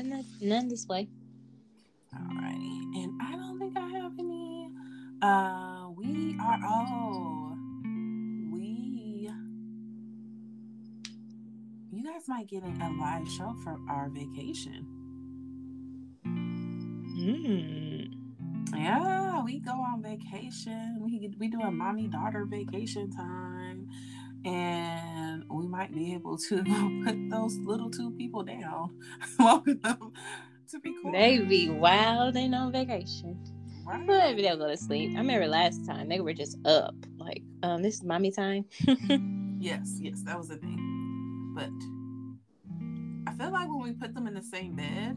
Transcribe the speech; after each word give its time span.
none, 0.00 0.24
none, 0.40 0.68
this 0.68 0.86
way. 0.88 1.08
Alrighty, 2.14 3.04
and 3.04 3.20
I 3.20 3.32
don't 3.32 3.58
think 3.58 3.76
I 3.76 3.88
have 3.88 4.12
any. 4.18 4.70
Uh, 5.20 5.90
we 5.96 6.36
are 6.40 6.58
oh, 6.64 7.56
we. 8.52 9.30
You 11.92 12.04
guys 12.04 12.26
might 12.26 12.48
get 12.48 12.62
a 12.64 12.90
live 13.00 13.28
show 13.28 13.54
for 13.62 13.78
our 13.88 14.08
vacation. 14.08 14.86
Mm. 17.18 18.14
Yeah, 18.74 19.44
we 19.44 19.58
go 19.60 19.72
on 19.72 20.02
vacation. 20.02 20.98
We 21.00 21.30
we 21.38 21.48
do 21.48 21.60
a 21.60 21.70
mommy 21.70 22.08
daughter 22.08 22.46
vacation 22.46 23.10
time, 23.10 23.51
be 25.92 26.14
able 26.14 26.38
to 26.38 26.62
put 27.04 27.30
those 27.30 27.56
little 27.58 27.90
two 27.90 28.10
people 28.12 28.42
down. 28.42 28.90
Welcome 29.38 29.78
them 29.82 30.12
to 30.70 30.80
be 30.80 30.94
cool. 31.02 31.12
They 31.12 31.38
be 31.38 31.68
wild 31.68 32.36
and 32.36 32.54
on 32.54 32.72
vacation. 32.72 33.38
Right. 33.86 34.06
Maybe 34.06 34.42
they'll 34.42 34.56
go 34.56 34.68
to 34.68 34.76
sleep. 34.76 35.10
I 35.16 35.18
remember 35.20 35.46
last 35.48 35.84
time 35.86 36.08
they 36.08 36.20
were 36.20 36.32
just 36.32 36.56
up, 36.66 36.94
like, 37.18 37.42
um, 37.62 37.82
this 37.82 37.94
is 37.96 38.02
mommy 38.02 38.30
time. 38.30 38.64
Yes, 39.60 39.98
yes, 40.00 40.20
that 40.24 40.36
was 40.36 40.48
the 40.48 40.56
thing. 40.56 41.52
But 41.54 41.70
I 43.30 43.36
feel 43.36 43.52
like 43.52 43.68
when 43.68 43.80
we 43.82 43.92
put 43.92 44.12
them 44.12 44.26
in 44.26 44.34
the 44.34 44.42
same 44.42 44.74
bed, 44.74 45.16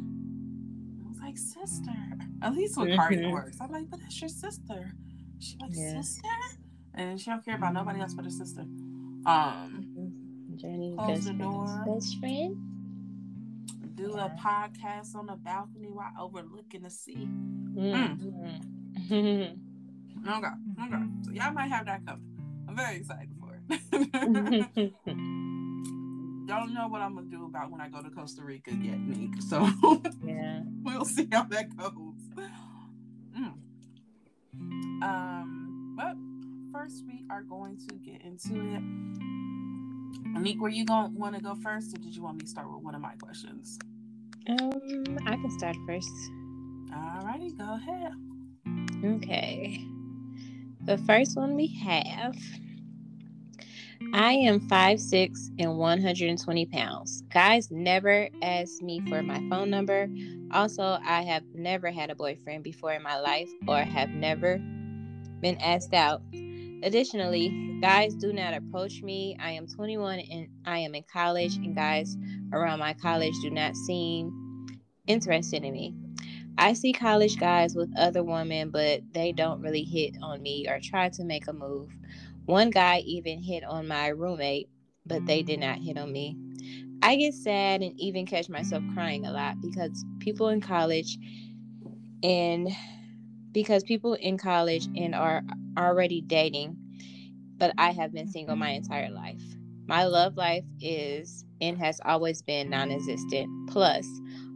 I 1.04 1.10
was 1.10 1.18
like, 1.20 1.36
sister. 1.36 1.92
At 2.44 2.54
least 2.54 2.76
Cardi 2.76 3.18
Mhm. 3.18 3.32
works, 3.32 3.58
I'm 3.60 3.72
like, 3.72 3.90
but 3.90 4.02
that's 4.02 4.22
your 4.22 4.30
sister. 4.30 4.94
She's 5.40 5.58
like, 5.60 5.72
Yeah. 5.74 6.00
sister, 6.00 6.28
and 6.94 7.20
she 7.20 7.32
don't 7.32 7.44
care 7.44 7.56
about 7.56 7.74
nobody 7.74 8.02
else 8.02 8.14
but 8.14 8.26
her 8.26 8.30
sister. 8.30 8.62
Um, 9.26 9.88
Journey's 10.66 10.96
Close 10.96 11.10
best 11.10 11.28
the 11.28 11.34
door. 11.34 11.86
Best 11.88 12.20
friend. 12.20 12.58
do 13.96 14.14
a 14.14 14.30
podcast 14.42 15.16
on 15.16 15.28
the 15.28 15.36
balcony 15.36 15.90
while 15.90 16.12
overlooking 16.20 16.82
the 16.82 16.90
sea. 16.90 17.28
Mm. 17.76 18.50
Okay, 20.28 20.48
okay. 20.84 21.04
So 21.24 21.32
y'all 21.32 21.54
might 21.54 21.68
have 21.68 21.86
that 21.86 22.04
coming. 22.06 22.26
I'm 22.68 22.76
very 22.76 22.96
excited 22.98 23.30
for 23.40 23.62
it. 23.70 24.94
Don't 26.48 26.74
know 26.74 26.88
what 26.88 27.02
I'm 27.02 27.14
gonna 27.16 27.28
do 27.28 27.46
about 27.46 27.70
when 27.70 27.80
I 27.80 27.90
go 27.90 28.02
to 28.02 28.10
Costa 28.10 28.44
Rica 28.44 28.72
yet, 28.72 29.00
Nick. 29.00 29.42
So 29.42 29.70
yeah. 30.26 30.62
we'll 30.84 31.06
see 31.06 31.28
how 31.32 31.44
that 31.44 31.78
goes. 31.78 31.94
Mm. 33.38 33.54
Um, 35.04 35.96
but 35.96 36.16
first 36.72 37.04
we 37.06 37.24
are 37.30 37.44
going 37.44 37.78
to 37.88 37.96
get 37.98 38.22
into 38.24 38.56
it. 38.56 39.45
Nick, 40.24 40.60
were 40.60 40.70
you 40.70 40.86
going 40.86 41.16
want 41.16 41.36
to 41.36 41.42
go 41.42 41.56
first, 41.56 41.96
or 41.96 42.00
did 42.00 42.16
you 42.16 42.22
want 42.22 42.38
me 42.38 42.44
to 42.44 42.48
start 42.48 42.72
with 42.72 42.84
one 42.84 42.96
of 42.96 43.02
my 43.02 43.14
questions? 43.16 43.80
Um, 44.48 45.18
I 45.26 45.36
can 45.36 45.52
start 45.58 45.76
first. 45.88 46.12
Alrighty, 46.92 47.58
go 47.58 47.76
ahead. 47.76 48.14
Okay. 49.04 49.86
The 50.84 50.98
first 51.00 51.36
one 51.36 51.56
we 51.56 51.68
have. 51.84 52.36
I 54.14 54.34
am 54.34 54.60
5'6 54.70 55.50
and 55.60 55.78
120 55.78 56.66
pounds. 56.68 57.24
Guys 57.34 57.72
never 57.72 58.30
ask 58.42 58.82
me 58.82 59.02
for 59.10 59.24
my 59.24 59.42
phone 59.50 59.70
number. 59.70 60.08
Also, 60.52 61.00
I 61.04 61.24
have 61.24 61.44
never 61.54 61.90
had 61.92 62.10
a 62.10 62.16
boyfriend 62.16 62.64
before 62.64 62.94
in 62.94 63.02
my 63.02 63.20
life 63.20 63.50
or 63.68 63.78
have 63.78 64.10
never 64.10 64.58
been 65.42 65.58
asked 65.60 65.94
out. 65.94 66.22
Additionally, 66.86 67.80
guys 67.82 68.14
do 68.14 68.32
not 68.32 68.54
approach 68.54 69.02
me. 69.02 69.36
I 69.42 69.50
am 69.50 69.66
21 69.66 70.20
and 70.20 70.48
I 70.68 70.78
am 70.78 70.94
in 70.94 71.04
college, 71.12 71.56
and 71.56 71.76
guys 71.76 72.16
around 72.54 72.78
my 72.78 72.94
college 72.94 73.34
do 73.42 73.50
not 73.50 73.76
seem 73.76 74.68
interested 75.08 75.64
in 75.64 75.74
me. 75.74 75.96
I 76.60 76.74
see 76.74 76.94
college 76.94 77.40
guys 77.40 77.76
with 77.76 77.90
other 77.98 78.24
women, 78.24 78.70
but 78.70 79.02
they 79.14 79.32
don't 79.32 79.64
really 79.64 79.84
hit 79.84 80.16
on 80.22 80.44
me 80.44 80.68
or 80.70 80.80
try 80.80 81.10
to 81.10 81.24
make 81.24 81.48
a 81.48 81.54
move. 81.54 81.90
One 82.46 82.70
guy 82.70 83.00
even 83.00 83.42
hit 83.42 83.64
on 83.64 83.88
my 83.88 84.10
roommate, 84.10 84.70
but 85.08 85.26
they 85.26 85.42
did 85.42 85.62
not 85.62 85.80
hit 85.80 85.98
on 85.98 86.12
me. 86.12 86.38
I 87.02 87.16
get 87.16 87.34
sad 87.34 87.82
and 87.82 88.00
even 88.00 88.28
catch 88.28 88.48
myself 88.48 88.84
crying 88.94 89.26
a 89.26 89.32
lot 89.32 89.60
because 89.60 90.06
people 90.20 90.50
in 90.50 90.62
college 90.62 91.18
and 92.22 92.70
because 93.52 93.84
people 93.84 94.14
in 94.14 94.38
college 94.38 94.88
and 94.96 95.16
are 95.16 95.42
already 95.78 96.22
dating, 96.22 96.78
but 97.58 97.74
I 97.78 97.92
have 97.92 98.14
been 98.14 98.28
single 98.28 98.56
my 98.56 98.70
entire 98.72 99.10
life. 99.10 99.42
My 99.88 100.06
love 100.06 100.36
life 100.36 100.66
is 100.82 101.46
and 101.62 101.78
has 101.78 102.02
always 102.04 102.42
been 102.42 102.70
non 102.70 102.92
existent. 102.92 103.70
Plus, 103.70 104.06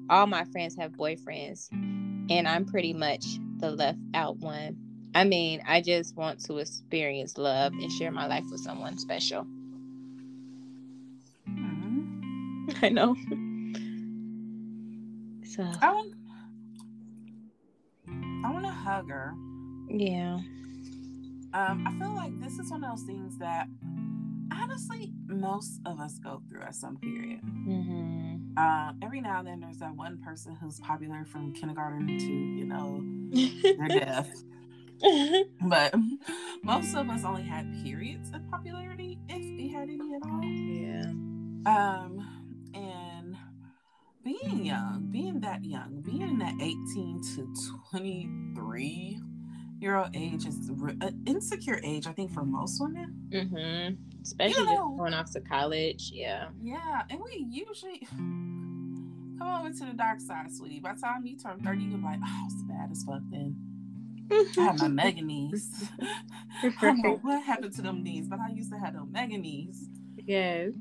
all 0.10 0.28
my 0.28 0.44
friends 0.46 0.76
have 0.78 0.92
boyfriends, 0.94 1.72
and 1.72 2.48
I'm 2.48 2.66
pretty 2.66 2.94
much 2.94 3.26
the 3.58 3.72
left 3.72 4.00
out 4.14 4.38
one. 4.38 4.78
I 5.16 5.24
mean, 5.24 5.62
I 5.68 5.82
just 5.82 6.16
want 6.16 6.44
to 6.46 6.58
experience 6.58 7.38
love 7.38 7.74
and 7.74 7.92
share 7.92 8.12
my 8.12 8.28
life 8.28 8.44
with 8.52 8.62
someone 8.62 8.98
special. 8.98 9.46
Mhm. 11.48 12.80
I 12.84 12.90
know. 12.90 13.16
So, 15.46 15.64
I 15.64 15.92
want, 15.92 16.14
I 18.46 18.52
want 18.52 18.66
to 18.66 18.72
hug 18.72 19.10
her. 19.10 19.34
yeah. 19.90 20.40
Um, 21.54 21.86
I 21.88 21.92
feel 22.00 22.14
like 22.16 22.40
this 22.42 22.60
is 22.60 22.70
one 22.72 22.84
of 22.84 22.92
those 22.92 23.04
things 23.04 23.38
that 23.40 23.68
honestly 24.52 25.12
most 25.28 25.80
of 25.86 26.00
us 26.00 26.20
go 26.20 26.42
through 26.50 26.62
at 26.62 26.76
some 26.76 26.98
period. 26.98 27.42
Mm-hmm. 27.44 28.58
Uh, 28.58 28.94
every 29.02 29.22
now 29.22 29.40
and 29.40 29.48
then, 29.48 29.60
there's 29.60 29.78
that 29.78 29.96
one 29.96 30.18
person 30.20 30.56
who's 30.56 30.80
popular 30.80 31.26
from 31.26 31.54
kindergarten 31.54 32.08
to 32.08 32.32
you 32.32 32.66
know 32.66 33.04
their 33.62 33.88
death. 34.00 34.44
But 35.62 35.94
most 36.62 36.94
of 36.94 37.10
us 37.10 37.24
only 37.24 37.44
had 37.44 37.72
periods 37.86 38.32
of 38.34 38.46
popularity, 38.52 39.18
if 39.30 39.46
we 39.58 39.70
had 39.70 39.90
any 39.90 40.14
at 40.14 40.22
all. 40.26 40.44
yeah. 40.44 41.06
Um, 41.66 42.28
and 42.74 43.38
being 44.26 44.66
young, 44.66 45.08
being 45.10 45.40
that 45.40 45.64
young, 45.64 46.02
being 46.02 46.24
in 46.24 46.40
that 46.40 46.56
18 46.62 47.22
to 47.36 47.54
23 47.92 49.20
old 49.84 50.10
age 50.16 50.46
is 50.46 50.70
an 50.70 51.24
insecure 51.26 51.80
age, 51.84 52.06
I 52.08 52.12
think, 52.12 52.32
for 52.32 52.44
most 52.44 52.82
women. 52.82 53.14
Mm-hmm. 53.30 53.96
Especially 54.22 54.62
You 54.62 54.66
just 54.68 54.80
know- 54.80 54.96
going 54.98 55.14
off 55.14 55.32
to 55.32 55.42
college. 55.42 56.12
Yeah. 56.14 56.50
Yeah, 56.62 57.04
and 57.10 57.20
we 57.24 57.46
usually 57.50 58.00
come 58.10 59.42
over 59.42 59.70
to 59.72 59.86
the 59.86 59.94
dark 59.94 60.20
side, 60.20 60.52
sweetie. 60.52 60.80
By 60.80 60.94
the 60.94 61.02
time 61.02 61.26
you 61.26 61.38
turn 61.38 61.60
30, 61.64 61.82
you're 61.84 62.00
like, 62.00 62.20
oh, 62.26 62.48
it's 62.52 62.62
bad 62.64 62.90
as 62.92 63.04
fuck 63.04 63.22
then. 63.32 63.56
I 64.32 64.62
have 64.62 64.80
my 64.80 64.88
mega 65.04 65.22
knees. 65.22 65.90
I 66.64 66.72
don't 66.82 67.02
know 67.02 67.16
what 67.22 67.42
happened 67.44 67.74
to 67.76 67.82
them 67.82 68.04
knees, 68.04 68.28
but 68.28 68.40
I 68.40 68.50
used 68.54 68.72
to 68.72 68.78
have 68.78 68.94
them 68.94 69.12
mega 69.12 69.38
knees. 69.38 69.88
yes. 70.18 70.72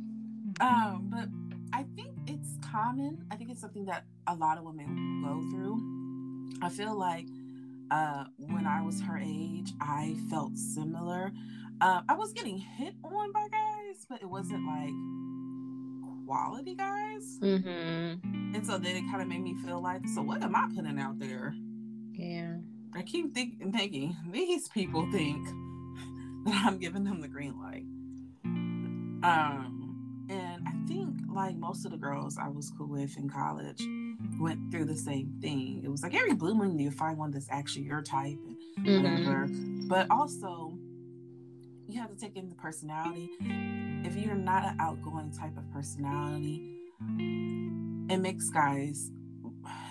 Um, 0.61 1.09
but 1.11 1.29
I 1.73 1.85
think 1.95 2.11
it's 2.27 2.49
common. 2.73 3.25
I 3.31 3.37
think 3.37 3.51
it's 3.51 3.61
something 3.61 3.85
that 3.87 4.05
a 4.27 4.35
lot 4.35 4.59
of 4.59 4.65
women 4.65 5.23
go 5.23 5.41
through. 5.51 6.59
I 6.63 6.69
feel 6.69 6.99
like 6.99 7.27
uh, 7.91 8.25
when 8.37 8.67
I 8.67 8.83
was 8.83 9.01
her 9.03 9.19
age, 9.19 9.73
I 9.81 10.17
felt 10.31 10.57
similar. 10.57 11.33
Um, 11.81 12.05
I 12.09 12.15
was 12.15 12.33
getting 12.33 12.59
hit 12.59 12.95
on 13.05 13.33
by 13.33 13.47
guys, 13.51 14.07
but 14.09 14.21
it 14.21 14.29
wasn't 14.29 14.67
like 14.67 14.93
quality 16.27 16.75
guys. 16.75 17.39
Mm-hmm. 17.41 18.55
And 18.55 18.67
so 18.67 18.79
then 18.79 18.97
it 18.97 19.03
kind 19.11 19.23
of 19.23 19.29
made 19.29 19.43
me 19.43 19.55
feel 19.65 19.81
like, 19.81 20.07
so 20.15 20.23
what 20.23 20.43
am 20.43 20.55
I 20.55 20.69
putting 20.75 20.99
out 20.99 21.19
there? 21.19 21.55
Yeah. 22.13 22.57
I 22.95 23.03
keep 23.03 23.35
thinking, 23.35 23.73
thinking 23.73 24.17
these 24.31 24.69
people 24.69 25.09
think 25.13 25.47
that 26.47 26.65
I'm 26.67 26.79
giving 26.79 27.05
them 27.05 27.21
the 27.21 27.29
green 27.29 27.59
light. 27.61 27.85
Um, 29.23 30.27
and 30.29 30.67
I 30.67 30.87
think 30.87 31.17
like 31.33 31.57
most 31.57 31.85
of 31.85 31.93
the 31.93 31.97
girls 31.97 32.39
I 32.39 32.49
was 32.49 32.71
cool 32.77 32.89
with 32.89 33.17
in 33.17 33.29
college 33.29 33.83
went 34.39 34.71
through 34.71 34.85
the 34.87 34.97
same 34.97 35.39
thing. 35.41 35.83
It 35.85 35.89
was 35.89 36.03
like 36.03 36.15
every 36.15 36.35
blue 36.35 36.55
moon 36.55 36.79
you 36.79 36.91
find 36.91 37.19
one 37.19 37.31
that's 37.31 37.49
actually 37.51 37.83
your 37.83 38.03
type 38.03 38.39
and 38.47 38.57
Mm-hmm. 38.87 39.03
whatever. 39.03 39.49
But 39.89 40.07
also, 40.11 40.73
you 41.89 42.01
have 42.01 42.11
to 42.11 42.17
take 42.17 42.37
in 42.37 42.49
the 42.49 42.55
personality. 42.55 43.29
If 44.05 44.17
you're 44.17 44.35
not 44.37 44.65
an 44.65 44.77
outgoing 44.81 45.33
type 45.33 45.57
of 45.57 45.69
personality, 45.73 46.77
it 48.09 48.19
makes 48.19 48.49
guys. 48.51 49.11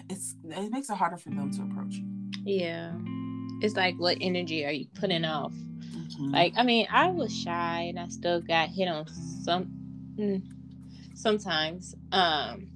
It's 0.10 0.36
it 0.46 0.72
makes 0.72 0.90
it 0.90 0.96
harder 0.96 1.18
for 1.18 1.30
them 1.30 1.52
to 1.52 1.64
approach 1.64 1.96
you. 1.96 2.06
Yeah. 2.46 2.94
It's 3.62 3.76
like, 3.76 3.96
what 3.98 4.18
energy 4.22 4.66
are 4.66 4.72
you 4.72 4.86
putting 4.96 5.26
off? 5.26 5.52
Mhm. 5.52 6.32
Like, 6.32 6.54
I 6.56 6.64
mean, 6.64 6.88
I 6.92 7.10
was 7.10 7.36
shy 7.36 7.82
and 7.90 8.00
I 8.00 8.08
still 8.08 8.40
got 8.42 8.70
hit 8.70 8.88
on 8.88 9.06
some 9.44 9.66
mm, 10.18 10.42
sometimes. 11.16 11.96
Um, 12.12 12.70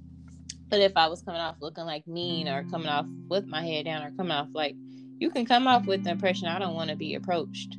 But 0.72 0.80
if 0.80 0.92
I 0.96 1.06
was 1.06 1.20
coming 1.20 1.38
off 1.38 1.56
looking 1.60 1.84
like 1.84 2.06
mean 2.06 2.48
or 2.48 2.64
coming 2.70 2.88
off 2.88 3.04
with 3.28 3.46
my 3.46 3.62
head 3.62 3.84
down 3.84 4.04
or 4.04 4.10
coming 4.12 4.32
off 4.32 4.48
like 4.54 4.74
you 5.18 5.30
can 5.30 5.44
come 5.44 5.68
off 5.68 5.84
with 5.84 6.02
the 6.02 6.10
impression 6.10 6.48
I 6.48 6.58
don't 6.58 6.74
want 6.74 6.88
to 6.88 6.96
be 6.96 7.14
approached. 7.14 7.76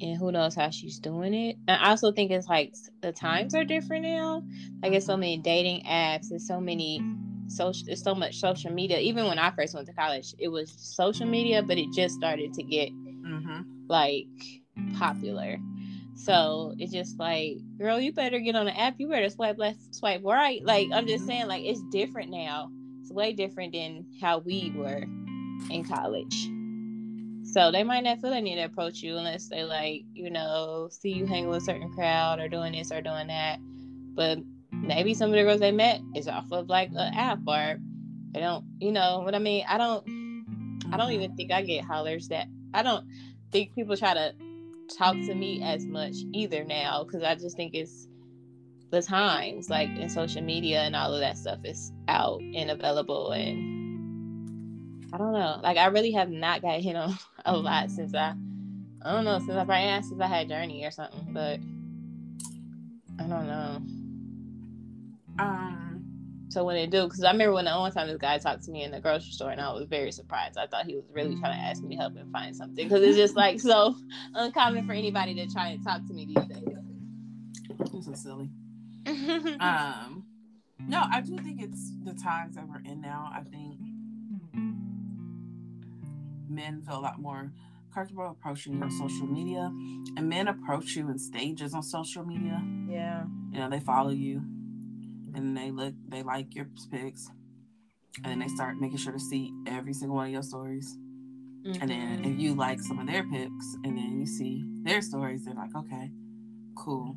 And 0.00 0.16
who 0.16 0.32
knows 0.32 0.54
how 0.54 0.70
she's 0.70 0.98
doing 0.98 1.34
it. 1.34 1.56
And 1.68 1.78
I 1.78 1.90
also 1.90 2.10
think 2.10 2.30
it's 2.30 2.48
like 2.48 2.72
the 3.02 3.12
times 3.12 3.54
are 3.54 3.62
different 3.62 4.04
now. 4.04 4.42
Like 4.82 4.94
it's 4.94 5.04
so 5.04 5.18
many 5.18 5.36
dating 5.36 5.84
apps, 5.84 6.30
there's 6.30 6.48
so 6.48 6.58
many 6.58 7.02
social 7.48 7.84
there's 7.84 8.02
so 8.02 8.14
much 8.14 8.40
social 8.40 8.72
media. 8.72 8.98
Even 9.00 9.26
when 9.26 9.38
I 9.38 9.50
first 9.50 9.74
went 9.74 9.86
to 9.88 9.92
college, 9.92 10.34
it 10.38 10.48
was 10.48 10.72
social 10.78 11.26
media, 11.26 11.62
but 11.62 11.76
it 11.76 11.92
just 11.94 12.14
started 12.14 12.54
to 12.54 12.62
get 12.62 12.90
mm-hmm. 12.90 13.60
like 13.86 14.24
popular. 14.98 15.58
So 16.18 16.74
it's 16.78 16.92
just 16.92 17.18
like, 17.18 17.58
girl, 17.78 18.00
you 18.00 18.12
better 18.12 18.40
get 18.40 18.56
on 18.56 18.66
the 18.66 18.78
app. 18.78 18.96
You 18.98 19.08
better 19.08 19.30
swipe 19.30 19.56
left, 19.56 19.94
swipe 19.94 20.22
right. 20.24 20.64
Like 20.64 20.88
I'm 20.92 21.06
just 21.06 21.26
saying, 21.26 21.46
like 21.46 21.64
it's 21.64 21.80
different 21.90 22.30
now. 22.30 22.70
It's 23.00 23.12
way 23.12 23.32
different 23.32 23.72
than 23.72 24.04
how 24.20 24.38
we 24.38 24.72
were 24.74 25.04
in 25.70 25.84
college. 25.84 26.50
So 27.52 27.70
they 27.70 27.84
might 27.84 28.02
not 28.02 28.20
feel 28.20 28.30
they 28.30 28.40
need 28.40 28.56
to 28.56 28.64
approach 28.64 29.00
you 29.00 29.16
unless 29.16 29.48
they 29.48 29.62
like, 29.62 30.02
you 30.12 30.28
know, 30.28 30.88
see 30.90 31.12
you 31.12 31.24
hanging 31.24 31.48
with 31.48 31.62
a 31.62 31.64
certain 31.64 31.92
crowd 31.92 32.40
or 32.40 32.48
doing 32.48 32.72
this 32.72 32.90
or 32.90 33.00
doing 33.00 33.28
that. 33.28 33.58
But 34.14 34.38
maybe 34.72 35.14
some 35.14 35.30
of 35.30 35.36
the 35.36 35.44
girls 35.44 35.60
they 35.60 35.72
met 35.72 36.00
is 36.16 36.26
off 36.26 36.50
of 36.50 36.68
like 36.68 36.90
an 36.90 37.14
app 37.14 37.38
or 37.46 37.78
they 38.32 38.40
don't, 38.40 38.64
you 38.80 38.90
know 38.90 39.20
what 39.20 39.36
I 39.36 39.38
mean? 39.38 39.64
I 39.68 39.78
don't 39.78 40.04
I 40.92 40.96
don't 40.96 41.12
even 41.12 41.36
think 41.36 41.52
I 41.52 41.62
get 41.62 41.84
hollers 41.84 42.28
that 42.28 42.48
I 42.74 42.82
don't 42.82 43.06
think 43.52 43.74
people 43.74 43.96
try 43.96 44.14
to 44.14 44.34
talk 44.88 45.14
to 45.14 45.34
me 45.34 45.62
as 45.62 45.84
much 45.86 46.14
either 46.32 46.64
now 46.64 47.04
because 47.04 47.22
I 47.22 47.34
just 47.34 47.56
think 47.56 47.74
it's 47.74 48.08
the 48.90 49.02
times 49.02 49.68
like 49.68 49.90
in 49.90 50.08
social 50.08 50.42
media 50.42 50.80
and 50.80 50.96
all 50.96 51.12
of 51.12 51.20
that 51.20 51.36
stuff 51.36 51.58
is 51.64 51.92
out 52.08 52.40
and 52.40 52.70
available 52.70 53.32
and 53.32 55.08
I 55.12 55.18
don't 55.18 55.32
know 55.32 55.60
like 55.62 55.76
I 55.76 55.86
really 55.86 56.12
have 56.12 56.30
not 56.30 56.62
got 56.62 56.80
hit 56.80 56.96
on 56.96 57.18
a 57.44 57.56
lot 57.56 57.90
since 57.90 58.14
I 58.14 58.34
I 59.02 59.12
don't 59.12 59.24
know 59.24 59.38
since 59.38 59.50
I 59.50 59.64
probably 59.64 59.84
asked 59.84 60.08
since 60.08 60.20
I 60.20 60.26
had 60.26 60.48
journey 60.48 60.84
or 60.84 60.90
something 60.90 61.28
but 61.32 61.60
I 63.18 63.26
don't 63.26 63.46
know. 63.46 63.82
Um 65.38 65.87
so 66.58 66.64
when 66.64 66.74
they 66.74 66.88
do, 66.88 67.04
because 67.04 67.22
I 67.22 67.30
remember 67.30 67.54
when 67.54 67.66
the 67.66 67.72
only 67.72 67.92
time 67.92 68.08
this 68.08 68.18
guy 68.18 68.36
talked 68.36 68.64
to 68.64 68.72
me 68.72 68.82
in 68.82 68.90
the 68.90 68.98
grocery 68.98 69.30
store, 69.30 69.50
and 69.50 69.60
I 69.60 69.72
was 69.72 69.84
very 69.84 70.10
surprised. 70.10 70.58
I 70.58 70.66
thought 70.66 70.86
he 70.86 70.96
was 70.96 71.04
really 71.12 71.36
trying 71.36 71.56
to 71.56 71.64
ask 71.64 71.84
me 71.84 71.94
to 71.94 72.00
help 72.00 72.16
him 72.16 72.32
find 72.32 72.56
something, 72.56 72.88
because 72.88 73.00
it's 73.00 73.16
just 73.16 73.36
like 73.36 73.60
so 73.60 73.94
uncommon 74.34 74.84
for 74.84 74.92
anybody 74.92 75.36
to 75.36 75.46
try 75.46 75.68
and 75.68 75.84
talk 75.84 76.04
to 76.08 76.12
me 76.12 76.26
these 76.26 76.46
days. 76.46 76.64
This 77.92 78.08
is 78.08 78.20
silly. 78.20 78.50
um, 79.06 80.24
no, 80.80 81.04
I 81.08 81.20
do 81.20 81.38
think 81.38 81.62
it's 81.62 81.92
the 82.02 82.14
times 82.14 82.56
that 82.56 82.66
we're 82.68 82.82
in 82.90 83.00
now. 83.00 83.30
I 83.32 83.44
think 83.44 83.78
men 86.50 86.82
feel 86.82 86.98
a 86.98 87.00
lot 87.00 87.20
more 87.20 87.52
comfortable 87.94 88.26
approaching 88.26 88.74
you 88.74 88.82
on 88.82 88.90
social 88.90 89.28
media, 89.28 89.70
and 90.16 90.28
men 90.28 90.48
approach 90.48 90.96
you 90.96 91.08
in 91.08 91.20
stages 91.20 91.72
on 91.72 91.84
social 91.84 92.24
media. 92.24 92.60
Yeah, 92.90 93.26
you 93.52 93.60
know 93.60 93.70
they 93.70 93.78
follow 93.78 94.10
you 94.10 94.42
and 95.38 95.56
they 95.56 95.70
look 95.70 95.94
they 96.08 96.22
like 96.22 96.54
your 96.54 96.66
pics 96.90 97.30
and 98.16 98.26
then 98.26 98.38
they 98.40 98.48
start 98.48 98.76
making 98.80 98.98
sure 98.98 99.12
to 99.12 99.18
see 99.18 99.52
every 99.66 99.92
single 99.92 100.16
one 100.16 100.26
of 100.26 100.32
your 100.32 100.42
stories. 100.42 100.96
Mm-hmm. 101.66 101.82
and 101.82 101.90
then 101.90 102.24
if 102.24 102.38
you 102.38 102.54
like 102.54 102.80
some 102.80 103.00
of 103.00 103.06
their 103.08 103.24
pics 103.24 103.76
and 103.82 103.98
then 103.98 104.20
you 104.20 104.26
see 104.26 104.64
their 104.84 105.02
stories 105.02 105.44
they're 105.44 105.54
like 105.54 105.74
okay 105.74 106.10
cool. 106.76 107.16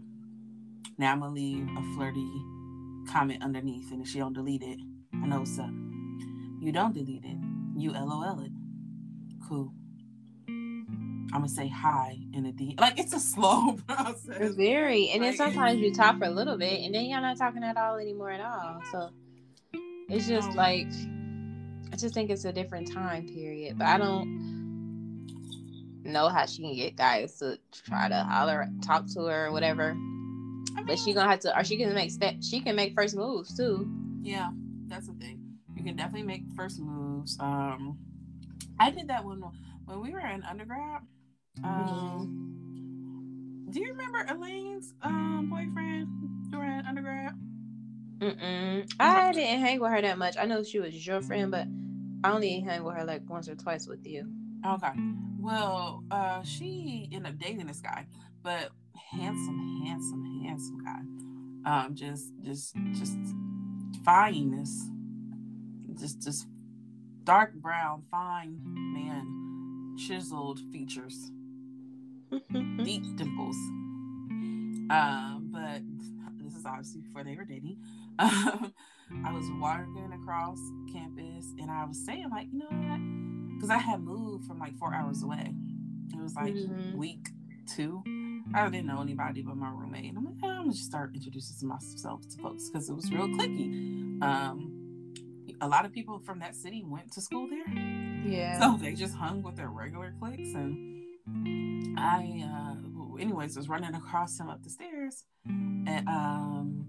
Now 0.98 1.12
i'm 1.12 1.20
gonna 1.20 1.34
leave 1.34 1.68
a 1.78 1.96
flirty 1.96 2.32
comment 3.08 3.44
underneath 3.44 3.92
and 3.92 4.02
if 4.02 4.08
she 4.08 4.20
don't 4.20 4.34
delete 4.34 4.64
it 4.64 4.80
i 5.14 5.28
know 5.28 5.40
what's 5.40 5.60
up. 5.60 5.70
You 6.60 6.72
don't 6.72 6.94
delete 6.94 7.26
it. 7.26 7.38
You 7.76 7.92
lol 7.92 8.40
it. 8.42 8.52
Cool 9.48 9.74
I'm 11.34 11.40
gonna 11.42 11.50
say 11.50 11.68
hi 11.70 12.18
in 12.34 12.46
a 12.46 12.52
D. 12.52 12.76
Like 12.80 13.00
it's 13.00 13.14
a 13.14 13.20
slow 13.20 13.78
process. 13.88 14.54
Very, 14.56 15.10
and 15.10 15.22
like, 15.22 15.38
then 15.38 15.38
sometimes 15.38 15.80
you 15.80 15.94
talk 15.94 16.20
for 16.20 16.26
a 16.26 16.30
little 16.30 16.58
bit, 16.58 16.82
and 16.82 16.94
then 16.94 17.06
you're 17.06 17.22
not 17.22 17.38
talking 17.38 17.64
at 17.64 17.78
all 17.78 17.98
anymore 17.98 18.32
at 18.32 18.42
all. 18.42 18.82
So 18.92 19.10
it's 20.10 20.28
just 20.28 20.54
like 20.56 20.88
I 21.94 21.96
just 21.96 22.14
think 22.14 22.30
it's 22.30 22.46
a 22.46 22.52
different 22.52 22.92
time 22.92 23.28
period. 23.28 23.78
But 23.78 23.88
I 23.88 23.98
don't 23.98 24.52
know 26.04 26.28
how 26.28 26.46
she 26.46 26.62
can 26.64 26.76
get 26.76 26.98
guys 26.98 27.38
to 27.40 27.58
try 27.72 28.10
to 28.10 28.24
holler, 28.24 28.68
talk 28.84 29.06
to 29.14 29.26
her, 29.26 29.48
or 29.48 29.52
whatever. 29.52 29.92
I 29.92 29.94
mean, 29.94 30.86
but 30.86 31.00
she 31.00 31.14
gonna 31.14 31.30
have 31.30 31.40
to, 31.42 31.58
or 31.58 31.64
she 31.64 31.78
can 31.78 31.94
make 31.94 32.12
step. 32.12 32.36
She 32.42 32.60
can 32.60 32.76
make 32.76 32.94
first 32.94 33.16
moves 33.16 33.56
too. 33.56 33.90
Yeah, 34.22 34.50
that's 34.88 35.08
the 35.08 35.14
thing. 35.14 35.40
You 35.76 35.84
can 35.84 35.96
definitely 35.96 36.28
make 36.28 36.44
first 36.56 36.80
moves. 36.80 37.38
Um, 37.40 37.98
I 38.80 38.92
did 38.92 39.08
that 39.08 39.24
when 39.24 39.42
when 39.86 40.02
we 40.02 40.12
were 40.12 40.20
in 40.20 40.44
undergrad. 40.44 41.02
Um, 41.64 42.52
do 43.70 43.80
you 43.80 43.88
remember 43.88 44.26
Elaine's 44.30 44.94
um, 45.02 45.50
boyfriend 45.50 46.08
during 46.52 46.86
undergrad? 46.86 47.34
Mm-mm. 48.20 48.92
I 49.00 49.32
didn't 49.32 49.60
hang 49.60 49.80
with 49.80 49.92
her 49.92 50.02
that 50.02 50.18
much. 50.18 50.36
I 50.38 50.46
know 50.46 50.64
she 50.64 50.80
was 50.80 51.06
your 51.06 51.22
friend, 51.22 51.52
but 51.52 51.68
I 52.24 52.32
only 52.32 52.60
hang 52.60 52.84
with 52.84 52.96
her 52.96 53.04
like 53.04 53.28
once 53.30 53.50
or 53.50 53.56
twice 53.56 53.88
with 53.88 54.06
you. 54.06 54.28
Okay. 54.66 54.92
Well, 55.40 56.04
uh, 56.12 56.44
she 56.44 57.10
ended 57.12 57.34
up 57.34 57.40
dating 57.40 57.66
this 57.66 57.82
guy, 57.82 58.06
but 58.44 58.70
handsome, 59.12 59.82
handsome, 59.86 60.44
handsome 60.44 60.78
guy. 60.84 61.02
Um, 61.70 61.96
just, 61.96 62.32
just, 62.44 62.76
just 62.94 63.18
fineness. 64.04 64.90
Just, 66.00 66.22
just 66.22 66.48
dark 67.24 67.54
brown, 67.54 68.04
fine 68.10 68.60
man, 68.64 69.96
chiseled 69.98 70.60
features 70.72 71.32
deep 72.84 73.04
dimples. 73.16 73.56
Um, 74.90 75.50
but 75.52 75.82
this 76.44 76.56
is 76.56 76.66
obviously 76.66 77.02
before 77.02 77.24
they 77.24 77.36
were 77.36 77.46
dating. 77.46 77.78
Um, 78.20 79.26
I 79.26 79.34
was 79.34 79.46
walking 79.60 80.12
across 80.14 80.58
campus 80.94 81.46
and 81.60 81.70
I 81.70 81.86
was 81.86 82.06
saying, 82.06 82.30
like, 82.30 82.48
you 82.52 82.60
know 82.60 82.68
what? 82.70 83.56
Because 83.56 83.70
I 83.70 83.78
had 83.78 84.02
moved 84.02 84.46
from 84.46 84.60
like 84.60 84.78
four 84.78 84.94
hours 84.94 85.24
away. 85.24 85.54
It 86.14 86.22
was 86.22 86.36
like 86.36 86.54
mm-hmm. 86.54 86.98
week 86.98 87.30
two. 87.68 88.04
I 88.54 88.70
didn't 88.70 88.88
know 88.88 89.02
anybody 89.02 89.42
but 89.42 89.58
my 89.58 89.70
roommate. 89.70 90.06
And 90.10 90.18
I'm 90.18 90.26
like, 90.26 90.36
oh, 90.44 90.48
I'm 90.48 90.58
gonna 90.62 90.72
just 90.72 90.86
start 90.86 91.12
introducing 91.16 91.68
myself 91.68 92.28
to 92.30 92.38
folks 92.42 92.70
because 92.70 92.90
it 92.90 92.94
was 92.94 93.12
real 93.12 93.28
clicky. 93.28 94.22
Um, 94.22 94.82
a 95.62 95.68
lot 95.68 95.86
of 95.86 95.92
people 95.92 96.20
from 96.20 96.40
that 96.40 96.56
city 96.56 96.84
went 96.86 97.12
to 97.14 97.22
school 97.22 97.48
there. 97.50 97.74
Yeah. 98.26 98.60
So 98.60 98.78
they 98.82 98.94
just 98.94 99.16
hung 99.16 99.44
with 99.44 99.56
their 99.56 99.70
regular 99.70 100.14
cliques 100.20 100.54
and 100.54 101.04
I, 102.02 102.44
uh, 102.44 103.16
anyways, 103.22 103.56
was 103.56 103.70
running 103.70 103.94
across 103.96 104.40
him 104.40 104.50
up 104.50 104.64
the 104.64 104.70
stairs, 104.70 105.26
and 105.46 106.08
um, 106.08 106.86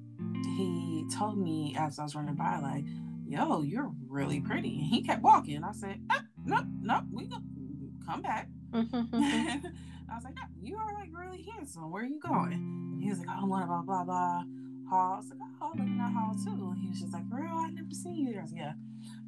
he 0.57 1.07
told 1.15 1.39
me 1.39 1.77
as 1.79 1.99
I 1.99 2.05
was 2.05 2.15
running 2.15 2.35
by, 2.35 2.59
like, 2.59 2.85
"Yo, 3.27 3.63
you're 3.63 3.93
really 4.09 4.41
pretty." 4.41 4.79
And 4.79 4.87
he 4.87 5.03
kept 5.03 5.23
walking. 5.23 5.63
I 5.65 5.73
said, 5.73 6.01
ah, 6.11 6.23
"No, 6.45 6.65
no, 6.81 7.03
we 7.13 7.27
go, 7.27 7.37
come 8.07 8.23
back." 8.23 8.49
I 8.75 10.15
was 10.15 10.25
like, 10.25 10.35
"You 10.61 10.77
are 10.77 10.95
like 10.95 11.11
really 11.13 11.43
handsome. 11.43 11.91
Where 11.91 12.03
are 12.03 12.07
you 12.07 12.21
going?" 12.21 12.99
He 13.03 13.11
was 13.11 13.19
like, 13.19 13.29
"Oh, 13.31 13.43
I'm 13.43 13.49
going 13.49 13.61
to 13.63 13.67
blah 13.67 13.83
blah 13.83 14.05
blah." 14.05 14.43
Hall. 14.89 15.15
I 15.15 15.17
was 15.17 15.29
like, 15.31 15.39
"Oh, 15.61 15.69
looking 15.77 16.01
at 16.01 16.13
Hall 16.13 16.35
too." 16.45 16.51
And 16.51 16.79
he 16.79 16.89
was 16.89 17.01
just 17.01 17.13
like, 17.13 17.25
"Real? 17.31 17.53
I 17.53 17.71
never 17.71 17.91
seen 17.93 18.17
you 18.17 18.33
there." 18.33 18.41
I 18.41 18.43
was 18.43 18.53
like, 18.53 18.61
"Yeah." 18.61 18.73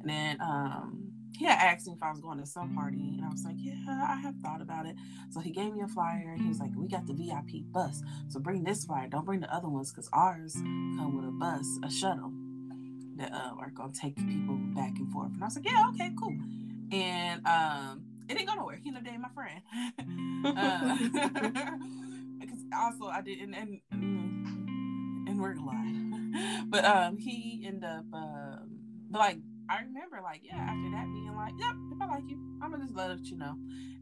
And 0.01 0.09
then 0.09 0.37
um, 0.41 1.04
he 1.37 1.45
had 1.45 1.57
asked 1.59 1.87
me 1.87 1.93
if 1.93 2.03
I 2.03 2.11
was 2.11 2.21
going 2.21 2.39
to 2.39 2.45
some 2.45 2.73
party, 2.75 3.15
and 3.15 3.25
I 3.25 3.29
was 3.29 3.43
like, 3.43 3.55
"Yeah, 3.57 3.73
I 3.87 4.15
have 4.21 4.35
thought 4.43 4.61
about 4.61 4.85
it." 4.85 4.95
So 5.31 5.39
he 5.39 5.51
gave 5.51 5.73
me 5.73 5.81
a 5.81 5.87
flyer, 5.87 6.31
and 6.31 6.41
he 6.41 6.47
was 6.47 6.59
like, 6.59 6.71
"We 6.75 6.87
got 6.87 7.05
the 7.05 7.13
VIP 7.13 7.63
bus, 7.71 8.01
so 8.29 8.39
bring 8.39 8.63
this 8.63 8.85
flyer. 8.85 9.07
Don't 9.07 9.25
bring 9.25 9.41
the 9.41 9.53
other 9.53 9.67
ones, 9.67 9.91
because 9.91 10.09
ours 10.13 10.53
come 10.55 11.15
with 11.15 11.25
a 11.27 11.31
bus, 11.31 11.65
a 11.83 11.91
shuttle 11.91 12.31
that 13.17 13.33
uh, 13.33 13.51
are 13.57 13.69
gonna 13.71 13.93
take 13.93 14.15
people 14.15 14.55
back 14.75 14.93
and 14.97 15.11
forth." 15.11 15.33
And 15.33 15.43
I 15.43 15.47
was 15.47 15.55
like, 15.55 15.65
"Yeah, 15.65 15.89
okay, 15.93 16.11
cool." 16.17 16.37
And 16.91 17.45
um, 17.45 18.05
it 18.29 18.35
didn't 18.35 18.47
go 18.47 18.55
nowhere. 18.55 18.79
He 18.81 18.89
ended 18.89 19.01
up 19.01 19.05
dating 19.05 19.21
my 19.21 19.29
friend. 19.29 19.61
uh, 20.45 20.97
because 22.39 22.59
also 22.73 23.05
I 23.07 23.21
did, 23.21 23.39
and 23.39 23.55
and, 23.55 23.81
and 25.27 25.39
we're 25.39 25.53
glad, 25.53 26.69
but 26.69 26.85
um, 26.85 27.17
he 27.17 27.63
ended 27.65 27.83
up 27.83 28.05
um, 28.13 28.79
like 29.11 29.39
I 29.69 29.81
remember 29.81 30.19
like, 30.23 30.41
yeah, 30.43 30.57
after 30.57 30.91
that 30.91 31.05
being 31.13 31.33
like, 31.35 31.53
yep, 31.57 31.75
if 31.91 32.01
I 32.01 32.05
like 32.05 32.23
you, 32.29 32.37
I'm 32.61 32.71
gonna 32.71 32.83
just 32.83 32.95
let 32.95 33.19
you 33.25 33.37
know. 33.37 33.55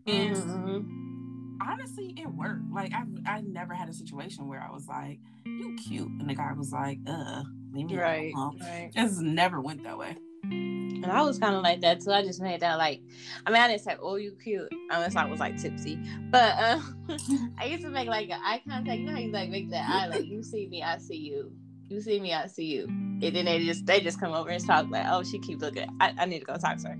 And 0.07 0.35
mm-hmm. 0.35 1.61
honestly, 1.61 2.13
it 2.17 2.27
worked. 2.27 2.71
Like 2.71 2.91
I 2.93 3.03
I 3.25 3.41
never 3.41 3.73
had 3.73 3.89
a 3.89 3.93
situation 3.93 4.47
where 4.47 4.61
I 4.61 4.71
was 4.71 4.87
like, 4.87 5.19
you 5.45 5.75
cute. 5.75 6.07
And 6.07 6.29
the 6.29 6.35
guy 6.35 6.51
was 6.53 6.71
like, 6.71 6.99
uh, 7.07 7.43
leave 7.71 7.87
me 7.87 7.97
right, 7.97 8.33
alone. 8.33 8.59
Right. 8.59 8.91
It 8.93 8.99
just 8.99 9.21
never 9.21 9.61
went 9.61 9.83
that 9.83 9.97
way. 9.97 10.17
And 10.43 11.05
I 11.05 11.21
was 11.21 11.37
kind 11.37 11.55
of 11.55 11.63
like 11.63 11.81
that 11.81 12.01
too. 12.01 12.11
I 12.11 12.21
just 12.21 12.41
made 12.41 12.59
that 12.61 12.77
like, 12.77 13.01
I 13.45 13.51
mean, 13.51 13.61
I 13.61 13.67
didn't 13.67 13.81
say, 13.81 13.95
"Oh, 14.01 14.15
you 14.15 14.35
cute," 14.41 14.69
unless 14.89 15.15
I 15.15 15.25
was 15.25 15.39
like 15.39 15.57
tipsy. 15.57 15.97
But 16.29 16.55
uh, 16.57 16.79
I 17.57 17.65
used 17.65 17.83
to 17.83 17.89
make 17.89 18.07
like 18.07 18.29
eye 18.31 18.61
contact. 18.67 18.99
You 18.99 19.05
know 19.05 19.13
how 19.13 19.19
you 19.19 19.31
like 19.31 19.49
make 19.49 19.69
that 19.71 19.89
eye, 19.89 20.07
like 20.07 20.25
you 20.25 20.43
see 20.43 20.67
me, 20.67 20.81
I 20.83 20.97
see 20.97 21.17
you 21.17 21.51
You 21.89 22.01
see 22.01 22.19
me, 22.19 22.33
I 22.33 22.47
see 22.47 22.65
you. 22.65 22.85
And 22.85 23.21
then 23.21 23.45
they 23.45 23.63
just 23.65 23.85
they 23.85 23.99
just 23.99 24.19
come 24.19 24.33
over 24.33 24.49
and 24.49 24.65
talk 24.65 24.89
like, 24.89 25.05
oh, 25.09 25.23
she 25.23 25.39
keep 25.39 25.61
looking. 25.61 25.87
I, 25.99 26.13
I 26.17 26.25
need 26.25 26.39
to 26.39 26.45
go 26.45 26.57
talk 26.57 26.77
to 26.79 26.89
her. 26.89 26.99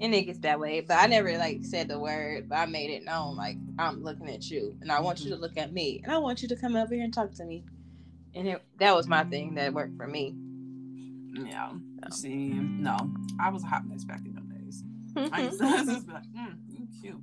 And 0.00 0.14
it 0.14 0.22
gets 0.26 0.38
that 0.40 0.60
way. 0.60 0.80
But 0.80 0.98
I 0.98 1.06
never 1.06 1.36
like 1.38 1.64
said 1.64 1.88
the 1.88 1.98
word, 1.98 2.48
but 2.48 2.56
I 2.56 2.66
made 2.66 2.90
it 2.90 3.04
known 3.04 3.36
like 3.36 3.56
I'm 3.78 4.02
looking 4.02 4.30
at 4.30 4.48
you 4.48 4.76
and 4.80 4.92
I 4.92 5.00
want 5.00 5.20
you 5.20 5.30
to 5.30 5.36
look 5.36 5.56
at 5.56 5.72
me 5.72 6.00
and 6.04 6.12
I 6.12 6.18
want 6.18 6.40
you 6.40 6.48
to 6.48 6.56
come 6.56 6.76
over 6.76 6.94
here 6.94 7.02
and 7.02 7.12
talk 7.12 7.32
to 7.34 7.44
me. 7.44 7.64
And 8.34 8.46
it, 8.46 8.62
that 8.78 8.94
was 8.94 9.08
my 9.08 9.24
thing 9.24 9.54
that 9.56 9.74
worked 9.74 9.96
for 9.96 10.06
me. 10.06 10.34
Yeah. 11.32 11.72
See, 12.10 12.48
no, 12.48 12.96
I 13.40 13.50
was 13.50 13.64
a 13.64 13.66
hot 13.66 13.86
mess 13.86 14.04
back 14.04 14.20
in 14.24 14.34
those 14.34 14.44
days. 14.46 14.84
I 15.32 15.42
used 15.42 15.58
to 15.58 15.64
just 15.92 16.06
be 16.06 16.12
like, 16.12 16.22
mm, 16.36 16.56
you 16.68 16.86
cute. 17.00 17.20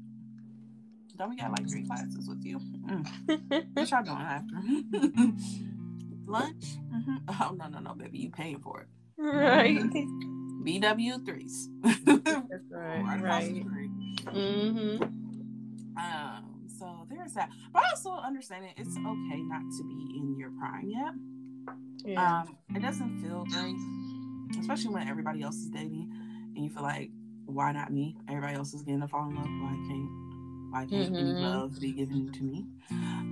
Don't 1.17 1.29
we 1.29 1.37
got 1.37 1.51
like 1.51 1.69
three 1.69 1.85
classes 1.85 2.27
with 2.27 2.43
you? 2.43 2.59
Mm. 2.59 3.07
What 3.73 3.89
y'all 3.89 4.03
doing 4.03 4.17
after? 4.17 4.55
Lunch? 6.27 6.63
Mm-hmm. 6.93 7.15
Oh 7.41 7.53
no 7.55 7.67
no 7.67 7.79
no, 7.79 7.93
baby, 7.95 8.19
you 8.19 8.29
paying 8.29 8.59
for 8.59 8.81
it. 8.81 8.87
right. 9.17 9.77
BW 10.63 11.25
threes. 11.25 11.69
That's 11.83 12.01
right. 12.71 13.21
Right. 13.21 13.63
Mm-hmm. 14.25 15.03
Um, 15.97 16.67
so 16.79 17.05
there's 17.09 17.33
that. 17.33 17.49
But 17.73 17.83
also 17.89 18.11
understanding 18.11 18.71
it's 18.77 18.95
okay 18.97 19.41
not 19.43 19.61
to 19.77 19.83
be 19.83 20.17
in 20.17 20.35
your 20.37 20.51
prime 20.59 20.89
yet. 20.89 21.13
Yeah. 22.03 22.41
Um, 22.41 22.57
it 22.75 22.81
doesn't 22.81 23.21
feel 23.21 23.45
great, 23.45 23.75
especially 24.59 24.93
when 24.93 25.07
everybody 25.07 25.41
else 25.41 25.55
is 25.55 25.69
dating 25.69 26.11
and 26.55 26.63
you 26.63 26.69
feel 26.69 26.83
like, 26.83 27.09
why 27.45 27.71
not 27.71 27.91
me? 27.91 28.17
Everybody 28.27 28.55
else 28.55 28.73
is 28.73 28.81
getting 28.83 29.01
to 29.01 29.07
fall 29.07 29.29
in 29.29 29.35
love. 29.35 29.45
Why 29.45 29.75
can't 29.87 30.09
why 30.71 30.85
can't 30.85 31.15
any 31.15 31.33
Mhm. 31.33 31.41
love 31.41 31.79
be 31.79 31.91
given 31.93 32.31
to 32.33 32.43
me? 32.43 32.65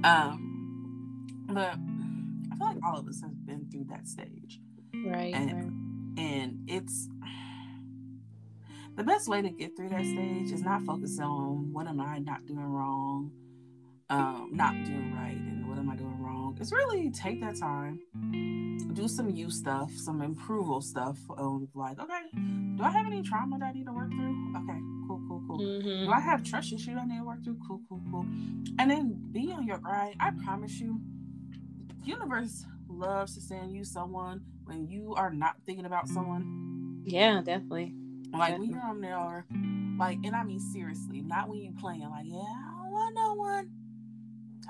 Um, 0.04 1.26
but 1.50 1.76
feel 2.64 2.76
like 2.76 2.86
all 2.86 2.98
of 3.00 3.08
us 3.08 3.22
have 3.22 3.46
been 3.46 3.70
through 3.72 3.86
that 3.90 4.08
stage. 4.08 4.60
right. 5.06 5.34
and- 5.34 5.54
right. 5.54 6.24
and 6.24 6.70
it's 6.70 7.10
the 8.96 9.04
best 9.04 9.28
way 9.28 9.42
to 9.42 9.50
get 9.50 9.76
through 9.76 9.90
that 9.90 10.06
stage 10.06 10.52
is 10.52 10.62
not 10.64 10.84
focus 10.84 11.20
on 11.20 11.74
what 11.74 11.88
am 11.88 12.00
I 12.00 12.20
not 12.20 12.46
doing 12.46 12.60
wrong, 12.72 13.32
um, 14.12 14.50
not 14.54 14.74
doing 14.86 15.16
right, 15.16 15.36
and 15.36 15.68
what 15.68 15.80
am 15.80 15.90
I 15.90 15.96
doing 15.96 16.20
wrong. 16.22 16.56
It's 16.62 16.72
really 16.72 17.10
take 17.10 17.42
that 17.42 17.56
time, 17.56 18.00
do 18.94 19.08
some 19.08 19.32
you 19.32 19.50
stuff, 19.50 19.92
some 19.94 20.22
improval 20.22 20.84
stuff. 20.84 21.18
Um, 21.36 21.68
like, 21.74 22.00
okay, 22.00 22.22
do 22.78 22.84
I 22.84 22.92
have 22.92 23.08
any 23.08 23.24
trauma 23.24 23.58
that 23.58 23.66
I 23.66 23.72
need 23.72 23.88
to 23.88 23.94
work 23.94 24.12
through? 24.12 24.54
Okay, 24.58 24.80
cool, 25.08 25.22
cool, 25.28 25.44
cool. 25.48 25.60
Mhm. 25.60 26.06
Do 26.06 26.12
I 26.12 26.20
have 26.20 26.44
trust 26.44 26.72
issues 26.72 26.96
I 26.96 27.06
need 27.06 27.18
to 27.18 27.24
work 27.26 27.44
through? 27.44 27.58
Cool, 27.68 27.82
cool, 27.90 28.02
cool. 28.12 28.26
And 28.78 28.92
then 28.92 29.30
be 29.32 29.52
on 29.52 29.66
your 29.66 29.80
grind. 29.80 30.16
I 30.20 30.30
promise 30.46 30.80
you, 30.80 31.02
universe 32.06 32.66
loves 32.88 33.36
to 33.36 33.42
send 33.42 33.74
you 33.74 33.84
someone 33.84 34.42
when 34.66 34.88
you 34.88 35.14
are 35.16 35.32
not 35.32 35.56
thinking 35.66 35.86
about 35.86 36.08
someone. 36.08 37.02
Yeah, 37.06 37.42
definitely. 37.44 37.94
Like 38.32 38.58
when 38.58 38.70
you're 38.70 38.84
on 38.84 39.02
there, 39.02 39.46
like, 40.00 40.20
and 40.24 40.36
I 40.36 40.44
mean 40.44 40.60
seriously, 40.60 41.22
not 41.22 41.50
when 41.50 41.60
you're 41.60 41.74
playing. 41.80 42.10
Like, 42.10 42.26
yeah, 42.26 42.40
I 42.40 42.82
don't 42.82 42.92
want 42.92 43.16
no 43.16 43.34
one. 43.36 43.70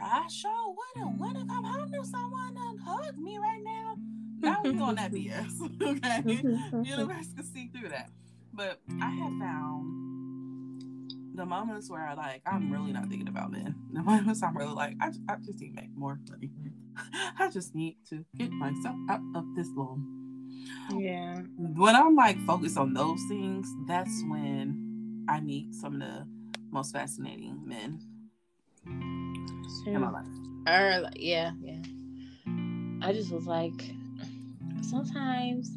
I 0.01 0.27
sure 0.27 0.75
wouldn't 0.95 1.19
want 1.19 1.37
to 1.39 1.45
come 1.45 1.63
home 1.63 1.91
to 1.91 2.03
someone 2.03 2.57
and 2.57 2.79
hug 2.79 3.17
me 3.17 3.37
right 3.37 3.61
now. 3.63 3.95
Not 4.39 4.63
when 4.63 4.77
you 4.77 4.83
on 4.83 4.95
that 4.95 5.11
BS. 5.13 5.61
okay, 5.81 6.41
universe 6.89 7.27
can 7.33 7.43
see 7.45 7.69
through 7.73 7.89
that. 7.89 8.09
But 8.53 8.81
I 9.01 9.09
have 9.09 9.33
found 9.39 10.03
the 11.35 11.45
moments 11.45 11.89
where 11.89 12.05
I 12.05 12.13
like 12.13 12.41
I'm 12.45 12.71
really 12.71 12.91
not 12.91 13.07
thinking 13.07 13.27
about 13.27 13.51
men. 13.51 13.75
The 13.93 14.01
moments 14.01 14.43
I'm 14.43 14.57
really 14.57 14.73
like 14.73 14.95
I, 14.99 15.11
I 15.29 15.35
just 15.37 15.59
need 15.59 15.75
to 15.75 15.81
make 15.81 15.95
more 15.95 16.19
money. 16.29 16.51
I 17.39 17.49
just 17.49 17.75
need 17.75 17.97
to 18.09 18.25
get 18.35 18.51
myself 18.51 18.95
out 19.09 19.21
of 19.35 19.45
this 19.55 19.69
loan. 19.75 20.23
Yeah. 20.91 21.41
When 21.57 21.95
I'm 21.95 22.15
like 22.15 22.39
focused 22.45 22.77
on 22.77 22.93
those 22.93 23.21
things, 23.27 23.67
that's 23.87 24.23
when 24.29 25.25
I 25.29 25.39
meet 25.39 25.73
some 25.73 25.95
of 25.95 25.99
the 26.01 26.27
most 26.71 26.91
fascinating 26.91 27.61
men 27.65 27.99
in 29.85 30.01
my 30.01 30.09
life. 30.09 30.25
Or 30.67 31.01
like, 31.01 31.13
yeah, 31.17 31.51
yeah. 31.61 31.81
I 33.01 33.13
just 33.13 33.31
was 33.31 33.45
like, 33.45 33.93
sometimes 34.81 35.71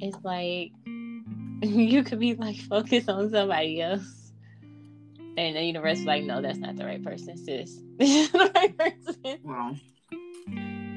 it's 0.00 0.18
like 0.24 0.72
you 1.62 2.04
could 2.04 2.20
be 2.20 2.34
like 2.34 2.56
focused 2.56 3.08
on 3.08 3.30
somebody 3.30 3.80
else, 3.80 4.32
and 5.36 5.56
the 5.56 5.62
universe 5.62 5.98
is 5.98 6.04
like, 6.04 6.24
no, 6.24 6.40
that's 6.40 6.58
not 6.58 6.76
the 6.76 6.84
right 6.84 7.02
person, 7.02 7.36
sis. 7.36 7.82
This 7.98 8.28
the 8.32 8.50
right 8.54 8.78
person. 8.78 9.38
Well, 9.42 9.76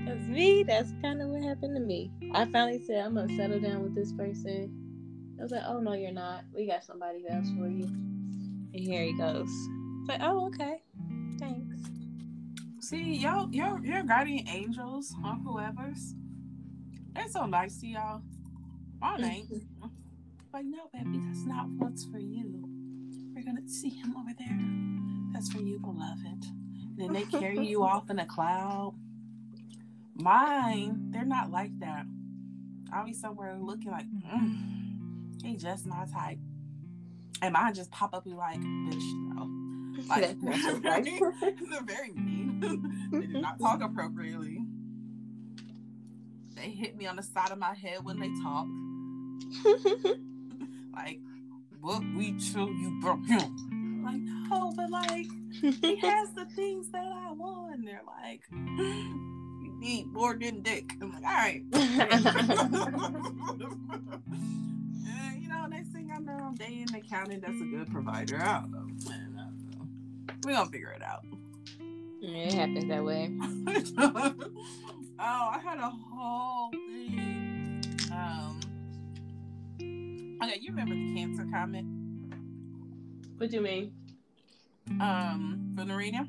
That's 0.05 0.27
me. 0.27 0.63
That's 0.63 0.93
kind 1.01 1.22
of 1.22 1.29
what 1.29 1.41
happened 1.43 1.75
to 1.75 1.81
me. 1.81 2.12
I 2.34 2.46
finally 2.46 2.84
said, 2.86 3.03
I'm 3.03 3.15
gonna 3.15 3.36
settle 3.36 3.60
down 3.60 3.81
with 3.81 3.96
this 3.96 4.13
person. 4.13 5.36
I 5.39 5.43
was 5.43 5.51
like, 5.51 5.63
oh 5.65 5.79
no, 5.79 5.93
you're 5.93 6.12
not. 6.12 6.43
We 6.53 6.67
got 6.67 6.84
somebody 6.84 7.25
else 7.27 7.48
for 7.58 7.67
you. 7.67 7.86
And 7.86 8.79
here 8.79 9.03
he 9.03 9.17
goes. 9.17 9.50
It's 9.50 10.10
like, 10.10 10.22
oh 10.22 10.46
okay, 10.48 10.84
thanks. 11.39 11.81
see, 12.79 13.15
y'all, 13.15 13.50
your 13.51 13.79
your 13.84 14.03
guardian 14.03 14.48
angels 14.48 15.15
or 15.25 15.34
whoever's, 15.34 16.13
they're 17.13 17.27
so 17.29 17.48
nice 17.48 17.79
to 17.81 17.88
y'all. 17.88 18.22
Mine 19.00 19.24
ain't. 19.24 19.51
Like, 20.53 20.65
no, 20.65 20.89
baby, 20.93 21.20
that's 21.25 21.46
not 21.46 21.65
what's 21.77 22.05
for 22.05 22.20
you. 22.20 22.63
We're 23.34 23.43
gonna 23.43 23.67
see 23.67 23.89
him 23.89 24.15
over 24.17 24.31
there. 24.38 24.60
That's 25.34 25.51
for 25.51 25.62
you, 25.62 25.79
beloved. 25.79 26.61
And 27.01 27.15
then 27.15 27.24
they 27.24 27.39
carry 27.39 27.65
you 27.65 27.84
off 27.91 28.10
in 28.10 28.20
a 28.20 28.25
cloud. 28.25 28.93
Mine, 30.15 31.08
they're 31.10 31.25
not 31.25 31.51
like 31.51 31.77
that. 31.79 32.05
I'll 32.93 33.05
be 33.05 33.13
somewhere 33.13 33.58
looking 33.58 33.91
like, 33.91 34.05
mm, 34.05 35.41
he 35.43 35.55
just 35.55 35.86
my 35.86 36.05
type. 36.05 36.38
And 37.41 37.53
mine 37.53 37.74
just 37.74 37.89
pop 37.91 38.13
up 38.13 38.25
and 38.25 38.34
be 38.34 38.38
like, 38.38 38.60
bitch, 38.60 39.36
no. 39.36 39.50
Like, 40.08 40.41
not 40.41 41.05
your 41.05 41.34
they're 41.41 41.84
very 41.84 42.13
mean. 42.13 43.10
they 43.12 43.27
do 43.27 43.41
not 43.41 43.60
talk 43.60 43.81
appropriately. 43.81 44.60
They 46.55 46.70
hit 46.70 46.96
me 46.96 47.08
on 47.08 47.17
the 47.17 47.24
side 47.24 47.51
of 47.51 47.58
my 47.58 47.74
head 47.74 48.03
when 48.03 48.17
they 48.20 48.29
talk. 48.41 48.67
Like, 50.93 51.20
what 51.81 52.01
we 52.15 52.38
chill 52.39 52.70
you 52.70 53.00
broke 53.01 53.25
him. 53.25 53.80
Like, 54.12 54.22
no, 54.22 54.74
but 54.75 54.89
like 54.89 55.27
he 55.62 55.96
has 55.98 56.32
the 56.32 56.46
things 56.56 56.89
that 56.91 57.06
I 57.06 57.32
want. 57.32 57.75
And 57.75 57.88
they're 57.88 58.01
like, 58.06 58.41
you 58.51 59.74
need 59.80 60.08
more 60.08 60.36
than 60.36 60.62
dick. 60.62 60.91
I'm 61.01 61.12
like, 61.13 61.24
all 61.24 61.32
right. 61.32 61.63
and, 65.08 65.41
you 65.41 65.50
know, 65.50 65.65
next 65.68 65.89
thing 65.89 66.12
I 66.13 66.20
know, 66.20 66.38
I'm 66.41 66.56
dating 66.56 66.89
an 66.89 66.96
accountant 66.96 67.44
that's 67.46 67.62
a 67.62 67.65
good 67.65 67.89
provider. 67.91 68.41
I 68.41 68.62
don't 68.62 68.72
know. 68.72 68.88
Man, 69.10 69.38
I 69.39 69.44
don't 69.44 69.72
know. 69.72 69.86
We're 70.44 70.53
gonna 70.56 70.70
figure 70.70 70.91
it 70.91 71.03
out. 71.03 71.25
Yeah, 72.20 72.48
it 72.48 72.53
happens 72.53 72.88
that 72.88 73.03
way. 73.03 73.32
oh, 73.98 74.34
I 75.20 75.60
had 75.63 75.80
a 75.80 75.89
whole 75.89 76.70
thing. 76.72 77.82
Um, 78.12 78.60
okay, 80.44 80.60
you 80.62 80.70
remember 80.70 80.94
the 80.96 81.15
cancer 81.15 81.48
comment 81.51 81.88
What 83.38 83.50
do 83.50 83.56
you 83.56 83.62
mean? 83.62 83.94
Um, 85.00 85.73
from 85.75 85.88
the 85.88 85.95
reading? 85.95 86.27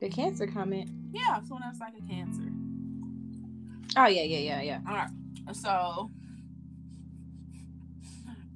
The 0.00 0.08
cancer 0.08 0.46
comment. 0.46 0.90
Yeah, 1.12 1.40
someone 1.42 1.62
else 1.62 1.78
like 1.80 1.94
a 1.96 2.12
cancer. 2.12 2.48
Oh 3.96 4.06
yeah, 4.06 4.22
yeah, 4.22 4.38
yeah, 4.38 4.62
yeah. 4.62 4.80
All 4.88 4.94
right. 4.94 5.10
So, 5.52 6.10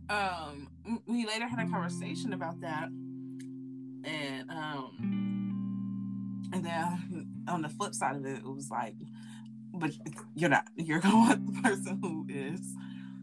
um, 0.08 0.68
we 1.06 1.26
later 1.26 1.46
had 1.46 1.66
a 1.66 1.70
conversation 1.70 2.32
about 2.32 2.60
that, 2.62 2.88
and 4.04 4.50
um, 4.50 6.50
and 6.52 6.64
then 6.64 7.26
on 7.48 7.62
the 7.62 7.68
flip 7.68 7.94
side 7.94 8.16
of 8.16 8.24
it, 8.24 8.38
it 8.38 8.44
was 8.44 8.70
like, 8.70 8.94
but 9.74 9.90
you're 10.34 10.50
not. 10.50 10.66
You're 10.76 11.00
gonna 11.00 11.16
want 11.16 11.54
the 11.54 11.62
person 11.62 11.98
who 12.02 12.26
is 12.28 12.74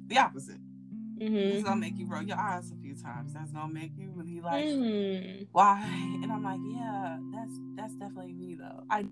the 0.07 0.17
opposite. 0.17 0.59
Mm-hmm. 1.17 1.35
It's 1.35 1.63
gonna 1.63 1.79
make 1.79 1.97
you 1.97 2.07
roll 2.07 2.23
your 2.23 2.37
eyes 2.37 2.71
a 2.71 2.75
few 2.93 3.03
times. 3.03 3.33
That's 3.33 3.51
gonna 3.51 3.73
make 3.73 3.91
you 3.97 4.11
really 4.13 4.41
like, 4.41 4.65
Mm. 4.65 5.47
why? 5.51 5.81
And 6.21 6.31
I'm 6.31 6.43
like, 6.43 6.59
yeah, 6.63 7.17
that's 7.31 7.59
that's 7.75 7.95
definitely 7.95 8.33
me 8.33 8.55
though. 8.55 8.83
I 8.89 9.05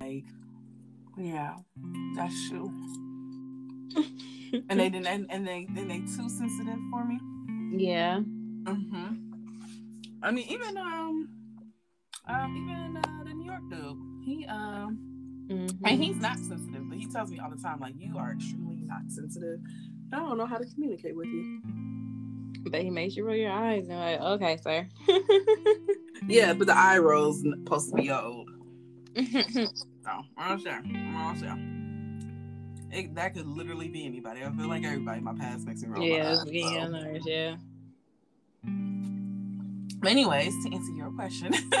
like, 0.00 0.24
yeah, 1.18 1.56
that's 2.16 2.48
true. 2.48 2.72
And 4.68 4.78
they 4.78 4.88
didn't, 4.88 5.06
and, 5.06 5.26
and 5.30 5.46
they 5.46 5.66
and 5.76 5.90
they 5.90 5.98
too 6.00 6.28
sensitive 6.28 6.78
for 6.90 7.04
me. 7.04 7.18
yeah. 7.76 8.20
Mm-hmm. 8.20 9.14
I 10.22 10.30
mean, 10.30 10.46
even 10.48 10.76
um, 10.76 11.28
um, 12.28 12.56
even 12.56 12.96
uh, 12.96 13.24
the 13.24 13.34
New 13.34 13.46
York 13.50 13.62
dude, 13.70 13.96
he 14.24 14.46
um, 14.46 14.98
Mhm. 15.50 15.80
and 15.84 16.02
he's 16.04 16.20
not 16.20 16.38
sensitive, 16.38 16.88
but 16.88 16.98
he 16.98 17.06
tells 17.06 17.30
me 17.30 17.40
all 17.40 17.50
the 17.50 17.56
time 17.60 17.80
like, 17.80 17.94
you 17.98 18.16
are 18.16 18.30
extremely 18.32 18.76
not 18.90 19.02
sensitive. 19.08 19.60
I 20.12 20.18
don't 20.18 20.36
know 20.36 20.46
how 20.46 20.58
to 20.58 20.66
communicate 20.66 21.16
with 21.16 21.28
you. 21.28 21.62
But 22.70 22.82
he 22.82 22.90
makes 22.90 23.16
you 23.16 23.24
roll 23.24 23.36
your 23.36 23.52
eyes 23.52 23.88
and 23.88 23.98
like, 23.98 24.20
okay, 24.20 24.58
sir. 24.58 24.86
yeah, 26.26 26.52
but 26.52 26.66
the 26.66 26.76
eye 26.76 26.98
roll's 26.98 27.40
supposed 27.40 27.90
to 27.90 27.96
be 27.96 28.10
old. 28.10 28.50
oh, 29.16 30.22
I'm 30.36 30.60
sure. 30.60 30.72
I'm 30.72 31.38
sure. 31.38 31.56
It, 32.92 33.14
that 33.14 33.34
could 33.34 33.46
literally 33.46 33.88
be 33.88 34.04
anybody. 34.04 34.42
I 34.42 34.50
feel 34.50 34.68
like 34.68 34.84
everybody 34.84 35.18
in 35.18 35.24
my 35.24 35.34
past 35.34 35.66
makes 35.66 35.82
me 35.82 35.88
roll 35.88 36.02
yeah, 36.02 36.22
my 36.22 36.30
eyes. 36.30 36.44
Yeah, 36.46 36.88
so. 36.88 37.20
yeah. 37.24 37.56
But 40.00 40.10
anyways, 40.10 40.64
to 40.64 40.74
answer 40.74 40.92
your 40.92 41.10
question, 41.12 41.54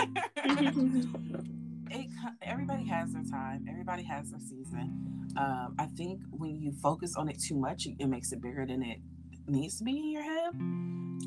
it, 1.90 2.10
everybody 2.42 2.84
has 2.84 3.12
their 3.12 3.24
time. 3.24 3.66
Everybody 3.68 4.02
has 4.04 4.30
their 4.30 4.40
season. 4.40 5.19
Um, 5.40 5.74
I 5.78 5.86
think 5.86 6.20
when 6.30 6.60
you 6.60 6.72
focus 6.82 7.14
on 7.16 7.28
it 7.30 7.40
too 7.40 7.56
much, 7.56 7.86
it 7.86 8.06
makes 8.06 8.30
it 8.32 8.42
bigger 8.42 8.66
than 8.66 8.82
it 8.82 8.98
needs 9.46 9.78
to 9.78 9.84
be 9.84 9.98
in 9.98 10.10
your 10.10 10.22
head. 10.22 10.52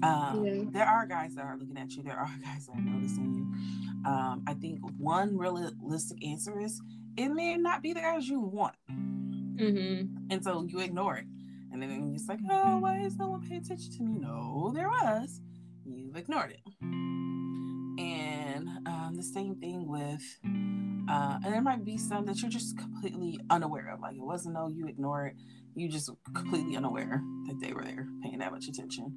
Um, 0.03 0.43
yeah. 0.45 0.63
There 0.69 0.85
are 0.85 1.07
guys 1.07 1.33
that 1.35 1.45
are 1.45 1.57
looking 1.57 1.77
at 1.77 1.91
you. 1.93 2.03
There 2.03 2.15
are 2.17 2.29
guys 2.43 2.67
that 2.67 2.75
are 2.75 2.81
noticing 2.81 3.33
you. 3.33 4.09
Um, 4.09 4.43
I 4.47 4.53
think 4.53 4.79
one 4.99 5.35
realistic 5.35 6.23
answer 6.25 6.59
is 6.59 6.79
it 7.17 7.29
may 7.29 7.55
not 7.57 7.81
be 7.81 7.93
the 7.93 8.01
guys 8.01 8.27
you 8.27 8.39
want, 8.39 8.75
mm-hmm. 8.89 10.15
and 10.29 10.43
so 10.43 10.63
you 10.67 10.79
ignore 10.79 11.17
it. 11.17 11.25
And 11.71 11.81
then 11.81 11.89
you're 11.89 12.13
just 12.13 12.29
like, 12.29 12.39
oh, 12.51 12.77
why 12.77 12.99
is 12.99 13.17
no 13.17 13.29
one 13.29 13.41
paying 13.41 13.61
attention 13.61 13.91
to 13.93 14.03
me? 14.03 14.19
No, 14.19 14.71
there 14.75 14.89
was. 14.89 15.41
You've 15.85 16.15
ignored 16.15 16.51
it. 16.51 16.61
And 17.97 18.69
um, 18.87 19.13
the 19.15 19.23
same 19.23 19.55
thing 19.55 19.87
with, 19.87 20.21
uh, 21.09 21.39
and 21.43 21.53
there 21.53 21.61
might 21.61 21.85
be 21.85 21.97
some 21.97 22.25
that 22.25 22.41
you're 22.41 22.51
just 22.51 22.77
completely 22.77 23.39
unaware 23.49 23.91
of. 23.93 23.99
Like 23.99 24.15
it 24.15 24.23
wasn't 24.23 24.55
no, 24.55 24.67
you 24.67 24.87
ignore 24.87 25.27
it 25.27 25.35
you 25.75 25.89
just 25.89 26.09
completely 26.33 26.75
unaware 26.75 27.21
that 27.47 27.59
they 27.59 27.73
were 27.73 27.83
there 27.83 28.07
paying 28.21 28.39
that 28.39 28.51
much 28.51 28.67
attention 28.67 29.13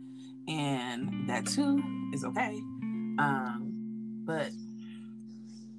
and 0.48 1.28
that 1.28 1.46
too 1.46 1.82
is 2.12 2.24
okay 2.24 2.58
um 3.18 3.72
but 4.24 4.50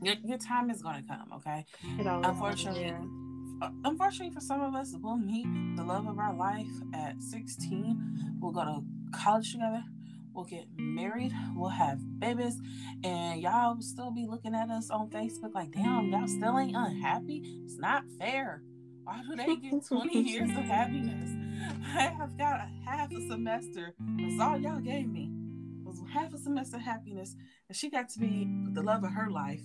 your, 0.02 0.16
your 0.24 0.38
time 0.38 0.70
is 0.70 0.82
going 0.82 1.02
to 1.02 1.08
come 1.08 1.28
okay 1.34 1.66
unfortunately 2.24 2.84
yeah. 2.84 3.02
Uh, 3.60 3.70
unfortunately 3.86 4.32
for 4.32 4.40
some 4.40 4.62
of 4.62 4.76
us 4.76 4.96
we'll 5.02 5.18
meet 5.18 5.48
the 5.76 5.84
love 5.84 6.08
of 6.08 6.20
our 6.20 6.36
life 6.36 6.68
at 6.94 7.22
16 7.22 8.38
we'll 8.40 8.52
go 8.52 8.64
to 8.64 8.82
college 9.18 9.52
together 9.52 9.84
we'll 10.38 10.46
get 10.46 10.68
married 10.78 11.34
we'll 11.56 11.70
have 11.70 12.00
babies 12.20 12.62
and 13.04 13.42
y'all 13.42 13.76
will 13.76 13.82
still 13.82 14.12
be 14.12 14.26
looking 14.26 14.56
at 14.56 14.70
us 14.70 14.90
on 14.90 15.10
facebook 15.10 15.54
like 15.54 15.72
damn 15.72 16.10
y'all 16.10 16.28
still 16.28 16.58
ain't 16.58 16.76
unhappy 16.76 17.42
it's 17.66 17.78
not 17.78 18.04
fair 18.20 18.62
why 19.08 19.22
do 19.24 19.38
they 19.38 19.56
get 19.56 19.86
20 19.88 20.20
years 20.30 20.50
of 20.50 20.66
happiness? 20.66 21.32
I 21.96 22.14
have 22.20 22.38
got 22.38 22.60
a 22.60 22.70
half 22.86 23.10
a 23.14 23.22
semester. 23.26 23.96
That's 24.00 24.42
all 24.42 24.58
y'all 24.58 24.82
gave 24.82 25.08
me. 25.08 25.32
Was 25.86 26.02
half 26.12 26.34
a 26.34 26.38
semester 26.38 26.78
happiness. 26.78 27.38
And 27.70 27.78
she 27.78 27.90
got 27.90 28.10
to 28.10 28.20
be 28.20 28.46
with 28.66 28.76
the 28.76 28.84
love 28.84 29.06
of 29.06 29.12
her 29.12 29.32
life 29.32 29.62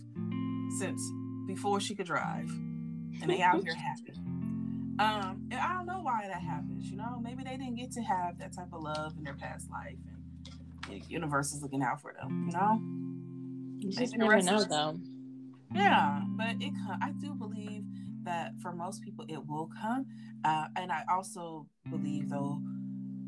since 0.78 1.02
before 1.48 1.80
she 1.80 1.96
could 1.96 2.06
drive. 2.06 2.48
And 3.20 3.28
they 3.28 3.42
out 3.42 3.64
here 3.64 3.74
happy. 3.74 4.14
Um, 4.98 5.48
and 5.50 5.58
I 5.58 5.72
don't 5.72 5.86
know 5.86 6.00
why 6.02 6.28
that 6.28 6.42
happens, 6.42 6.90
you 6.90 6.98
know. 6.98 7.18
Maybe 7.20 7.42
they 7.42 7.56
didn't 7.56 7.76
get 7.76 7.90
to 7.92 8.02
have 8.02 8.38
that 8.38 8.52
type 8.54 8.68
of 8.74 8.82
love 8.82 9.16
in 9.16 9.24
their 9.24 9.34
past 9.34 9.70
life 9.70 9.96
the 11.00 11.06
universe 11.08 11.52
is 11.52 11.62
looking 11.62 11.82
out 11.82 12.00
for 12.00 12.12
them, 12.12 12.48
you 12.48 12.56
know? 12.56 12.80
You 13.78 13.92
just 13.92 14.16
never 14.16 14.40
know 14.40 14.64
though. 14.64 14.98
Yeah, 15.74 16.22
but 16.36 16.56
it 16.60 16.72
I 17.00 17.10
do 17.12 17.34
believe 17.34 17.84
that 18.24 18.52
for 18.60 18.72
most 18.72 19.02
people 19.02 19.24
it 19.28 19.46
will 19.46 19.70
come. 19.80 20.06
Uh, 20.44 20.66
and 20.76 20.92
I 20.92 21.02
also 21.10 21.66
believe, 21.90 22.28
though, 22.28 22.60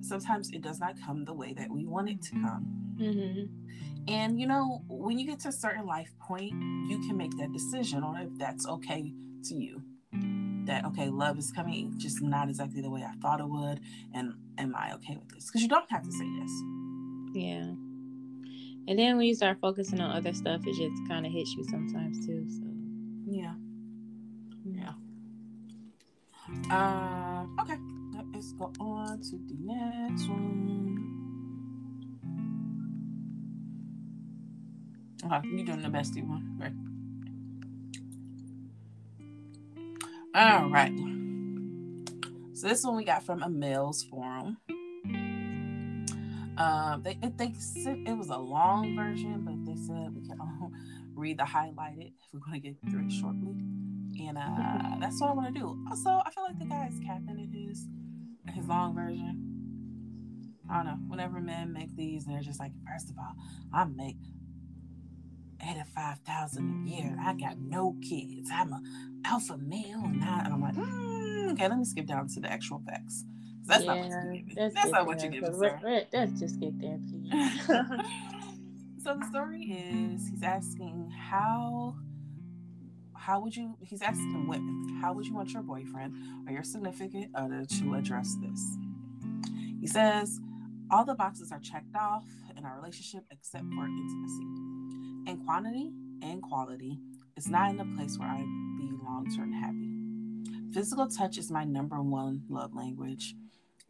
sometimes 0.01 0.51
it 0.51 0.63
does 0.63 0.81
not 0.81 0.95
come 1.05 1.25
the 1.25 1.33
way 1.33 1.55
that 1.55 1.71
we 1.71 1.87
want 1.87 2.09
it 2.11 2.23
to 2.23 2.33
come. 2.33 2.97
Mm-hmm. 2.99 4.13
And, 4.13 4.39
you 4.39 4.47
know, 4.47 4.83
when 4.89 5.19
you 5.19 5.27
get 5.27 5.41
to 5.41 5.49
a 5.49 5.53
certain 5.53 5.87
life 5.87 6.13
point, 6.21 6.53
you 6.89 6.99
can 7.07 7.17
make 7.17 7.37
that 7.39 7.53
decision 7.53 8.03
on 8.03 8.21
if 8.21 8.39
that's 8.39 8.67
okay 8.67 9.13
to 9.45 9.55
you. 9.55 9.83
That, 10.67 10.85
okay, 10.87 11.09
love 11.09 11.39
is 11.39 11.51
coming, 11.51 11.95
just 11.99 12.23
not 12.23 12.49
exactly 12.49 12.81
the 12.81 12.91
way 12.91 13.03
I 13.03 13.15
thought 13.21 13.41
it 13.41 13.49
would. 13.49 13.81
And 14.15 14.35
am 14.59 14.75
I 14.75 14.95
okay 14.95 15.17
with 15.17 15.29
this? 15.29 15.47
Because 15.47 15.63
you 15.63 15.69
don't 15.69 15.91
have 15.91 16.03
to 16.03 16.13
say 16.13 16.27
yes. 16.39 16.51
Yeah. 17.35 17.75
And 18.87 18.99
then 18.99 19.17
when 19.17 19.27
you 19.27 19.35
start 19.35 19.59
focusing 19.61 20.01
on 20.01 20.11
other 20.11 20.33
stuff, 20.33 20.61
it 20.67 20.77
just 20.77 21.09
kind 21.09 21.27
of 21.27 21.33
hits 21.33 21.53
you 21.55 21.65
sometimes 21.65 22.25
too. 22.25 22.47
So, 22.49 22.63
yeah. 23.27 23.55
Yeah. 24.65 24.93
Uh, 26.71 27.47
okay, 27.63 27.79
let's 28.33 28.53
go 28.53 28.71
on 28.79 29.21
to 29.23 29.31
the 29.33 29.57
next 29.61 30.29
one. 30.29 31.11
Okay, 35.25 35.49
you're 35.49 35.65
doing 35.65 35.83
the 35.83 35.89
bestie 35.89 36.27
one, 36.27 36.57
right? 36.61 36.73
All 40.35 40.69
right. 40.69 40.93
So 42.55 42.69
this 42.69 42.85
one 42.85 42.97
we 42.97 43.05
got 43.05 43.25
from 43.25 43.43
a 43.43 43.49
males 43.49 44.03
forum. 44.05 44.59
Um, 46.57 47.03
they 47.03 47.19
they 47.37 47.53
said 47.59 48.05
it 48.07 48.17
was 48.17 48.29
a 48.29 48.39
long 48.39 48.97
version, 48.97 49.43
but 49.45 49.65
they 49.65 49.79
said 49.81 50.15
we 50.15 50.27
can 50.27 50.41
all 50.41 50.71
read 51.15 51.39
the 51.39 51.45
highlighted 51.45 52.13
if 52.23 52.33
we're 52.33 52.41
going 52.41 52.61
to 52.61 52.69
get 52.69 52.77
through 52.91 53.07
it 53.07 53.13
shortly 53.13 53.55
and 54.21 54.39
uh, 54.39 54.97
that's 55.01 55.21
what 55.21 55.31
I 55.31 55.35
want 55.35 55.55
to 55.55 55.61
do. 55.61 55.79
Also, 55.89 56.11
I 56.11 56.31
feel 56.31 56.45
like 56.45 56.59
the 56.59 56.67
guy 56.67 56.89
is 56.91 56.99
capping 57.05 57.39
in 57.39 57.53
his 57.53 57.87
his 58.55 58.67
long 58.67 58.95
version. 58.95 59.41
I 60.71 60.77
don't 60.77 60.87
know. 60.87 60.99
Whenever 61.09 61.41
men 61.41 61.73
make 61.73 61.95
these, 61.97 62.25
they're 62.25 62.41
just 62.41 62.61
like, 62.61 62.73
first 62.91 63.11
of 63.11 63.17
all, 63.19 63.35
I 63.73 63.85
make 63.85 64.17
eighty-five 65.63 66.19
thousand 66.21 66.87
a 66.87 66.91
year. 66.91 67.17
I 67.21 67.35
got 67.35 67.59
no 67.59 67.97
kids. 68.03 68.51
I'm 68.53 68.73
a 68.73 68.81
alpha 69.25 69.59
male, 69.59 70.03
and, 70.05 70.23
I, 70.23 70.45
and 70.45 70.55
I'm 70.55 70.61
like, 70.61 70.75
mm, 70.75 71.53
okay, 71.53 71.69
let 71.69 71.79
me 71.79 71.85
skip 71.85 72.07
down 72.07 72.29
to 72.29 72.41
the 72.41 72.51
actual 72.51 72.83
facts. 72.87 73.25
That's 73.67 73.85
yeah, 73.85 73.95
not 73.95 73.99
what 73.99 74.11
you're 74.11 74.33
giving. 74.33 74.53
That's, 74.55 74.75
that's 74.75 74.91
not 74.91 75.07
what 75.07 75.23
you're 75.23 75.31
giving, 75.31 75.55
sir. 75.55 76.07
Let's 76.13 76.41
just 76.41 76.61
get 76.61 76.81
there, 76.81 76.99
please. 77.09 77.67
so 79.05 79.15
the 79.19 79.27
story 79.29 79.63
is 79.63 80.29
he's 80.29 80.43
asking 80.43 81.11
how 81.11 81.95
how 83.15 83.39
would 83.39 83.55
you 83.55 83.77
he's 83.83 84.01
asking 84.01 84.47
women 84.49 84.99
how 85.03 85.13
would 85.13 85.27
you 85.27 85.35
want 85.35 85.51
your 85.51 85.63
boyfriend 85.63 86.15
or 86.47 86.53
your 86.53 86.63
significant 86.63 87.31
other 87.35 87.67
to 87.67 87.95
address 87.95 88.35
this 88.41 88.79
he 89.79 89.87
says 89.87 90.41
all 90.91 91.05
the 91.05 91.15
boxes 91.15 91.53
are 91.53 91.61
checked 91.61 91.95
off 91.95 92.25
in 92.57 92.65
our 92.65 92.77
relationship 92.77 93.25
except 93.31 93.65
for 93.75 93.87
intimacy 93.87 95.31
in 95.31 95.43
quantity 95.45 95.91
and 96.23 96.43
quality 96.43 96.99
it's 97.37 97.49
not 97.49 97.71
in 97.71 97.81
a 97.81 97.97
place 97.97 98.19
where 98.19 98.29
I'd 98.29 98.79
be 98.79 98.91
long-term 99.05 99.53
happy 99.53 100.73
physical 100.73 101.09
touch 101.09 101.37
is 101.37 101.51
my 101.51 101.65
number 101.65 102.01
one 102.03 102.43
love 102.49 102.75
language 102.75 103.35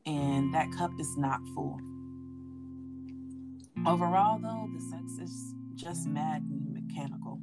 and 0.07 0.53
that 0.55 0.71
cup 0.73 0.91
is 0.99 1.17
not 1.17 1.41
full 1.55 1.79
overall 3.87 4.39
though 4.39 4.69
the 4.75 4.81
sex 4.81 5.19
is 5.19 5.55
just 5.75 6.07
mad 6.07 6.43
and 6.43 6.73
mechanical 6.73 7.41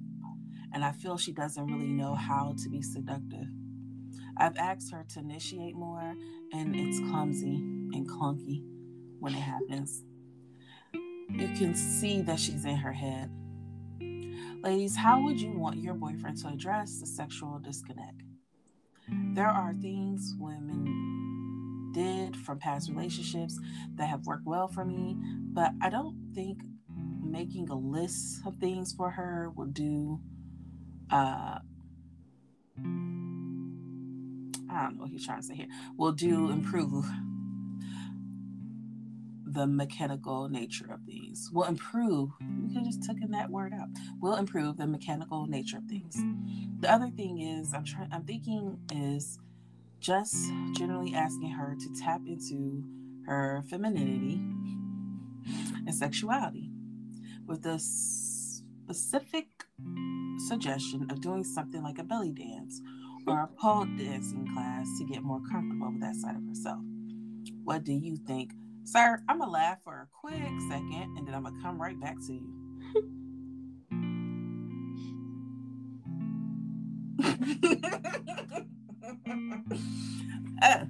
and 0.74 0.86
I 0.86 0.92
feel 0.92 1.18
she 1.18 1.32
doesn't 1.32 1.66
really 1.66 1.92
know 1.92 2.16
how 2.16 2.56
to 2.64 2.70
be 2.70 2.82
seductive. 2.82 3.48
I've 4.38 4.58
asked 4.58 4.92
her 4.92 5.06
to 5.14 5.20
initiate 5.20 5.76
more, 5.76 6.16
and 6.54 6.76
it's 6.76 7.00
clumsy 7.00 7.56
and 7.56 8.10
clunky 8.10 8.64
when 9.20 9.34
it 9.34 9.42
happens. 9.42 10.04
You 10.94 11.48
can 11.58 11.76
see 11.76 12.22
that 12.22 12.40
she's 12.40 12.66
in 12.66 12.78
her 12.78 12.94
head. 12.94 13.30
Ladies, 14.64 14.96
how 14.96 15.22
would 15.22 15.42
you 15.42 15.52
want 15.52 15.78
your 15.78 15.94
boyfriend 15.94 16.38
to 16.38 16.48
address 16.48 17.00
the 17.00 17.06
sexual 17.06 17.60
disconnect? 17.60 18.22
There 19.34 19.48
are 19.48 19.74
things 19.74 20.36
women 20.40 21.21
did 21.94 22.36
from 22.36 22.60
past 22.60 22.90
relationships 22.90 23.60
that 23.96 24.08
have 24.08 24.26
worked 24.26 24.46
well 24.46 24.68
for 24.68 24.86
me, 24.86 25.18
but 25.54 25.72
I 25.82 25.90
don't 25.90 26.18
think 26.34 26.62
making 27.24 27.70
a 27.70 27.76
list 27.76 28.42
of 28.46 28.58
things 28.58 28.94
for 28.94 29.12
her 29.12 29.52
will 29.56 29.68
do 29.68 30.20
uh, 31.12 31.60
I 34.72 34.84
don't 34.84 34.96
know 34.98 35.02
what 35.04 35.12
he's 35.12 35.26
trying 35.26 35.42
to 35.42 35.46
say 35.46 35.56
here, 35.56 35.68
will 35.98 36.14
do 36.14 36.50
improve 36.50 37.06
the 39.46 39.68
mechanical 39.68 40.48
nature 40.48 40.88
of 40.92 41.02
things. 41.04 41.50
Will 41.52 41.66
improve, 41.66 42.30
we 42.64 42.74
could 42.74 42.86
just 42.86 43.04
taken 43.04 43.32
that 43.32 43.50
word 43.50 43.74
out. 43.74 43.90
Will 44.22 44.36
improve 44.36 44.78
the 44.78 44.88
mechanical 44.88 45.46
nature 45.46 45.78
of 45.78 45.84
things. 45.86 46.16
The 46.80 46.92
other 46.92 47.10
thing 47.10 47.40
is 47.40 47.74
I'm 47.74 47.84
trying 47.84 48.08
I'm 48.14 48.24
thinking 48.24 48.80
is 48.94 49.40
just 50.02 50.52
generally 50.74 51.14
asking 51.14 51.52
her 51.52 51.78
to 51.80 52.02
tap 52.02 52.22
into 52.26 52.84
her 53.28 53.64
femininity 53.70 54.42
and 55.86 55.94
sexuality 55.94 56.72
with 57.46 57.62
the 57.62 57.78
specific 57.78 59.46
suggestion 60.48 61.08
of 61.12 61.22
doing 61.22 61.44
something 61.44 61.84
like 61.84 62.00
a 62.00 62.04
belly 62.04 62.32
dance 62.32 62.82
or 63.28 63.44
a 63.44 63.48
pole 63.48 63.86
dancing 63.98 64.48
class 64.54 64.88
to 64.98 65.06
get 65.06 65.22
more 65.22 65.42
comfortable 65.52 65.92
with 65.92 66.02
that 66.02 66.16
side 66.16 66.36
of 66.36 66.44
herself. 66.48 66.82
What 67.64 67.84
do 67.84 67.94
you 67.94 68.18
think 68.18 68.54
Sir, 68.84 69.22
I'm 69.30 69.38
gonna 69.38 69.52
laugh 69.52 69.78
for 69.84 69.94
a 69.94 70.08
quick 70.20 70.42
second 70.68 71.16
and 71.16 71.28
then 71.28 71.36
I'm 71.36 71.44
gonna 71.44 71.62
come 71.62 71.80
right 71.80 72.00
back 72.00 72.18
to 72.26 72.34
you. 72.34 72.50
uh, 80.62 80.86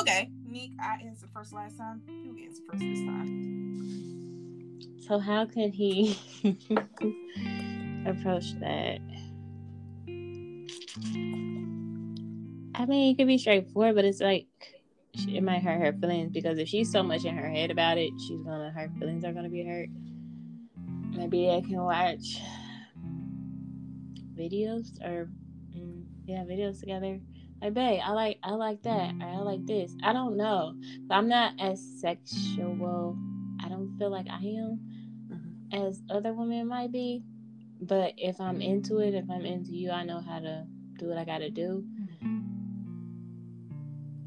okay, 0.00 0.30
Neek, 0.46 0.72
I 0.80 1.00
answered 1.04 1.30
first 1.34 1.52
last 1.52 1.76
time. 1.78 2.02
You 2.08 2.36
answer 2.44 2.62
first 2.68 2.80
this 2.80 3.00
time. 3.00 3.50
So 5.06 5.18
how 5.18 5.44
can 5.46 5.72
he 5.72 6.18
approach 8.06 8.54
that? 8.60 9.00
I 12.74 12.86
mean, 12.86 13.12
it 13.12 13.18
could 13.18 13.26
be 13.26 13.38
straightforward, 13.38 13.94
but 13.94 14.04
it's 14.04 14.20
like 14.20 14.46
it 15.14 15.42
might 15.42 15.62
hurt 15.62 15.80
her 15.80 15.92
feelings 15.92 16.30
because 16.32 16.58
if 16.58 16.68
she's 16.68 16.90
so 16.90 17.02
much 17.02 17.24
in 17.24 17.36
her 17.36 17.48
head 17.48 17.70
about 17.70 17.98
it, 17.98 18.12
she's 18.26 18.42
gonna 18.42 18.70
her 18.70 18.90
feelings 18.98 19.24
are 19.24 19.32
gonna 19.32 19.48
be 19.48 19.64
hurt. 19.64 19.88
Maybe 21.10 21.46
they 21.46 21.60
can 21.60 21.82
watch 21.82 22.40
videos 24.34 24.98
or 25.04 25.28
mm, 25.76 26.04
yeah, 26.24 26.44
videos 26.44 26.80
together. 26.80 27.20
Like, 27.62 27.74
babe, 27.74 28.00
I 28.02 28.12
like 28.12 28.38
I 28.42 28.52
like 28.52 28.82
that 28.82 29.14
or 29.20 29.26
I 29.26 29.38
like 29.38 29.66
this. 29.66 29.94
I 30.02 30.12
don't 30.12 30.36
know, 30.36 30.74
I'm 31.10 31.28
not 31.28 31.54
as 31.60 31.82
sexual. 32.00 33.18
I 33.62 33.68
don't 33.68 33.96
feel 33.98 34.10
like 34.10 34.26
I 34.30 34.38
am 34.38 34.80
mm-hmm. 35.30 35.88
as 35.88 36.02
other 36.10 36.32
women 36.32 36.68
might 36.68 36.92
be. 36.92 37.22
But 37.82 38.14
if 38.16 38.40
I'm 38.40 38.60
into 38.60 38.98
it, 38.98 39.14
if 39.14 39.24
I'm 39.30 39.44
into 39.44 39.72
you, 39.72 39.90
I 39.90 40.04
know 40.04 40.20
how 40.20 40.38
to 40.38 40.66
do 40.98 41.08
what 41.08 41.18
I 41.18 41.24
gotta 41.24 41.50
do. 41.50 41.84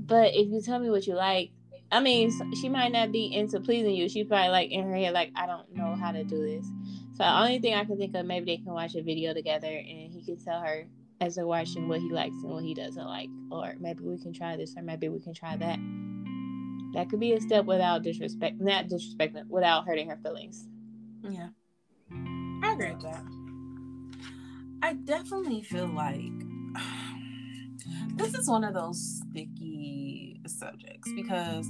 But 0.05 0.33
if 0.33 0.49
you 0.49 0.61
tell 0.61 0.79
me 0.79 0.89
what 0.89 1.07
you 1.07 1.15
like, 1.15 1.51
I 1.91 1.99
mean, 1.99 2.31
she 2.59 2.69
might 2.69 2.91
not 2.91 3.11
be 3.11 3.33
into 3.33 3.59
pleasing 3.59 3.95
you. 3.95 4.09
She 4.09 4.23
probably 4.23 4.49
like 4.49 4.71
in 4.71 4.83
her 4.83 4.95
head, 4.95 5.13
like, 5.13 5.31
I 5.35 5.45
don't 5.45 5.73
know 5.75 5.95
how 5.95 6.11
to 6.11 6.23
do 6.23 6.43
this. 6.43 6.65
So 7.13 7.23
the 7.23 7.39
only 7.39 7.59
thing 7.59 7.75
I 7.75 7.85
can 7.85 7.97
think 7.97 8.15
of, 8.15 8.25
maybe 8.25 8.45
they 8.45 8.63
can 8.63 8.73
watch 8.73 8.95
a 8.95 9.03
video 9.03 9.33
together 9.33 9.67
and 9.67 10.11
he 10.11 10.23
can 10.25 10.43
tell 10.43 10.59
her 10.59 10.87
as 11.23 11.35
they're 11.35 11.47
watching 11.47 11.87
what 11.87 12.01
he 12.01 12.11
likes 12.11 12.35
and 12.43 12.51
what 12.51 12.63
he 12.63 12.73
doesn't 12.73 13.05
like. 13.05 13.29
Or 13.49 13.75
maybe 13.79 14.03
we 14.03 14.19
can 14.19 14.33
try 14.33 14.57
this 14.57 14.75
or 14.75 14.83
maybe 14.83 15.07
we 15.09 15.21
can 15.21 15.33
try 15.33 15.55
that. 15.55 15.79
That 16.93 17.09
could 17.09 17.19
be 17.19 17.33
a 17.33 17.41
step 17.41 17.65
without 17.65 18.03
disrespect, 18.03 18.59
not 18.59 18.87
disrespect, 18.87 19.35
without 19.49 19.85
hurting 19.85 20.09
her 20.09 20.19
feelings. 20.21 20.67
Yeah. 21.23 21.49
I 22.63 22.73
agree 22.73 22.91
with 22.91 23.03
that. 23.03 23.23
I 24.83 24.93
definitely 24.93 25.63
feel 25.63 25.87
like 25.87 26.31
this 28.15 28.33
is 28.35 28.49
one 28.49 28.65
of 28.65 28.73
those 28.73 29.21
sticky 29.21 30.41
subjects 30.45 31.09
because 31.15 31.67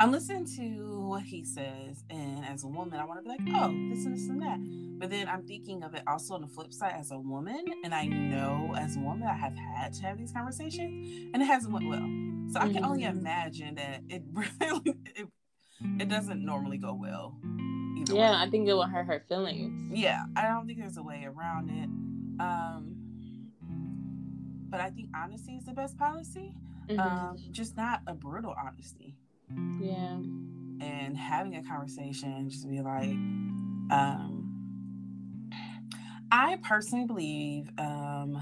I'm 0.00 0.12
listening 0.12 0.46
to 0.56 1.08
what 1.08 1.24
he 1.24 1.44
says, 1.44 2.04
and 2.08 2.44
as 2.44 2.62
a 2.62 2.68
woman, 2.68 3.00
I 3.00 3.04
want 3.04 3.18
to 3.18 3.22
be 3.24 3.28
like, 3.30 3.40
oh, 3.60 3.68
this 3.90 4.04
and 4.04 4.14
this 4.14 4.28
and 4.28 4.40
that. 4.42 4.58
But 4.98 5.10
then 5.10 5.28
I'm 5.28 5.42
thinking 5.42 5.82
of 5.82 5.94
it 5.94 6.02
also 6.06 6.34
on 6.34 6.42
the 6.42 6.46
flip 6.46 6.72
side 6.72 6.94
as 6.96 7.10
a 7.10 7.18
woman, 7.18 7.64
and 7.82 7.92
I 7.92 8.06
know 8.06 8.74
as 8.78 8.96
a 8.96 9.00
woman 9.00 9.26
I 9.26 9.34
have 9.34 9.56
had 9.56 9.92
to 9.94 10.02
have 10.02 10.16
these 10.16 10.30
conversations, 10.30 11.30
and 11.34 11.42
it 11.42 11.46
hasn't 11.46 11.72
went 11.72 11.88
well. 11.88 12.08
So 12.52 12.60
I 12.60 12.72
can 12.72 12.84
only 12.84 13.02
mm-hmm. 13.02 13.18
imagine 13.18 13.74
that 13.74 14.02
it 14.08 14.22
really 14.32 14.96
it, 15.16 15.28
it 15.98 16.08
doesn't 16.08 16.44
normally 16.44 16.78
go 16.78 16.94
well. 16.94 17.36
yeah, 18.06 18.14
way. 18.14 18.36
I 18.36 18.48
think 18.48 18.68
it 18.68 18.74
will 18.74 18.86
hurt 18.86 19.06
her 19.06 19.24
feelings. 19.28 19.92
Yeah, 19.92 20.24
I 20.36 20.42
don't 20.42 20.66
think 20.66 20.78
there's 20.78 20.96
a 20.96 21.02
way 21.02 21.26
around 21.26 21.70
it. 21.70 21.88
Um, 22.40 22.94
but 24.70 24.80
I 24.80 24.90
think 24.90 25.08
honesty 25.14 25.56
is 25.56 25.64
the 25.64 25.72
best 25.72 25.98
policy. 25.98 26.54
Mm-hmm. 26.88 27.00
Um, 27.00 27.36
just 27.50 27.76
not 27.76 28.02
a 28.06 28.14
brutal 28.14 28.54
honesty. 28.56 29.16
Yeah. 29.80 30.18
And 30.80 31.16
having 31.16 31.56
a 31.56 31.62
conversation, 31.62 32.48
just 32.48 32.68
be 32.68 32.80
like, 32.80 33.10
um, 33.90 34.38
I 36.30 36.58
personally 36.62 37.06
believe 37.06 37.70
um, 37.78 38.38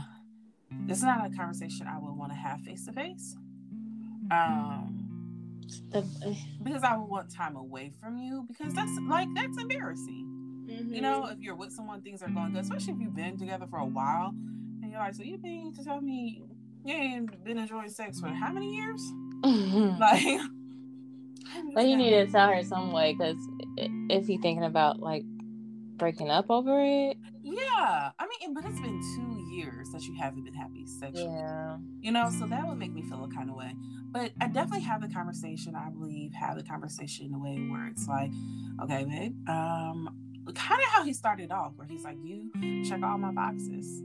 this 0.87 0.99
is 0.99 1.05
not 1.05 1.27
a 1.27 1.35
conversation 1.35 1.87
I 1.87 1.99
would 1.99 2.17
want 2.17 2.33
to 2.33 2.37
have 2.37 2.61
face 2.61 2.85
to 2.87 2.93
face. 2.93 3.37
Um, 4.31 5.07
because 6.63 6.83
I 6.83 6.97
would 6.97 7.09
want 7.09 7.31
time 7.31 7.57
away 7.57 7.93
from 8.01 8.19
you 8.19 8.45
because 8.49 8.75
that's 8.75 8.93
like 9.09 9.29
that's 9.35 9.59
embarrassing. 9.59 10.27
Mm-hmm. 10.69 10.95
You 10.95 11.01
know, 11.01 11.27
if 11.27 11.41
you're 11.41 11.55
with 11.55 11.73
someone, 11.73 12.03
things 12.03 12.23
are 12.23 12.29
going 12.29 12.53
good, 12.53 12.63
especially 12.63 12.95
if 12.95 13.01
you've 13.01 13.15
been 13.15 13.39
together 13.39 13.67
for 13.69 13.79
a 13.79 13.85
while 13.85 14.35
and 14.83 14.91
you're 14.91 15.01
like, 15.01 15.15
so 15.15 15.23
you 15.23 15.39
mean 15.39 15.73
to 15.75 15.85
tell 15.85 16.01
me 16.01 16.43
you 16.85 16.95
ain't 16.95 17.45
been 17.45 17.59
enjoying 17.59 17.89
sex 17.89 18.21
for 18.21 18.29
how 18.29 18.53
many 18.53 18.75
years? 18.75 19.03
like, 20.01 20.41
but 21.75 21.87
you 21.87 21.97
need 21.97 22.11
to 22.11 22.27
tell 22.27 22.49
her 22.49 22.63
some 22.63 22.93
way 22.93 23.15
because 23.15 23.37
if 23.77 24.27
he 24.27 24.39
thinking 24.39 24.65
about 24.65 25.01
like 25.01 25.25
breaking 25.97 26.31
up 26.31 26.47
over 26.51 26.81
it? 26.81 27.17
Yeah, 27.43 28.11
I 28.19 28.27
mean, 28.27 28.55
but 28.55 28.65
it's 28.65 28.81
been 28.81 29.01
two 29.15 29.55
years 29.55 29.91
that 29.91 30.03
you 30.03 30.15
haven't 30.15 30.45
been 30.45 30.55
happy 30.55 30.85
sexually. 30.87 31.33
Yeah, 31.33 31.79
you 32.01 32.11
know, 32.11 32.31
so 32.39 32.47
that 32.47 32.67
would 32.67 32.79
make 32.79 32.93
me 32.93 33.03
feel 33.03 33.25
a 33.25 33.29
kind 33.29 33.51
of 33.51 33.57
way. 33.57 33.73
But 34.11 34.33
I 34.41 34.49
definitely 34.49 34.83
have 34.83 35.01
the 35.01 35.09
conversation. 35.09 35.75
I 35.77 35.91
believe 35.91 36.33
have 36.35 36.57
the 36.57 36.65
conversation 36.65 37.27
in 37.27 37.35
a 37.35 37.39
way 37.39 37.57
where 37.71 37.87
it's 37.87 38.09
like, 38.09 38.33
okay, 38.83 39.05
babe, 39.05 39.49
um, 39.49 40.09
kind 40.55 40.83
of 40.83 40.89
how 40.89 41.05
he 41.05 41.13
started 41.13 41.53
off, 41.53 41.73
where 41.77 41.87
he's 41.87 42.03
like, 42.03 42.17
you 42.23 42.51
check 42.85 43.03
all 43.03 43.19
my 43.19 43.31
boxes 43.31 44.03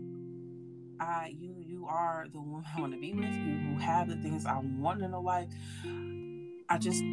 I 1.02 1.34
you 1.40 1.56
you 1.66 1.88
are 1.88 2.28
the 2.32 2.40
woman 2.40 2.64
I 2.76 2.80
want 2.80 2.94
to 2.94 3.00
be 3.00 3.14
with. 3.14 3.34
You 3.34 3.78
have 3.80 4.08
the 4.08 4.18
things 4.18 4.46
I 4.46 4.60
want 4.60 5.02
in 5.02 5.14
a 5.14 5.22
wife. 5.22 5.48
I 6.72 6.78
just 6.78 7.04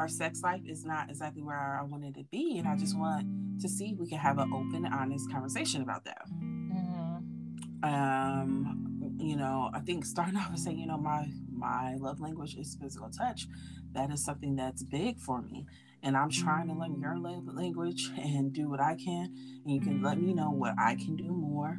our 0.00 0.08
sex 0.08 0.40
life 0.42 0.62
is 0.66 0.86
not 0.86 1.10
exactly 1.10 1.42
where 1.42 1.78
I 1.78 1.82
wanted 1.84 2.14
to 2.14 2.24
be, 2.30 2.56
and 2.58 2.66
I 2.66 2.74
just 2.74 2.98
want 2.98 3.26
to 3.60 3.68
see 3.68 3.90
if 3.90 3.98
we 3.98 4.08
can 4.08 4.18
have 4.18 4.38
an 4.38 4.50
open, 4.50 4.86
honest 4.86 5.30
conversation 5.30 5.82
about 5.82 6.06
that. 6.06 6.22
Mm-hmm. 6.32 7.84
Um, 7.84 9.18
you 9.18 9.36
know, 9.36 9.70
I 9.74 9.80
think 9.80 10.06
starting 10.06 10.36
off 10.38 10.48
and 10.48 10.58
saying, 10.58 10.78
you 10.78 10.86
know, 10.86 10.96
my 10.96 11.26
my 11.52 11.96
love 11.96 12.18
language 12.18 12.56
is 12.56 12.78
physical 12.80 13.10
touch. 13.10 13.46
That 13.92 14.10
is 14.10 14.24
something 14.24 14.56
that's 14.56 14.82
big 14.84 15.18
for 15.18 15.42
me 15.42 15.66
and 16.02 16.16
I'm 16.16 16.30
trying 16.30 16.68
to 16.68 16.74
learn 16.74 16.98
your 16.98 17.18
love 17.18 17.46
language 17.46 18.10
and 18.16 18.52
do 18.52 18.70
what 18.70 18.80
I 18.80 18.96
can. 18.96 19.34
And 19.64 19.74
you 19.74 19.80
can 19.80 20.02
let 20.02 20.18
me 20.20 20.32
know 20.32 20.50
what 20.50 20.74
I 20.78 20.94
can 20.94 21.16
do 21.16 21.30
more 21.30 21.78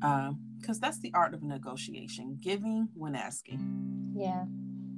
because 0.00 0.76
um, 0.76 0.80
that's 0.80 1.00
the 1.00 1.10
art 1.14 1.34
of 1.34 1.42
negotiation 1.42 2.38
giving 2.40 2.88
when 2.94 3.14
asking 3.16 4.14
yeah 4.14 4.44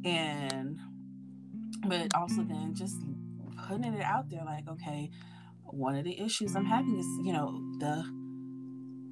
and 0.05 0.79
but 1.87 2.15
also 2.15 2.43
then 2.43 2.75
just 2.75 2.97
putting 3.69 3.95
it 3.95 4.03
out 4.03 4.29
there 4.31 4.43
like 4.45 4.69
okay 4.69 5.11
one 5.65 5.95
of 5.95 6.05
the 6.05 6.21
issues 6.21 6.57
i'm 6.57 6.65
having 6.65 6.99
is 6.99 7.07
you 7.25 7.33
know 7.33 7.61
the 7.79 8.05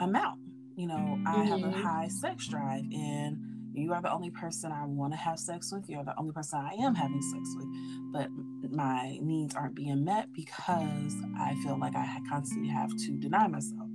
amount 0.04 0.38
you 0.76 0.86
know 0.86 1.18
i 1.26 1.34
mm-hmm. 1.34 1.42
have 1.42 1.60
a 1.60 1.62
mm-hmm. 1.62 1.82
high 1.82 2.08
sex 2.08 2.48
drive 2.48 2.84
and 2.92 3.38
you 3.78 3.92
are 3.92 4.02
the 4.02 4.12
only 4.12 4.30
person 4.30 4.72
I 4.72 4.84
want 4.86 5.12
to 5.12 5.16
have 5.16 5.38
sex 5.38 5.72
with. 5.72 5.88
You're 5.88 6.04
the 6.04 6.18
only 6.18 6.32
person 6.32 6.58
I 6.58 6.74
am 6.84 6.94
having 6.94 7.22
sex 7.22 7.54
with. 7.56 7.66
But 8.12 8.28
my 8.70 9.18
needs 9.22 9.54
aren't 9.54 9.74
being 9.74 10.04
met 10.04 10.32
because 10.32 11.14
I 11.38 11.54
feel 11.62 11.78
like 11.78 11.94
I 11.94 12.18
constantly 12.28 12.68
have 12.70 12.90
to 12.90 13.16
deny 13.18 13.46
myself. 13.46 13.88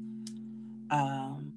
Um, 0.90 1.54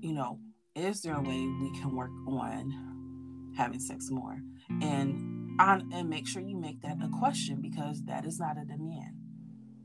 you 0.00 0.12
know, 0.12 0.38
is 0.74 1.00
there 1.02 1.14
a 1.14 1.20
way 1.20 1.46
we 1.60 1.70
can 1.80 1.94
work 1.94 2.10
on 2.26 3.54
having 3.56 3.80
sex 3.80 4.10
more? 4.10 4.38
And 4.68 5.58
on 5.58 5.90
and 5.92 6.08
make 6.08 6.26
sure 6.26 6.42
you 6.42 6.56
make 6.56 6.82
that 6.82 6.98
a 7.02 7.08
question 7.18 7.60
because 7.60 8.02
that 8.04 8.26
is 8.26 8.38
not 8.38 8.56
a 8.58 8.64
demand. 8.64 9.14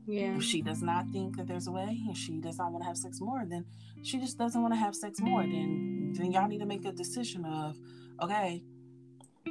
Yeah. 0.06 0.36
If 0.36 0.42
she 0.42 0.62
does 0.62 0.82
not 0.82 1.08
think 1.10 1.36
that 1.36 1.46
there's 1.46 1.68
a 1.68 1.72
way 1.72 2.00
and 2.06 2.16
she 2.16 2.38
does 2.40 2.58
not 2.58 2.72
want 2.72 2.82
to 2.82 2.88
have 2.88 2.96
sex 2.96 3.20
more, 3.20 3.44
then 3.48 3.64
she 4.02 4.18
just 4.18 4.36
doesn't 4.36 4.60
want 4.60 4.74
to 4.74 4.78
have 4.78 4.94
sex 4.94 5.20
more. 5.20 5.42
Then 5.42 6.12
then 6.16 6.32
y'all 6.32 6.48
need 6.48 6.58
to 6.58 6.66
make 6.66 6.84
a 6.84 6.92
decision 6.92 7.44
of, 7.44 7.76
okay, 8.20 8.62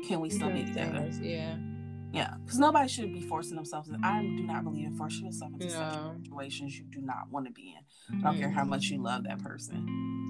can 0.07 0.19
we 0.19 0.29
still 0.29 0.51
be 0.51 0.63
together? 0.63 1.09
Yeah. 1.21 1.57
Yeah, 2.13 2.33
because 2.43 2.59
nobody 2.59 2.89
should 2.89 3.13
be 3.13 3.21
forcing 3.21 3.55
themselves. 3.55 3.89
I 4.03 4.21
do 4.21 4.43
not 4.43 4.65
believe 4.65 4.85
in 4.85 4.97
forcing 4.97 5.25
yourself 5.25 5.53
into 5.53 5.67
no. 5.67 6.15
situations 6.21 6.77
you 6.77 6.83
do 6.91 6.99
not 7.01 7.31
want 7.31 7.45
to 7.45 7.53
be 7.53 7.73
in. 7.77 8.17
I 8.19 8.21
don't 8.21 8.33
mm-hmm. 8.33 8.41
care 8.41 8.51
how 8.51 8.65
much 8.65 8.87
you 8.87 9.01
love 9.01 9.23
that 9.23 9.39
person. 9.39 9.87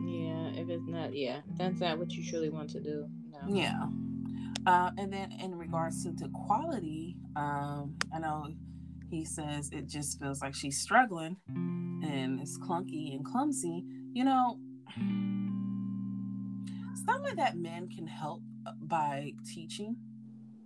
Yeah, 0.07 0.61
if 0.61 0.69
it's 0.69 0.87
not, 0.87 1.15
yeah, 1.15 1.39
that's 1.57 1.79
not 1.79 1.97
what 1.97 2.11
you 2.11 2.23
truly 2.29 2.49
want 2.49 2.69
to 2.71 2.81
do. 2.81 3.07
No. 3.31 3.39
Yeah. 3.55 3.85
Uh, 4.65 4.91
and 4.97 5.11
then 5.11 5.31
in 5.41 5.55
regards 5.55 6.03
to 6.03 6.11
the 6.11 6.29
quality, 6.29 7.17
um, 7.35 7.95
I 8.13 8.19
know 8.19 8.47
he 9.09 9.25
says 9.25 9.69
it 9.71 9.87
just 9.87 10.19
feels 10.19 10.41
like 10.41 10.53
she's 10.53 10.79
struggling 10.79 11.37
and 11.47 12.39
it's 12.39 12.57
clunky 12.59 13.15
and 13.15 13.25
clumsy. 13.25 13.83
You 14.13 14.25
know, 14.25 14.59
some 17.05 17.25
of 17.25 17.35
that 17.37 17.57
men 17.57 17.89
can 17.89 18.07
help 18.07 18.41
by 18.87 19.33
teaching 19.51 19.95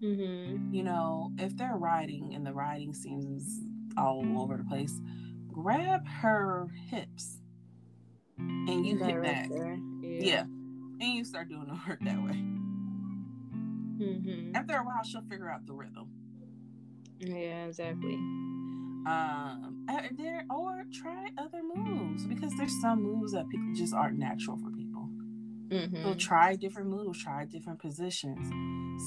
Mm-hmm. 0.05 0.73
You 0.73 0.83
know, 0.83 1.31
if 1.37 1.55
they're 1.57 1.77
riding 1.77 2.33
and 2.33 2.45
the 2.45 2.53
riding 2.53 2.93
seems 2.93 3.61
all 3.97 4.23
over 4.37 4.57
the 4.57 4.63
place, 4.63 4.99
grab 5.47 6.07
her 6.07 6.67
hips 6.89 7.39
and 8.37 8.85
you 8.85 8.97
hit 8.97 9.15
right 9.15 9.23
back. 9.23 9.49
Yeah. 9.51 10.19
yeah. 10.19 10.41
And 10.41 11.13
you 11.13 11.23
start 11.25 11.49
doing 11.49 11.67
the 11.67 11.79
work 11.87 11.99
that 12.01 12.21
way. 12.23 12.43
Mm-hmm. 13.99 14.55
After 14.55 14.75
a 14.75 14.83
while, 14.83 15.03
she'll 15.03 15.21
figure 15.29 15.49
out 15.49 15.65
the 15.65 15.73
rhythm. 15.73 16.09
Yeah, 17.19 17.65
exactly. 17.65 18.15
Um, 19.07 19.85
there 20.17 20.45
or 20.49 20.83
try 20.91 21.29
other 21.37 21.61
moves 21.75 22.25
because 22.25 22.51
there's 22.57 22.81
some 22.81 23.03
moves 23.03 23.33
that 23.33 23.47
people 23.49 23.71
just 23.75 23.93
aren't 23.93 24.17
natural 24.17 24.57
for 24.57 24.71
people. 24.71 25.07
Mm-hmm. 25.69 26.03
So 26.03 26.13
try 26.15 26.55
different 26.55 26.89
moves, 26.89 27.23
try 27.23 27.45
different 27.45 27.79
positions, 27.79 28.47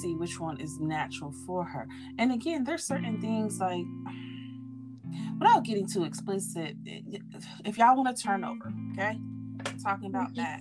see 0.01 0.15
which 0.15 0.39
one 0.41 0.61
is 0.61 0.79
natural 0.81 1.33
for 1.47 1.65
her. 1.65 1.87
And 2.19 2.33
again, 2.33 2.65
there's 2.65 2.85
certain 2.85 3.21
things 3.21 3.59
like 3.59 3.85
without 5.39 5.65
getting 5.65 5.87
too 5.87 6.05
explicit, 6.05 6.77
if 7.65 7.79
y'all 7.79 7.97
want 7.97 8.17
to 8.17 8.23
turn 8.23 8.45
over, 8.45 8.73
okay, 8.93 9.19
talking 9.83 10.07
about 10.07 10.35
that. 10.35 10.61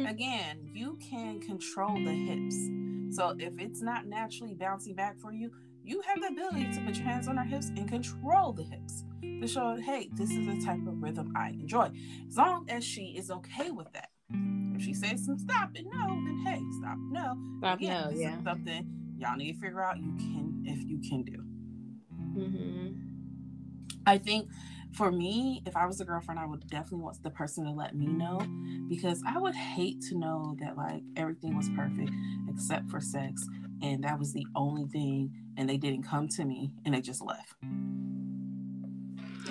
Again, 0.00 0.70
you 0.72 0.98
can 1.00 1.40
control 1.40 1.94
the 1.94 2.12
hips. 2.12 2.56
So 3.10 3.34
if 3.38 3.52
it's 3.58 3.82
not 3.82 4.06
naturally 4.06 4.54
bouncing 4.54 4.94
back 4.94 5.18
for 5.18 5.32
you, 5.32 5.50
you 5.82 6.00
have 6.02 6.20
the 6.20 6.28
ability 6.28 6.72
to 6.72 6.80
put 6.80 6.96
your 6.96 7.06
hands 7.06 7.28
on 7.28 7.36
her 7.36 7.44
hips 7.44 7.68
and 7.76 7.88
control 7.88 8.52
the 8.52 8.64
hips 8.64 9.04
to 9.22 9.46
show, 9.46 9.76
hey, 9.76 10.08
this 10.14 10.30
is 10.30 10.46
the 10.46 10.64
type 10.64 10.86
of 10.86 11.02
rhythm 11.02 11.32
I 11.36 11.50
enjoy. 11.50 11.90
As 12.26 12.36
long 12.36 12.66
as 12.68 12.84
she 12.84 13.14
is 13.16 13.30
okay 13.30 13.70
with 13.70 13.92
that. 13.92 14.08
If 14.74 14.82
she 14.82 14.94
says 14.94 15.24
some 15.24 15.38
stop 15.38 15.70
and 15.76 15.86
no, 15.86 16.08
then 16.08 16.42
hey, 16.46 16.60
stop 16.78 16.96
no. 17.10 17.36
Stop 17.58 17.78
Again, 17.78 18.10
no, 18.10 18.18
yeah. 18.18 18.42
something 18.42 18.90
y'all 19.18 19.36
need 19.36 19.52
to 19.52 19.60
figure 19.60 19.82
out 19.82 19.98
you 19.98 20.14
can 20.16 20.64
if 20.66 20.82
you 20.84 20.98
can 20.98 21.22
do. 21.22 21.44
Mm-hmm. 22.36 22.92
I 24.06 24.18
think 24.18 24.48
for 24.94 25.10
me, 25.10 25.62
if 25.66 25.76
I 25.76 25.86
was 25.86 26.00
a 26.00 26.04
girlfriend, 26.04 26.38
I 26.38 26.46
would 26.46 26.66
definitely 26.68 27.00
want 27.00 27.22
the 27.22 27.30
person 27.30 27.64
to 27.64 27.70
let 27.72 27.96
me 27.96 28.06
know 28.06 28.40
because 28.88 29.22
I 29.26 29.38
would 29.38 29.54
hate 29.54 30.00
to 30.08 30.18
know 30.18 30.56
that 30.60 30.76
like 30.76 31.02
everything 31.16 31.56
was 31.56 31.68
perfect 31.76 32.12
except 32.48 32.88
for 32.90 33.00
sex 33.00 33.44
and 33.82 34.04
that 34.04 34.18
was 34.18 34.32
the 34.32 34.46
only 34.54 34.86
thing 34.86 35.32
and 35.56 35.68
they 35.68 35.76
didn't 35.76 36.04
come 36.04 36.28
to 36.28 36.44
me 36.44 36.70
and 36.84 36.94
they 36.94 37.00
just 37.00 37.22
left. 37.22 37.54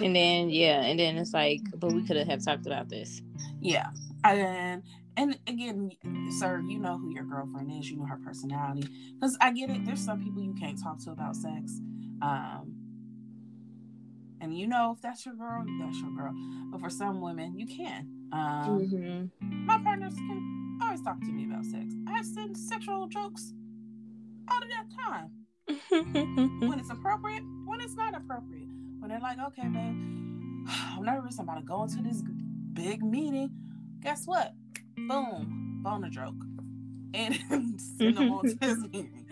And 0.01 0.15
then 0.15 0.49
yeah, 0.49 0.82
and 0.82 0.99
then 0.99 1.17
it's 1.17 1.34
like, 1.34 1.62
but 1.75 1.91
we 1.91 2.06
could 2.06 2.15
have 2.15 2.43
talked 2.43 2.65
about 2.65 2.89
this. 2.89 3.21
Yeah. 3.60 3.89
And 4.23 4.82
and 5.17 5.38
again, 5.45 5.91
sir, 6.39 6.63
you 6.65 6.79
know 6.79 6.97
who 6.97 7.13
your 7.13 7.25
girlfriend 7.25 7.71
is, 7.71 7.89
you 7.89 7.97
know 7.97 8.06
her 8.06 8.19
personality. 8.25 8.88
Because 9.13 9.38
I 9.41 9.51
get 9.51 9.69
it, 9.69 9.86
there's 9.86 10.03
some 10.03 10.23
people 10.23 10.41
you 10.41 10.56
can't 10.60 10.82
talk 10.82 10.99
to 11.03 11.12
about 11.12 11.36
sex. 11.36 11.79
Um, 12.21 12.82
and 14.43 14.58
you 14.58 14.67
know, 14.67 14.91
if 14.93 15.01
that's 15.01 15.25
your 15.25 15.36
girl, 15.36 15.63
that's 15.79 15.97
your 15.99 16.12
girl. 16.12 16.34
But 16.69 16.82
for 16.82 16.89
some 16.89 17.21
women, 17.21 17.58
you 17.58 17.65
can. 17.65 18.10
Um, 18.34 19.29
mm-hmm. 19.41 19.65
My 19.65 19.79
partners 19.82 20.15
can 20.15 20.77
always 20.84 21.01
talk 21.01 21.21
to 21.21 21.32
me 21.32 21.45
about 21.45 21.63
sex. 21.63 21.93
I've 22.10 22.25
send 22.25 22.58
sexual 22.58 23.08
jokes 23.08 23.53
all 24.51 24.62
of 24.62 24.67
that 24.67 24.86
time. 25.08 25.32
when 26.67 26.77
it's 26.77 26.89
appropriate, 26.89 27.43
when 27.65 27.79
it's 27.79 27.95
not 27.95 28.17
appropriate. 28.17 28.67
When 28.99 29.10
they're 29.10 29.21
like, 29.21 29.39
okay, 29.47 29.67
man, 29.67 30.65
I'm 30.67 31.03
nervous. 31.03 31.39
I'm 31.39 31.47
about 31.47 31.60
to 31.60 31.65
go 31.65 31.84
into 31.84 32.03
this 32.03 32.21
big 32.73 33.01
meeting. 33.01 33.49
Guess 34.01 34.25
what? 34.25 34.53
Boom, 34.97 35.79
bone 35.82 36.03
a 36.03 36.10
joke. 36.10 36.36
And 37.13 37.79
send 37.79 38.17
them 38.17 38.34
on 38.34 38.45
to 38.45 38.56
this 38.60 38.79
meeting. 38.79 39.25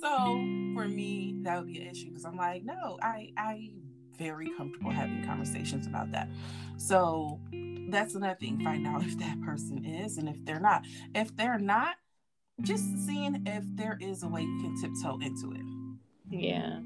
So 0.00 0.26
for 0.74 0.88
me, 0.88 1.36
that 1.42 1.58
would 1.58 1.72
be 1.72 1.80
an 1.80 1.86
issue 1.86 2.08
because 2.08 2.24
I'm 2.24 2.36
like, 2.36 2.64
no, 2.64 2.98
I 3.00 3.30
I 3.36 3.70
very 4.18 4.50
comfortable 4.56 4.90
having 4.90 5.24
conversations 5.24 5.86
about 5.86 6.10
that. 6.12 6.28
So 6.76 7.40
that's 7.88 8.14
another 8.14 8.36
thing. 8.38 8.60
Find 8.62 8.86
out 8.86 9.02
if 9.04 9.18
that 9.18 9.40
person 9.42 9.84
is 9.84 10.18
and 10.18 10.28
if 10.28 10.44
they're 10.44 10.60
not. 10.60 10.84
If 11.14 11.36
they're 11.36 11.58
not, 11.58 11.96
just 12.62 12.84
seeing 13.06 13.42
if 13.46 13.64
there 13.76 13.98
is 14.00 14.22
a 14.22 14.28
way 14.28 14.42
you 14.42 14.60
can 14.60 14.80
tiptoe 14.80 15.18
into 15.20 15.52
it. 15.52 15.66
Yeah. 16.30 16.80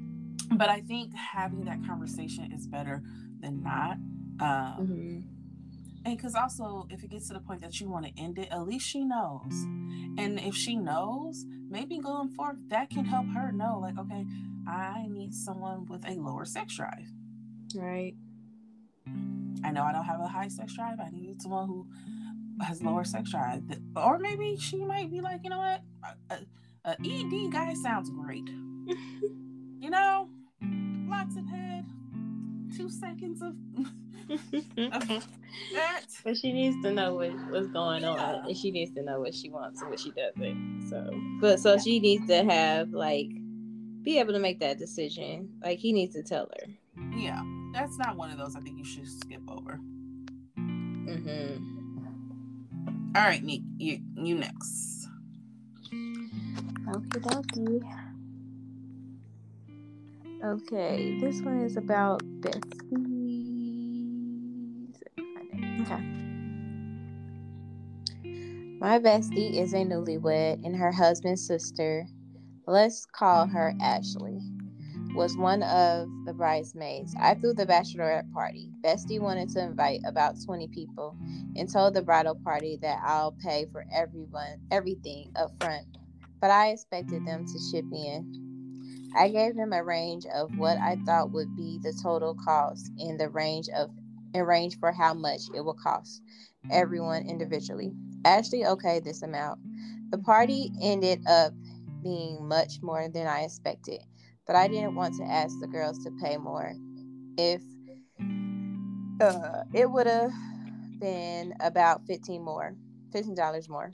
But 0.53 0.69
I 0.69 0.81
think 0.81 1.15
having 1.15 1.65
that 1.65 1.87
conversation 1.87 2.53
is 2.53 2.67
better 2.67 3.03
than 3.41 3.63
not. 3.63 3.93
Um, 4.41 4.77
mm-hmm. 4.81 5.21
And 6.05 6.17
because 6.17 6.35
also, 6.35 6.87
if 6.91 7.05
it 7.05 7.11
gets 7.11 7.29
to 7.29 7.35
the 7.35 7.41
point 7.41 7.61
that 7.61 7.79
you 7.79 7.89
want 7.89 8.07
to 8.07 8.13
end 8.21 8.39
it, 8.39 8.49
at 8.51 8.67
least 8.67 8.87
she 8.87 9.05
knows. 9.05 9.53
And 10.19 10.41
if 10.41 10.55
she 10.57 10.75
knows, 10.77 11.45
maybe 11.69 11.99
going 11.99 12.31
forward, 12.31 12.59
that 12.69 12.91
can 12.91 13.05
help 13.05 13.27
her 13.35 13.53
know, 13.53 13.79
like, 13.81 13.99
okay, 13.99 14.25
I 14.67 15.07
need 15.11 15.35
someone 15.35 15.87
with 15.87 16.09
a 16.09 16.13
lower 16.13 16.47
sex 16.47 16.77
drive. 16.77 17.11
Right. 17.75 18.15
I 19.65 19.71
know 19.71 19.83
I 19.83 19.93
don't 19.93 20.05
have 20.05 20.21
a 20.21 20.29
high 20.29 20.49
sex 20.49 20.75
drive. 20.75 20.99
I 21.01 21.11
need 21.11 21.41
someone 21.43 21.67
who 21.67 21.87
has 22.65 22.83
lower 22.83 23.05
sex 23.05 23.31
drive. 23.31 23.63
Or 23.97 24.19
maybe 24.19 24.57
she 24.57 24.85
might 24.85 25.11
be 25.11 25.21
like, 25.21 25.41
you 25.45 25.51
know 25.51 25.59
what? 25.59 25.83
A, 26.31 26.39
a 26.85 26.93
ED 26.93 27.53
guy 27.53 27.75
sounds 27.75 28.11
great. 28.11 28.49
you 29.81 29.91
know, 29.91 30.29
lots 31.09 31.37
of 31.37 31.47
head, 31.47 31.87
two 32.77 32.89
seconds 32.89 33.43
of. 33.43 33.55
that. 35.75 36.07
But 36.25 36.37
she 36.37 36.53
needs 36.53 36.83
to 36.83 36.93
know 36.93 37.15
what, 37.15 37.33
what's 37.51 37.69
going 37.69 38.03
yeah. 38.03 38.11
on, 38.11 38.47
and 38.47 38.57
she 38.57 38.71
needs 38.71 38.93
to 38.95 39.03
know 39.03 39.21
what 39.21 39.35
she 39.35 39.51
wants 39.51 39.81
and 39.81 39.91
what 39.91 40.01
she 40.01 40.13
doesn't. 40.13 40.87
So, 40.89 41.11
but 41.41 41.61
so 41.61 41.79
she 41.79 42.01
needs 42.01 42.27
to 42.29 42.45
have 42.45 42.91
like 42.91 43.29
be 44.03 44.19
able 44.19 44.33
to 44.33 44.39
make 44.39 44.61
that 44.61 44.79
decision. 44.79 45.51
Like 45.63 45.79
he 45.79 45.93
needs 45.93 46.15
to 46.15 46.23
tell 46.23 46.49
her. 46.61 46.73
Yeah 47.17 47.43
that's 47.73 47.97
not 47.99 48.17
one 48.17 48.31
of 48.31 48.39
those 48.39 48.57
I 48.57 48.61
think 48.61 48.79
you 48.79 48.85
should 48.85 49.09
skip 49.09 49.43
over. 49.49 49.81
Mm-hmm. 50.59 51.81
All 53.17 53.23
right, 53.23 53.43
Nick, 53.43 53.63
you 53.79 54.01
you 54.17 54.37
next. 54.37 55.09
Okay, 55.93 57.21
dokie. 57.21 57.83
Okay, 60.45 61.19
this 61.21 61.41
one 61.43 61.61
is 61.61 61.77
about 61.77 62.23
besties. 62.41 62.71
Okay. 65.83 66.03
My 68.81 68.99
bestie 68.99 69.61
is 69.61 69.75
a 69.75 69.85
newlywed 69.85 70.65
and 70.65 70.75
her 70.75 70.91
husband's 70.91 71.47
sister. 71.47 72.07
Let's 72.67 73.05
call 73.07 73.47
her 73.47 73.75
Ashley 73.83 74.41
was 75.15 75.37
one 75.37 75.63
of 75.63 76.09
the 76.25 76.33
bridesmaids. 76.33 77.15
I 77.21 77.35
threw 77.35 77.53
the 77.53 77.67
bachelorette 77.67 78.33
party. 78.33 78.71
Bestie 78.81 79.21
wanted 79.21 79.49
to 79.51 79.63
invite 79.63 80.01
about 80.07 80.37
20 80.45 80.69
people 80.69 81.17
and 81.57 81.71
told 81.71 81.95
the 81.95 82.03
bridal 82.03 82.37
party 82.37 82.79
that 82.83 83.01
I'll 83.05 83.33
pay 83.33 83.67
for 83.73 83.85
everyone 83.93 84.61
everything 84.71 85.33
up 85.37 85.51
front, 85.61 85.87
but 86.41 86.51
I 86.51 86.69
expected 86.69 87.27
them 87.27 87.45
to 87.45 87.71
chip 87.71 87.85
in. 87.93 89.13
I 89.17 89.29
gave 89.29 89.57
them 89.57 89.73
a 89.73 89.83
range 89.83 90.27
of 90.27 90.57
what 90.57 90.79
I 90.79 90.97
thought 91.05 91.33
would 91.33 91.57
be 91.57 91.81
the 91.83 91.99
total 92.03 92.37
cost 92.45 92.93
in 92.99 93.17
the 93.17 93.29
range 93.29 93.69
of 93.77 93.91
in 94.33 94.45
range 94.45 94.79
for 94.79 94.93
how 94.93 95.13
much 95.13 95.43
it 95.55 95.61
will 95.61 95.75
cost 95.75 96.23
everyone 96.71 97.29
individually. 97.29 97.93
Ashley 98.25 98.63
okayed 98.63 99.03
this 99.03 99.23
amount. 99.23 99.59
The 100.11 100.19
party 100.19 100.71
ended 100.81 101.27
up 101.27 101.53
being 102.03 102.47
much 102.47 102.81
more 102.81 103.09
than 103.09 103.27
I 103.27 103.41
expected 103.43 104.01
but 104.47 104.57
I 104.57 104.69
didn't 104.69 104.95
want 104.95 105.15
to 105.17 105.25
ask 105.25 105.59
the 105.61 105.67
girls 105.67 106.03
to 106.05 106.11
pay 106.23 106.37
more. 106.37 106.75
If 107.37 107.63
uh, 109.21 109.65
it 109.73 109.91
would 109.91 110.07
have 110.07 110.33
been 110.99 111.55
about 111.61 112.07
15 112.07 112.43
more, 112.43 112.75
$15 113.15 113.69
more. 113.69 113.93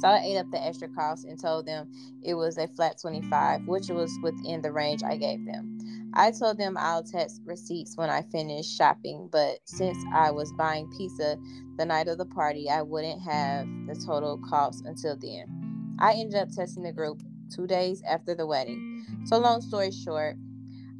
So 0.00 0.06
I 0.06 0.18
ate 0.18 0.38
up 0.38 0.50
the 0.52 0.64
extra 0.64 0.88
cost 0.88 1.24
and 1.24 1.40
told 1.40 1.66
them 1.66 1.90
it 2.22 2.34
was 2.34 2.56
a 2.56 2.68
flat 2.68 3.00
25, 3.00 3.66
which 3.66 3.88
was 3.88 4.16
within 4.22 4.62
the 4.62 4.70
range 4.70 5.02
I 5.02 5.16
gave 5.16 5.44
them. 5.44 5.78
I 6.14 6.30
told 6.30 6.58
them 6.58 6.76
I'll 6.78 7.02
text 7.02 7.42
receipts 7.44 7.96
when 7.96 8.08
I 8.08 8.22
finish 8.22 8.66
shopping, 8.66 9.28
but 9.30 9.58
since 9.66 9.98
I 10.12 10.30
was 10.30 10.52
buying 10.52 10.90
pizza 10.96 11.36
the 11.76 11.84
night 11.84 12.08
of 12.08 12.18
the 12.18 12.26
party, 12.26 12.70
I 12.70 12.82
wouldn't 12.82 13.20
have 13.22 13.66
the 13.86 13.94
total 14.06 14.38
cost 14.48 14.84
until 14.84 15.16
then. 15.16 15.96
I 15.98 16.12
ended 16.12 16.36
up 16.36 16.48
texting 16.48 16.84
the 16.84 16.92
group 16.92 17.20
two 17.48 17.66
days 17.66 18.02
after 18.08 18.34
the 18.34 18.46
wedding. 18.46 19.04
So, 19.24 19.36
mm-hmm. 19.36 19.44
long 19.44 19.60
story 19.60 19.90
short, 19.90 20.36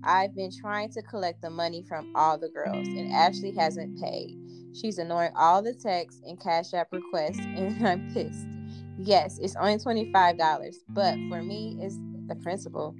I've 0.05 0.35
been 0.35 0.51
trying 0.51 0.91
to 0.93 1.03
collect 1.03 1.43
the 1.43 1.51
money 1.51 1.83
from 1.83 2.13
all 2.15 2.39
the 2.39 2.49
girls, 2.49 2.87
and 2.87 3.13
Ashley 3.13 3.53
hasn't 3.53 4.01
paid. 4.01 4.37
She's 4.75 4.99
ignoring 4.99 5.33
all 5.35 5.63
the 5.63 5.75
texts 5.75 6.21
and 6.27 6.41
Cash 6.41 6.75
App 6.75 6.93
requests, 6.93 7.39
and 7.41 7.87
I'm 7.87 8.13
pissed. 8.13 8.47
Yes, 8.99 9.39
it's 9.39 9.57
only 9.57 9.77
$25, 9.77 10.75
but 10.89 11.15
for 11.29 11.43
me, 11.43 11.79
it's 11.81 11.97
the 12.29 12.37
principle. 12.37 12.95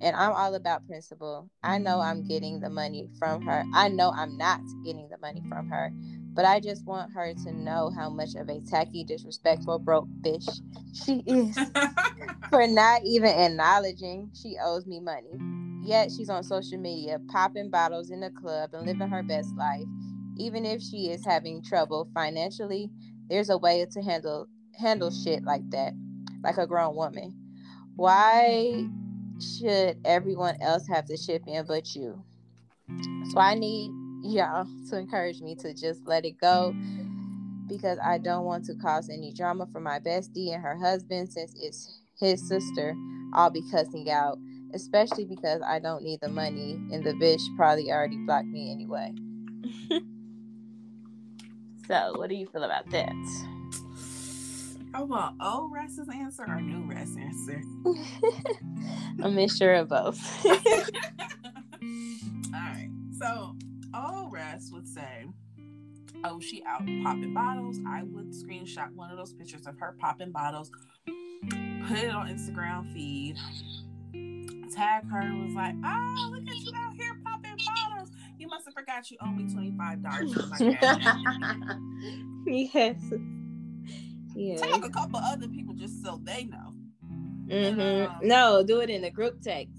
And 0.00 0.14
I'm 0.14 0.32
all 0.32 0.54
about 0.54 0.86
principle. 0.86 1.50
I 1.62 1.78
know 1.78 2.00
I'm 2.00 2.26
getting 2.26 2.60
the 2.60 2.70
money 2.70 3.08
from 3.18 3.42
her. 3.42 3.64
I 3.74 3.88
know 3.88 4.10
I'm 4.10 4.36
not 4.36 4.60
getting 4.84 5.08
the 5.08 5.18
money 5.18 5.42
from 5.48 5.68
her, 5.68 5.90
but 6.34 6.44
I 6.44 6.60
just 6.60 6.84
want 6.84 7.12
her 7.12 7.32
to 7.32 7.52
know 7.52 7.90
how 7.96 8.10
much 8.10 8.34
of 8.36 8.48
a 8.48 8.60
tacky, 8.60 9.04
disrespectful, 9.04 9.78
broke 9.78 10.08
bitch 10.20 10.60
she 10.94 11.22
is 11.26 11.58
for 12.50 12.66
not 12.66 13.02
even 13.04 13.30
acknowledging 13.30 14.30
she 14.34 14.56
owes 14.62 14.86
me 14.86 15.00
money. 15.00 15.38
Yet 15.82 16.10
she's 16.10 16.30
on 16.30 16.42
social 16.42 16.78
media, 16.78 17.18
popping 17.28 17.68
bottles 17.68 18.10
in 18.10 18.20
the 18.20 18.30
club 18.30 18.70
and 18.72 18.86
living 18.86 19.08
her 19.08 19.22
best 19.22 19.54
life. 19.56 19.84
Even 20.36 20.64
if 20.64 20.80
she 20.80 21.10
is 21.10 21.24
having 21.24 21.62
trouble 21.62 22.08
financially, 22.14 22.90
there's 23.28 23.50
a 23.50 23.58
way 23.58 23.84
to 23.92 24.02
handle 24.02 24.48
handle 24.78 25.10
shit 25.10 25.44
like 25.44 25.68
that, 25.70 25.92
like 26.42 26.56
a 26.56 26.66
grown 26.66 26.96
woman. 26.96 27.34
Why 27.96 28.88
should 29.40 29.98
everyone 30.04 30.56
else 30.60 30.86
have 30.88 31.06
to 31.06 31.16
chip 31.16 31.42
in 31.46 31.64
but 31.66 31.94
you? 31.94 32.22
So 33.30 33.38
I 33.38 33.54
need 33.54 33.90
y'all 34.22 34.66
to 34.90 34.98
encourage 34.98 35.40
me 35.40 35.54
to 35.56 35.74
just 35.74 36.06
let 36.06 36.24
it 36.24 36.38
go 36.40 36.74
because 37.68 37.98
I 38.04 38.18
don't 38.18 38.44
want 38.44 38.64
to 38.66 38.74
cause 38.74 39.08
any 39.08 39.32
drama 39.32 39.66
for 39.72 39.80
my 39.80 39.98
bestie 39.98 40.52
and 40.54 40.62
her 40.62 40.76
husband 40.76 41.32
since 41.32 41.54
it's 41.56 42.00
his 42.18 42.46
sister. 42.46 42.94
I'll 43.32 43.50
be 43.50 43.62
cussing 43.70 44.10
out, 44.10 44.38
especially 44.74 45.24
because 45.24 45.62
I 45.66 45.78
don't 45.78 46.02
need 46.02 46.20
the 46.20 46.28
money 46.28 46.74
and 46.92 47.02
the 47.04 47.12
bitch 47.12 47.42
probably 47.56 47.90
already 47.90 48.18
blocked 48.26 48.46
me 48.46 48.70
anyway. 48.70 49.12
so, 51.88 52.12
what 52.16 52.28
do 52.28 52.34
you 52.36 52.46
feel 52.46 52.64
about 52.64 52.90
that? 52.90 53.53
I 54.94 55.02
want 55.02 55.42
old 55.42 55.72
Russ's 55.72 56.08
answer 56.08 56.44
or 56.46 56.60
new 56.60 56.88
Russ 56.88 57.16
answer. 57.20 57.60
I'm 59.18 59.24
a 59.24 59.28
mixture 59.28 59.74
of 59.74 59.88
both. 59.88 60.46
All 60.46 60.52
right. 62.52 62.88
So 63.18 63.56
old 63.92 64.32
Russ 64.32 64.70
would 64.72 64.86
say, 64.86 65.26
"Oh, 66.22 66.38
she 66.38 66.62
out 66.64 66.86
popping 67.02 67.34
bottles." 67.34 67.78
I 67.88 68.04
would 68.04 68.30
screenshot 68.30 68.94
one 68.94 69.10
of 69.10 69.16
those 69.16 69.32
pictures 69.32 69.66
of 69.66 69.76
her 69.80 69.96
popping 69.98 70.30
bottles, 70.30 70.70
put 71.06 71.98
it 71.98 72.10
on 72.10 72.28
Instagram 72.28 72.92
feed, 72.92 73.36
tag 74.72 75.10
her, 75.10 75.18
and 75.18 75.44
was 75.44 75.54
like, 75.54 75.74
"Oh, 75.84 76.30
look 76.32 76.48
at 76.48 76.56
you 76.56 76.72
out 76.76 76.94
here 76.94 77.18
popping 77.24 77.56
bottles. 77.66 78.10
You 78.38 78.46
must 78.46 78.66
have 78.66 78.74
forgot 78.74 79.10
you 79.10 79.16
owe 79.20 79.32
me 79.32 79.52
twenty 79.52 79.72
five 79.76 80.00
dollars." 80.04 80.36
yes. 82.46 83.00
Yeah. 84.34 84.56
Tag 84.56 84.84
a 84.84 84.90
couple 84.90 85.18
other 85.18 85.48
people 85.48 85.74
just 85.74 86.04
so 86.04 86.20
they 86.22 86.44
know. 86.44 86.72
Mm-hmm. 87.46 87.80
And, 87.80 88.08
um, 88.08 88.18
no, 88.22 88.62
do 88.62 88.80
it 88.80 88.90
in 88.90 89.02
the 89.02 89.10
group 89.10 89.40
text 89.42 89.74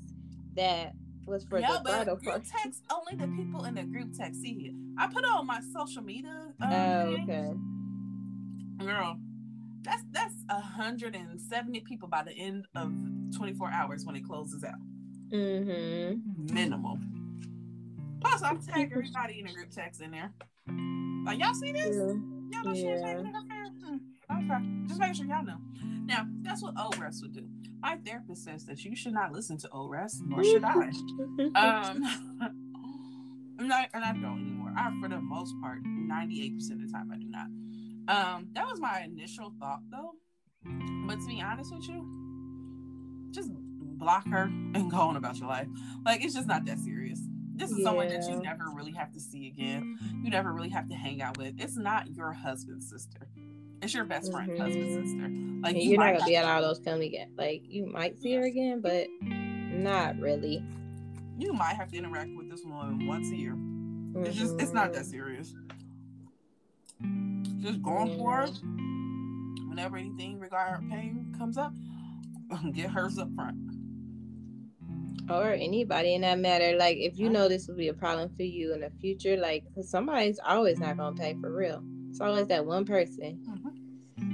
that 0.55 0.93
was 1.25 1.43
for 1.43 1.59
the 1.59 1.81
but 1.83 2.05
group 2.21 2.43
text 2.63 2.83
only 2.91 3.15
the 3.15 3.27
people 3.35 3.65
in 3.65 3.75
the 3.75 3.83
group 3.83 4.13
text 4.15 4.41
see 4.41 4.51
it. 4.51 4.75
I 4.97 5.07
put 5.07 5.23
it 5.23 5.29
on 5.29 5.47
my 5.47 5.61
social 5.73 6.03
media. 6.03 6.53
Um, 6.61 6.71
oh, 6.71 7.17
okay. 7.23 7.51
Girl, 8.85 9.17
that's 9.83 10.03
that's 10.11 10.35
hundred 10.49 11.15
and 11.15 11.41
seventy 11.41 11.79
people 11.79 12.07
by 12.07 12.23
the 12.23 12.33
end 12.33 12.67
of 12.75 12.93
twenty 13.35 13.53
four 13.53 13.71
hours 13.71 14.05
when 14.05 14.15
it 14.15 14.23
closes 14.25 14.63
out. 14.63 14.75
Mm-hmm. 15.31 16.53
Minimal. 16.53 16.99
Plus, 18.21 18.43
I'm 18.43 18.61
tagging 18.61 18.91
everybody 18.91 19.39
in 19.39 19.47
the 19.47 19.53
group 19.53 19.71
text 19.71 20.01
in 20.01 20.11
there. 20.11 20.31
Like 21.25 21.39
y'all 21.39 21.53
see 21.55 21.71
this? 21.71 21.95
Yeah. 21.95 22.01
Y'all 22.03 22.63
know 22.63 22.73
yeah. 22.73 22.93
she's 22.93 23.01
tagging 23.01 23.33
her. 23.33 23.41
Okay, 24.31 24.65
just 24.87 24.99
make 24.99 25.15
sure 25.15 25.25
y'all 25.25 25.43
know. 25.43 25.57
Now, 26.05 26.27
that's 26.41 26.61
what 26.61 26.73
old 26.79 26.97
Russ 26.99 27.21
would 27.21 27.33
do. 27.33 27.47
My 27.79 27.97
therapist 27.97 28.43
says 28.43 28.65
that 28.65 28.83
you 28.83 28.95
should 28.95 29.13
not 29.13 29.31
listen 29.31 29.57
to 29.59 29.69
old 29.69 29.91
Russ, 29.91 30.21
nor 30.23 30.43
should 30.43 30.63
I. 30.63 30.73
um, 31.55 32.03
and 33.59 33.71
I, 33.71 33.87
and 33.93 34.03
I 34.03 34.13
don't 34.13 34.41
anymore. 34.41 34.73
I, 34.77 34.91
for 35.01 35.09
the 35.09 35.19
most 35.19 35.53
part, 35.61 35.83
98% 35.83 36.71
of 36.71 36.81
the 36.81 36.91
time, 36.91 37.11
I 37.11 37.17
do 37.17 37.27
not. 37.27 37.47
Um, 38.07 38.47
that 38.53 38.67
was 38.67 38.79
my 38.79 39.01
initial 39.01 39.53
thought, 39.59 39.81
though. 39.91 40.13
But 41.07 41.19
to 41.19 41.27
be 41.27 41.41
honest 41.41 41.73
with 41.73 41.87
you, 41.87 43.29
just 43.31 43.51
block 43.53 44.27
her 44.27 44.43
and 44.43 44.89
go 44.91 44.97
on 44.97 45.15
about 45.15 45.37
your 45.37 45.47
life. 45.47 45.67
Like, 46.05 46.23
it's 46.23 46.33
just 46.33 46.47
not 46.47 46.65
that 46.65 46.79
serious. 46.79 47.19
This 47.55 47.71
is 47.71 47.79
yeah. 47.79 47.85
someone 47.85 48.09
that 48.09 48.29
you 48.29 48.41
never 48.41 48.65
really 48.73 48.91
have 48.91 49.11
to 49.13 49.19
see 49.19 49.47
again. 49.47 49.97
You 50.23 50.29
never 50.29 50.51
really 50.51 50.69
have 50.69 50.89
to 50.89 50.95
hang 50.95 51.21
out 51.21 51.37
with. 51.37 51.55
It's 51.57 51.77
not 51.77 52.13
your 52.13 52.33
husband's 52.33 52.89
sister. 52.89 53.29
It's 53.85 53.93
your 53.93 54.03
best 54.03 54.31
friend, 54.31 54.49
mm-hmm. 54.49 54.63
husband, 54.63 55.05
sister. 55.05 55.29
Like 55.61 55.79
you 55.79 55.93
are 55.93 56.05
not 56.11 56.17
gonna 56.17 56.25
be 56.25 56.35
at 56.35 56.43
all 56.43 56.59
those 56.59 56.79
family 56.79 57.07
get 57.07 57.29
like 57.37 57.61
you 57.67 57.85
might 57.85 58.17
see 58.17 58.33
her 58.33 58.41
again, 58.41 58.81
but 58.81 59.05
not 59.21 60.17
really. 60.19 60.63
You 61.37 61.53
might 61.53 61.75
have 61.75 61.91
to 61.91 61.97
interact 61.97 62.31
with 62.35 62.49
this 62.49 62.61
woman 62.65 63.05
once 63.05 63.29
a 63.29 63.35
year. 63.35 63.51
Mm-hmm. 63.51 64.25
It's 64.25 64.37
just 64.37 64.59
it's 64.59 64.71
not 64.71 64.91
that 64.93 65.03
mm-hmm. 65.03 65.11
serious. 65.11 65.53
Just 67.61 67.83
going 67.83 68.09
mm-hmm. 68.09 68.17
for 68.17 68.41
it. 68.41 69.69
Whenever 69.69 69.97
anything 69.97 70.39
regarding 70.39 70.89
pain 70.89 71.35
comes 71.37 71.55
up, 71.55 71.71
get 72.73 72.89
hers 72.89 73.19
up 73.19 73.29
front. 73.35 73.55
Or 75.29 75.51
anybody 75.53 76.15
in 76.15 76.21
that 76.21 76.39
matter. 76.39 76.75
Like 76.75 76.97
if 76.97 77.19
you 77.19 77.29
know 77.29 77.47
this 77.47 77.67
will 77.67 77.75
be 77.75 77.89
a 77.89 77.93
problem 77.93 78.29
for 78.35 78.41
you 78.41 78.73
in 78.73 78.79
the 78.79 78.89
future, 78.99 79.37
like 79.37 79.63
cause 79.75 79.91
somebody's 79.91 80.39
always 80.43 80.79
not 80.79 80.97
gonna 80.97 81.15
pay 81.15 81.35
for 81.39 81.55
real. 81.55 81.83
It's 82.09 82.21
always 82.21 82.47
that 82.47 82.65
one 82.65 82.85
person. 82.85 83.41
Mm-hmm. 83.45 83.74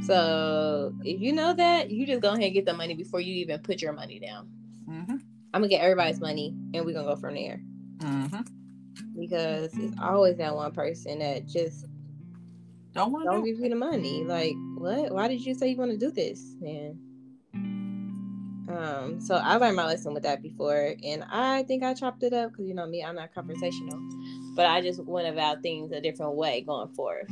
So 0.04 0.94
if 1.04 1.20
you 1.22 1.34
know 1.34 1.54
that, 1.54 1.90
you 1.90 2.06
just 2.06 2.22
go 2.22 2.30
ahead 2.30 2.44
and 2.44 2.54
get 2.54 2.66
the 2.66 2.74
money 2.74 2.96
before 2.96 3.20
you 3.20 3.34
even 3.36 3.60
put 3.60 3.82
your 3.82 3.94
money 3.94 4.20
down. 4.20 4.48
Mm-hmm. 4.88 5.18
I'm 5.54 5.62
gonna 5.62 5.68
get 5.68 5.82
everybody's 5.82 6.20
money, 6.20 6.56
and 6.74 6.86
we're 6.86 6.94
gonna 6.94 7.08
go 7.08 7.16
from 7.16 7.36
there. 7.36 7.62
Mm-hmm. 7.98 8.42
Because 9.20 9.78
it's 9.78 9.96
always 10.02 10.38
that 10.38 10.56
one 10.56 10.72
person 10.72 11.20
that 11.20 11.48
just 11.48 11.86
don't 12.94 13.12
want 13.12 13.26
don't 13.26 13.44
give 13.44 13.60
you 13.60 13.70
the 13.70 13.76
money. 13.76 14.24
Like, 14.24 14.56
what? 14.78 15.12
Why 15.12 15.28
did 15.28 15.46
you 15.46 15.54
say 15.54 15.70
you 15.70 15.78
want 15.78 15.92
to 15.92 15.98
do 15.98 16.12
this, 16.12 16.56
man? 16.60 17.00
Um, 18.72 19.20
so 19.20 19.36
I 19.36 19.58
learned 19.58 19.76
my 19.76 19.86
lesson 19.86 20.14
with 20.14 20.24
that 20.24 20.42
before, 20.42 20.96
and 21.04 21.26
I 21.30 21.64
think 21.64 21.84
I 21.84 21.94
chopped 21.94 22.24
it 22.24 22.34
up 22.34 22.52
because 22.52 22.68
you 22.68 22.74
know 22.74 22.88
me, 22.88 23.04
I'm 23.04 23.16
not 23.16 23.34
conversational, 23.34 24.00
but 24.56 24.66
I 24.66 24.82
just 24.82 25.04
went 25.04 25.28
about 25.28 25.62
things 25.62 25.92
a 25.92 26.00
different 26.00 26.36
way 26.36 26.62
going 26.62 26.90
forth. 26.90 27.30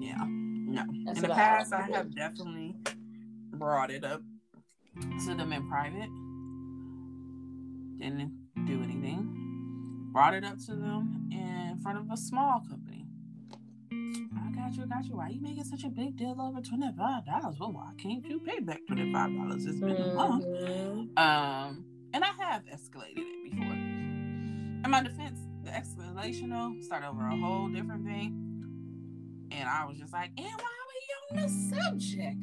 Yeah. 0.00 0.37
No. 0.86 1.04
That's 1.06 1.18
in 1.18 1.28
the 1.28 1.34
past, 1.34 1.72
I, 1.72 1.78
I 1.78 1.96
have 1.96 2.14
definitely 2.14 2.76
brought 3.52 3.90
it 3.90 4.04
up 4.04 4.22
to 5.26 5.34
them 5.34 5.52
in 5.52 5.68
private. 5.68 6.10
Didn't 7.98 8.32
do 8.66 8.82
anything. 8.82 10.10
Brought 10.12 10.34
it 10.34 10.44
up 10.44 10.58
to 10.66 10.74
them 10.74 11.28
in 11.32 11.78
front 11.82 11.98
of 11.98 12.10
a 12.10 12.16
small 12.16 12.60
company. 12.68 13.04
I 13.92 14.50
got 14.52 14.76
you, 14.76 14.84
I 14.84 14.86
got 14.86 15.04
you. 15.04 15.16
Why 15.16 15.28
you 15.28 15.40
making 15.40 15.64
such 15.64 15.84
a 15.84 15.88
big 15.88 16.16
deal 16.16 16.36
over 16.40 16.60
twenty 16.60 16.90
five 16.96 17.26
dollars? 17.26 17.56
Well, 17.58 17.72
why 17.72 17.92
can't 17.98 18.24
you 18.24 18.40
pay 18.40 18.60
back 18.60 18.80
twenty 18.86 19.12
five 19.12 19.34
dollars? 19.34 19.66
It's 19.66 19.78
been 19.78 19.96
mm-hmm. 19.96 20.18
a 20.18 20.28
month. 20.28 20.44
Um, 21.18 21.84
and 22.14 22.24
I 22.24 22.32
have 22.38 22.64
escalated 22.66 23.18
it 23.18 23.50
before. 23.50 23.72
In 23.72 24.84
my 24.88 25.02
defense, 25.02 25.40
the 25.64 25.70
escalation 25.70 26.50
though 26.50 26.74
started 26.80 27.08
over 27.08 27.26
a 27.26 27.36
whole 27.36 27.68
different 27.68 28.04
thing 28.06 28.47
and 29.58 29.68
I 29.68 29.84
was 29.84 29.98
just 29.98 30.12
like, 30.12 30.30
and 30.36 30.46
why 30.46 30.52
are 30.52 30.88
we 31.34 31.40
on 31.40 31.42
the 31.42 31.48
subject 31.76 32.36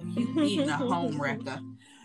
of 0.00 0.08
you 0.18 0.34
being 0.34 0.68
a 0.68 0.76
home 0.76 1.20
wrecker? 1.20 1.60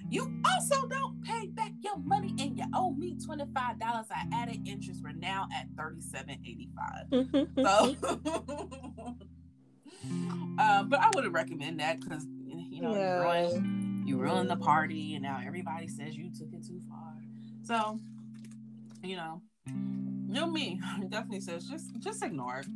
You 0.10 0.32
also 0.45 0.88
don't 0.88 1.24
pay 1.24 1.47
back 1.47 1.71
your 1.82 1.97
money 1.97 2.36
and 2.38 2.58
you 2.58 2.65
owe 2.76 2.91
me 2.91 3.15
$25. 3.15 3.56
I 3.56 4.06
added 4.34 4.67
interest. 4.67 5.02
We're 5.04 5.13
now 5.13 5.47
at 5.56 5.69
$37.85. 5.76 7.56
so 7.63 7.95
uh, 10.60 10.84
but 10.84 11.00
I 11.00 11.10
wouldn't 11.13 11.34
recommend 11.34 11.80
that 11.80 12.02
because 12.02 12.28
you 12.45 12.82
know 12.82 12.93
yeah. 12.93 13.17
you 13.17 13.24
ruin 13.24 14.04
you 14.06 14.17
ruin 14.17 14.47
the 14.47 14.58
party 14.58 15.13
and 15.13 15.24
now 15.24 15.39
everybody 15.45 15.88
says 15.88 16.17
you 16.17 16.30
took 16.30 16.52
it 16.52 16.67
too 16.67 16.82
far. 16.89 17.13
So, 17.63 18.00
you 19.04 19.15
know, 19.15 19.41
you 19.67 20.47
me 20.47 20.82
definitely 21.10 21.39
says 21.41 21.67
just 21.67 21.97
just 22.00 22.21
ignore 22.24 22.60
it. 22.60 22.67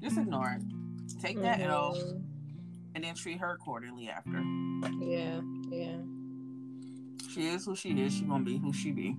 Just 0.00 0.16
ignore 0.16 0.58
it. 0.60 0.77
Take 1.14 1.40
that 1.42 1.60
mm-hmm. 1.60 1.70
L 1.70 2.22
and 2.94 3.04
then 3.04 3.14
treat 3.14 3.38
her 3.38 3.52
accordingly 3.52 4.08
after. 4.08 4.42
Yeah, 5.00 5.40
yeah. 5.70 5.96
She 7.30 7.48
is 7.48 7.64
who 7.64 7.76
she 7.76 7.90
is. 7.90 8.12
She 8.14 8.24
gonna 8.24 8.44
be 8.44 8.58
who 8.58 8.72
she 8.72 8.92
be. 8.92 9.16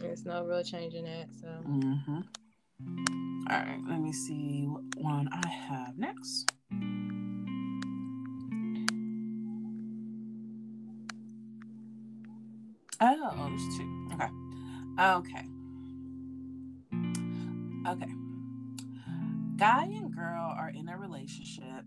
There's 0.00 0.24
no 0.24 0.44
real 0.44 0.62
changing 0.62 1.04
that. 1.04 1.28
So. 1.40 1.48
Mm-hmm. 1.66 2.20
All 3.50 3.58
right. 3.58 3.80
Let 3.88 4.00
me 4.00 4.12
see 4.12 4.66
what 4.66 4.82
one 4.96 5.28
I 5.32 5.48
have 5.48 5.98
next. 5.98 6.52
Oh, 13.00 13.48
there's 13.48 13.76
two. 13.76 14.08
Okay. 14.14 14.30
Okay. 14.98 15.48
Okay 17.88 18.25
guy 19.56 19.84
and 19.84 20.14
girl 20.14 20.54
are 20.56 20.70
in 20.70 20.88
a 20.88 20.98
relationship. 20.98 21.84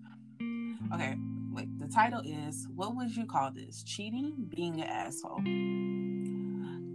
Okay, 0.93 1.15
like 1.53 1.67
the 1.77 1.87
title 1.87 2.21
is 2.25 2.67
What 2.75 2.95
Would 2.95 3.15
You 3.15 3.25
Call 3.25 3.51
This? 3.51 3.83
Cheating, 3.83 4.33
Being 4.49 4.81
an 4.81 4.87
Asshole. 4.87 5.41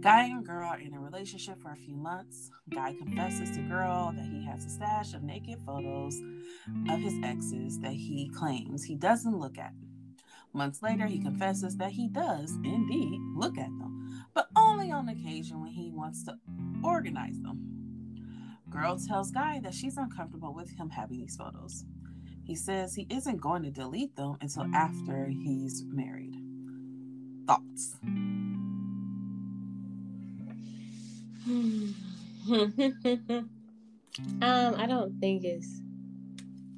Guy 0.01 0.25
and 0.25 0.45
girl 0.45 0.67
are 0.67 0.79
in 0.79 0.93
a 0.93 0.99
relationship 0.99 1.61
for 1.61 1.71
a 1.71 1.77
few 1.77 1.95
months. 1.95 2.51
Guy 2.69 2.93
confesses 2.93 3.55
to 3.55 3.63
girl 3.63 4.13
that 4.15 4.25
he 4.25 4.45
has 4.45 4.65
a 4.65 4.69
stash 4.69 5.13
of 5.13 5.23
naked 5.23 5.59
photos 5.65 6.21
of 6.89 6.99
his 6.99 7.13
exes 7.23 7.79
that 7.79 7.93
he 7.93 8.29
claims 8.35 8.83
he 8.83 8.95
doesn't 8.95 9.39
look 9.39 9.57
at. 9.57 9.73
Months 10.53 10.83
later, 10.83 11.05
he 11.05 11.19
confesses 11.19 11.77
that 11.77 11.91
he 11.91 12.07
does 12.07 12.51
indeed 12.63 13.19
look 13.35 13.57
at 13.57 13.65
them, 13.79 14.25
but 14.33 14.49
only 14.57 14.91
on 14.91 15.09
occasion 15.09 15.61
when 15.61 15.71
he 15.71 15.89
wants 15.89 16.23
to 16.25 16.37
organize 16.83 17.39
them. 17.41 17.74
Girl 18.75 18.99
tells 18.99 19.31
Guy 19.31 19.61
that 19.63 19.73
she's 19.73 19.95
uncomfortable 19.95 20.53
with 20.53 20.69
him 20.75 20.89
having 20.89 21.19
these 21.19 21.37
photos. 21.37 21.85
He 22.43 22.55
says 22.55 22.93
he 22.93 23.07
isn't 23.09 23.39
going 23.39 23.63
to 23.63 23.71
delete 23.71 24.17
them 24.17 24.35
until 24.41 24.67
after 24.75 25.27
he's 25.27 25.85
married. 25.87 26.35
Thoughts? 27.47 27.95
um, 31.45 31.95
I 34.41 34.85
don't 34.87 35.17
think 35.21 35.45
it's 35.45 35.81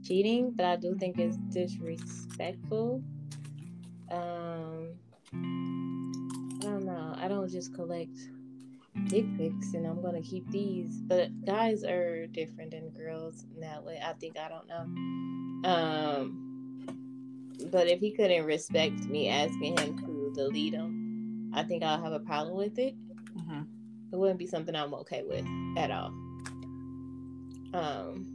cheating, 0.04 0.52
but 0.56 0.66
I 0.66 0.76
do 0.76 0.96
think 1.00 1.18
it's 1.18 1.38
disrespectful. 1.50 3.02
Um, 4.12 4.90
I 5.34 6.62
don't 6.62 6.86
know. 6.86 7.16
I 7.18 7.28
don't 7.28 7.50
just 7.50 7.74
collect 7.74 8.18
dick 9.06 9.26
pics 9.38 9.74
and 9.74 9.86
I'm 9.86 10.02
gonna 10.02 10.22
keep 10.22 10.50
these. 10.52 11.02
But 11.02 11.46
guys 11.46 11.84
are 11.84 12.28
different 12.28 12.72
than 12.72 12.90
girls 12.90 13.46
in 13.54 13.62
that 13.62 13.84
way. 13.84 14.00
I 14.04 14.14
think 14.14 14.38
I 14.38 14.50
don't 14.50 14.68
know. 14.68 15.70
Um, 15.70 16.44
but 17.72 17.88
if 17.88 18.00
he 18.00 18.12
couldn't 18.12 18.46
respect 18.46 19.06
me 19.06 19.30
asking 19.30 19.78
him 19.78 19.98
to 20.00 20.32
delete 20.36 20.74
them, 20.74 21.52
I 21.54 21.64
think 21.64 21.84
I'll 21.84 22.02
have 22.02 22.14
a 22.14 22.20
problem 22.20 22.58
with 22.58 22.78
it. 22.78 22.96
Mm-hmm. 23.38 23.62
It 24.12 24.16
wouldn't 24.16 24.40
be 24.40 24.48
something 24.48 24.76
I'm 24.76 24.94
okay 24.94 25.24
with 25.28 25.46
at 25.78 25.92
all. 25.92 26.14
Um, 27.74 28.34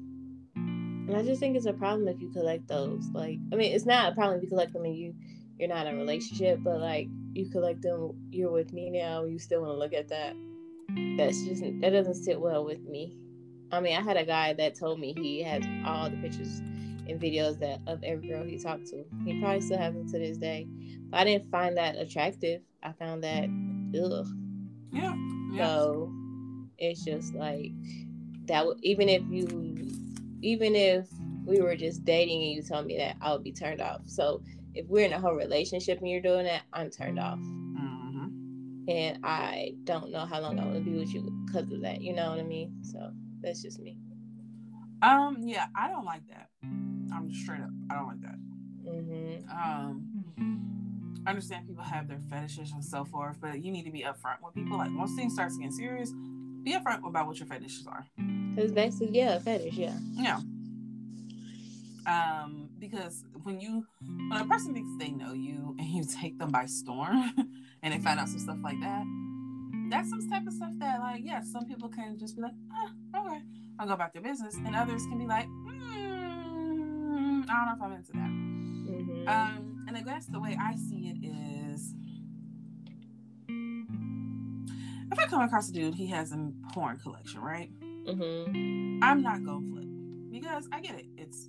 and 0.55 1.17
I 1.17 1.23
just 1.23 1.41
think 1.41 1.57
it's 1.57 1.67
a 1.67 1.73
problem 1.73 2.09
if 2.09 2.21
you 2.21 2.31
collect 2.31 2.69
those. 2.69 3.09
Like, 3.13 3.39
I 3.53 3.57
mean, 3.57 3.73
it's 3.73 3.87
not 3.87 4.13
a 4.13 4.15
problem 4.15 4.39
if 4.39 4.45
you 4.45 4.49
collect 4.49 4.73
them 4.73 4.85
and 4.85 4.97
you 4.97 5.15
you're 5.59 5.69
not 5.69 5.87
in 5.87 5.95
a 5.95 5.99
relationship, 5.99 6.61
but 6.63 6.81
like 6.81 7.09
you 7.35 7.49
collect 7.49 7.83
them, 7.83 8.13
you're 8.31 8.51
with 8.51 8.73
me 8.73 8.91
now, 8.91 9.25
you 9.25 9.39
still 9.39 9.61
want 9.61 9.73
to 9.73 9.79
look 9.79 9.93
at 9.93 10.09
that. 10.09 10.35
That's 11.17 11.43
just 11.45 11.63
that 11.63 11.91
doesn't 11.91 12.15
sit 12.15 12.41
well 12.41 12.65
with 12.65 12.81
me. 12.81 13.17
I 13.71 13.81
mean, 13.81 13.97
I 13.97 14.03
had 14.03 14.17
a 14.17 14.25
guy 14.25 14.53
that 14.55 14.75
told 14.75 15.01
me 15.01 15.15
he 15.15 15.43
has 15.43 15.65
all 15.87 16.11
the 16.11 16.17
pictures 16.19 16.61
and 17.09 17.21
videos 17.21 17.59
that 17.61 17.81
of 17.87 18.03
every 18.03 18.29
girl 18.29 18.45
he 18.45 18.59
talked 18.59 18.87
to. 18.89 19.05
He 19.25 19.41
probably 19.41 19.61
still 19.61 19.79
has 19.79 19.95
them 19.95 20.07
to 20.11 20.19
this 20.19 20.37
day. 20.37 20.67
But 21.11 21.21
I 21.21 21.25
didn't 21.25 21.51
find 21.51 21.77
that 21.77 21.97
attractive. 21.97 22.63
I 22.83 22.93
found 22.93 23.25
that 23.25 23.45
ugh. 23.99 24.27
Yeah. 24.93 25.15
yeah. 25.53 25.67
So 25.67 26.13
it's 26.79 27.05
just 27.05 27.35
like 27.35 27.73
that. 28.47 28.67
Even 28.83 29.09
if 29.09 29.23
you, 29.31 29.91
even 30.43 30.75
if 30.75 31.09
we 31.47 31.61
were 31.61 31.77
just 31.77 32.05
dating 32.05 32.43
and 32.43 32.53
you 32.53 32.63
told 32.63 32.87
me 32.87 32.99
that, 32.99 33.17
I 33.21 33.33
would 33.33 33.43
be 33.43 33.53
turned 33.53 33.81
off. 33.81 34.03
So 34.07 34.43
if 34.75 34.87
we're 34.87 35.07
in 35.07 35.13
a 35.13 35.21
whole 35.21 35.35
relationship 35.35 35.99
and 35.99 36.09
you're 36.09 36.21
doing 36.21 36.45
that, 36.45 36.63
I'm 36.73 36.91
turned 36.91 37.19
off. 37.19 37.39
And 38.89 39.19
I 39.23 39.75
don't 39.85 40.11
know 40.11 40.27
how 40.27 40.41
long 40.41 40.59
I 40.59 40.65
want 40.65 40.77
to 40.77 40.81
be 40.81 40.99
with 40.99 41.15
you 41.15 41.31
because 41.47 41.71
of 41.71 41.83
that. 41.83 42.01
You 42.01 42.15
know 42.15 42.31
what 42.31 42.41
I 42.41 42.43
mean? 42.43 42.83
So 42.83 43.13
that's 43.41 43.63
just 43.63 43.79
me. 43.79 43.97
Um, 45.03 45.39
yeah, 45.41 45.67
I 45.77 45.89
don't 45.89 46.05
like 46.05 46.27
that. 46.29 46.49
I'm 46.63 47.29
just 47.29 47.43
straight 47.43 47.61
up. 47.61 47.71
I 47.91 47.95
don't 47.95 48.07
like 48.07 48.21
that. 48.23 48.37
Mm-hmm. 48.87 49.51
Um, 49.51 51.23
I 51.27 51.31
understand 51.31 51.69
people 51.69 51.85
have 51.85 52.09
their 52.09 52.19
fetishes 52.31 52.73
and 52.73 52.85
so 52.85 53.05
forth, 53.05 53.39
but 53.41 53.63
you 53.63 53.71
need 53.71 53.85
to 53.85 53.93
be 53.93 54.03
upfront 54.03 54.43
with 54.43 54.55
people. 54.55 54.79
Like 54.79 54.91
once 54.97 55.15
things 55.15 55.35
starts 55.35 55.57
getting 55.57 55.73
serious, 55.73 56.13
be 56.63 56.73
upfront 56.73 57.07
about 57.07 57.27
what 57.27 57.39
your 57.39 57.47
fetishes 57.47 57.87
are. 57.87 58.07
Because 58.55 58.73
basically, 58.73 59.19
yeah, 59.19 59.39
fetish, 59.39 59.75
yeah. 59.75 59.97
Yeah. 60.15 60.41
Um, 62.07 62.69
because 62.79 63.25
when 63.45 63.61
you 63.61 63.87
when 64.29 64.41
a 64.41 64.47
person 64.47 64.75
thinks 64.75 64.91
they 64.99 65.11
know 65.11 65.33
you 65.33 65.77
and 65.79 65.89
you 65.89 66.05
take 66.05 66.39
them 66.39 66.51
by 66.51 66.67
storm 66.67 67.33
and 67.83 67.95
they 67.95 67.99
find 67.99 68.19
out 68.19 68.29
some 68.29 68.39
stuff 68.39 68.59
like 68.63 68.81
that, 68.81 69.05
that's 69.91 70.11
some 70.11 70.29
type 70.29 70.47
of 70.47 70.53
stuff 70.53 70.73
that 70.79 71.01
like, 71.01 71.23
yeah, 71.25 71.43
some 71.43 71.67
people 71.67 71.89
can 71.89 72.19
just 72.19 72.37
be 72.37 72.43
like, 72.43 72.55
ah, 72.73 72.91
okay, 73.17 73.41
I'll 73.79 73.87
go 73.87 73.95
about 73.95 74.13
their 74.13 74.23
business, 74.23 74.57
and 74.57 74.75
others 74.75 75.03
can 75.07 75.19
be 75.19 75.27
like, 75.27 75.47
I 77.49 77.55
don't 77.55 77.67
know 77.67 77.73
if 77.77 77.83
I'm 77.83 77.93
into 77.93 78.13
that. 78.13 78.31
Mm-hmm. 78.93 79.29
Um, 79.29 79.85
and 79.89 79.97
I 79.97 80.01
guess 80.01 80.27
the 80.27 80.41
way 80.41 80.57
I 80.61 80.75
see 80.77 81.09
it 81.09 81.27
is, 81.27 81.95
if 85.13 85.19
I 85.19 85.27
come 85.27 85.43
across 85.43 85.69
a 85.69 85.73
dude, 85.73 85.95
he 85.95 86.07
has 86.07 86.33
a 86.33 86.51
porn 86.73 86.99
collection, 86.99 87.41
right? 87.41 87.71
Mm-hmm. 87.81 89.01
I'm 89.03 89.23
not 89.23 89.45
going 89.45 89.65
to 89.65 89.73
flip 89.73 89.89
because 90.31 90.69
I 90.73 90.81
get 90.81 90.99
it. 90.99 91.07
It's 91.17 91.49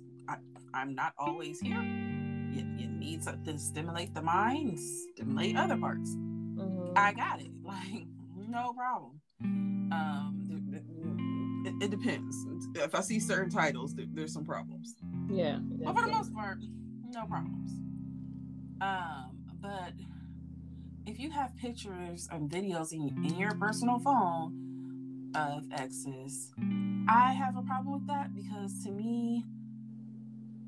I'm 0.74 0.94
not 0.94 1.12
always 1.18 1.60
here. 1.60 1.80
You, 1.80 2.64
you 2.76 2.88
need 2.88 3.22
something 3.22 3.54
to 3.54 3.58
stimulate 3.58 4.14
the 4.14 4.22
mind, 4.22 4.78
stimulate 4.80 5.56
other 5.56 5.76
parts. 5.76 6.10
Mm-hmm. 6.10 6.92
I 6.96 7.12
got 7.12 7.40
it. 7.40 7.50
Like 7.64 8.06
no 8.36 8.74
problem. 8.74 9.20
Um, 9.42 11.62
it, 11.64 11.84
it, 11.84 11.90
depends. 11.90 12.36
If 12.74 12.94
I 12.94 13.00
see 13.00 13.18
certain 13.18 13.50
titles, 13.50 13.94
there, 13.94 14.04
there's 14.12 14.34
some 14.34 14.44
problems. 14.44 14.96
Yeah. 15.30 15.60
But 15.62 15.96
for 15.96 16.02
the 16.02 16.12
most 16.12 16.34
part, 16.34 16.58
no 17.10 17.24
problems. 17.24 17.70
Um, 18.82 19.38
but 19.62 19.94
if 21.06 21.18
you 21.18 21.30
have 21.30 21.56
pictures 21.56 22.28
and 22.30 22.50
videos 22.50 22.92
in, 22.92 23.08
in 23.24 23.38
your 23.38 23.54
personal 23.54 23.98
phone 23.98 25.30
of 25.34 25.64
exes, 25.72 26.52
I 27.08 27.32
have 27.32 27.56
a 27.56 27.62
problem 27.62 27.94
with 27.94 28.06
that 28.08 28.34
because 28.34 28.84
to 28.84 28.90
me, 28.90 29.42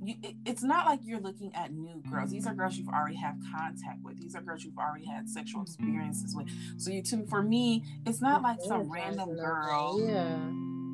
you, 0.06 0.14
it, 0.22 0.36
it's 0.44 0.62
not 0.62 0.86
like 0.86 1.00
you're 1.02 1.20
looking 1.20 1.54
at 1.54 1.72
new 1.72 2.02
girls. 2.10 2.30
These 2.30 2.46
are 2.46 2.54
girls 2.54 2.76
you've 2.76 2.88
already 2.88 3.16
have 3.16 3.36
contact 3.54 4.02
with. 4.04 4.20
These 4.20 4.36
are 4.36 4.40
girls 4.40 4.64
you've 4.64 4.78
already 4.78 5.04
had 5.06 5.28
sexual 5.28 5.62
experiences 5.62 6.34
with. 6.36 6.48
So 6.76 6.90
you, 6.90 7.02
to, 7.02 7.26
for 7.26 7.42
me, 7.42 7.84
it's 8.06 8.20
not 8.20 8.42
like 8.42 8.60
some 8.60 8.90
random 8.90 9.36
girl. 9.36 10.00
Yeah 10.00 10.38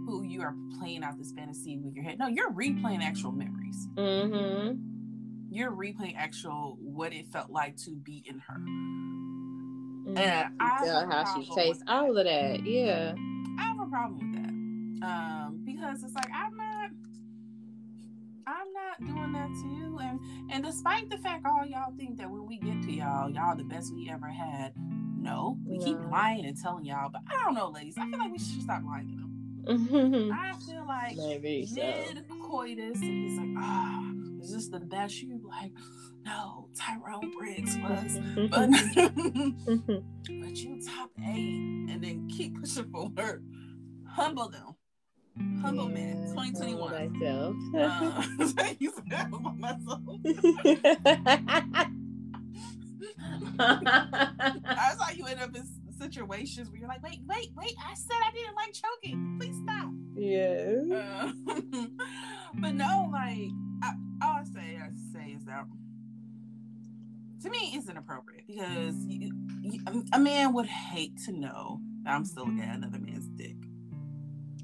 who 0.05 0.25
you 0.25 0.43
are 0.43 0.55
playing 0.79 1.05
out 1.05 1.17
this 1.17 1.33
fantasy 1.33 1.79
with 1.79 1.95
your 1.95 2.05
head. 2.05 2.19
No, 2.19 2.27
you're 2.27 2.51
replaying 2.51 3.03
actual 3.03 3.33
memories. 3.33 3.89
Mm-hmm. 3.95 4.77
You're 5.51 5.71
replaying 5.71 6.17
actual 6.17 6.77
what 6.81 7.13
it 7.13 7.29
felt 7.29 7.51
like 7.51 7.77
to 7.85 7.93
be 7.93 8.25
in 8.27 8.39
her. 8.41 8.59
Mm-hmm. 8.59 10.19
And 10.19 10.55
I 10.59 10.85
tell 10.85 11.09
how 11.09 11.35
she 11.35 11.49
tastes, 11.55 11.83
all 11.87 12.17
of 12.17 12.25
that. 12.25 12.67
Yeah. 12.67 13.15
I 13.59 13.63
have 13.63 13.81
a 13.81 13.87
problem 13.87 14.19
with 14.19 14.43
that. 14.43 15.07
Um, 15.07 15.61
because 15.65 16.03
it's 16.03 16.15
like 16.15 16.31
I'm 16.35 16.57
not 16.57 16.72
not 19.01 19.15
doing 19.15 19.33
that 19.33 19.49
to 19.55 19.69
you. 19.69 19.99
And 19.99 20.21
and 20.51 20.65
despite 20.65 21.11
the 21.11 21.19
fact 21.19 21.47
all 21.47 21.65
y'all 21.65 21.93
think 21.97 22.19
that 22.19 22.31
when 22.31 22.47
we 22.47 22.59
get 22.59 22.83
to 22.83 22.93
y'all, 22.93 23.31
y'all 23.31 23.57
the 23.57 23.65
best 23.65 23.95
we 23.95 24.11
ever 24.11 24.29
had. 24.29 24.75
No, 25.19 25.57
we 25.65 25.79
keep 25.79 25.99
lying 26.11 26.45
and 26.47 26.61
telling 26.61 26.85
y'all, 26.85 27.09
but 27.09 27.23
I 27.31 27.45
don't 27.45 27.55
know, 27.55 27.69
ladies. 27.69 27.97
I 27.97 28.11
feel 28.11 28.19
like 28.19 28.33
we 28.33 28.39
should 28.39 28.63
stop 28.63 28.83
lying 28.85 29.09
to 29.09 29.15
them. 29.15 29.33
Mm-hmm. 29.65 30.33
I 30.35 30.53
feel 30.67 30.85
like 30.85 31.17
Maybe 31.17 31.69
mid 31.73 32.25
coitus, 32.43 33.01
and 33.01 33.29
he's 33.29 33.39
like, 33.39 33.51
ah, 33.57 34.01
oh, 34.03 34.43
is 34.43 34.53
this 34.53 34.69
the 34.69 34.81
best? 34.81 35.23
You 35.23 35.41
like, 35.47 35.71
no, 36.25 36.69
Tyrone 36.77 37.31
Briggs 37.39 37.77
was, 37.79 38.19
but 38.51 38.71
but 40.41 40.57
you 40.57 40.81
top 40.85 41.11
eight, 41.25 41.87
and 41.89 42.03
then 42.03 42.29
keep 42.29 42.61
pushing 42.61 42.91
forward. 42.91 43.45
Humble 44.09 44.49
them. 44.49 44.75
Humble 45.61 45.89
man, 45.89 46.27
2021. 46.29 47.13
Myself. 47.21 47.57
uh, 47.77 48.23
you 48.79 48.93
said 48.93 49.13
humble 49.13 49.53
myself. 49.53 50.01
That's 53.57 55.03
how 55.03 55.13
you 55.15 55.27
end 55.27 55.41
up 55.41 55.57
in 55.57 55.67
situations 55.99 56.71
where 56.71 56.79
you're 56.81 56.89
like, 56.89 57.03
wait, 57.03 57.21
wait, 57.27 57.51
wait, 57.57 57.75
I 57.85 57.95
said 57.95 58.17
I 58.25 58.31
didn't 58.33 58.57
like 58.57 58.73
choking. 58.75 59.39
Please 59.41 59.57
stop. 59.63 59.91
Yeah. 60.15 60.83
Uh, 60.95 61.33
but 62.55 62.75
no, 62.75 63.09
like, 63.13 63.51
I, 63.83 63.95
all 64.23 64.41
I 64.41 64.45
say, 64.45 64.79
I 64.79 64.91
say 65.13 65.33
is 65.33 65.45
that 65.47 65.65
to 67.43 67.51
me, 67.51 67.73
it's 67.75 67.89
inappropriate 67.89 68.47
because 68.47 68.95
you, 69.07 69.33
you, 69.63 69.81
a 70.13 70.19
man 70.19 70.53
would 70.53 70.67
hate 70.67 71.19
to 71.25 71.33
know 71.33 71.81
that 72.05 72.15
I'm 72.15 72.25
still 72.25 72.45
looking 72.45 72.61
at 72.61 72.77
another 72.77 72.99
man's 72.99 73.27
dick. 73.29 73.57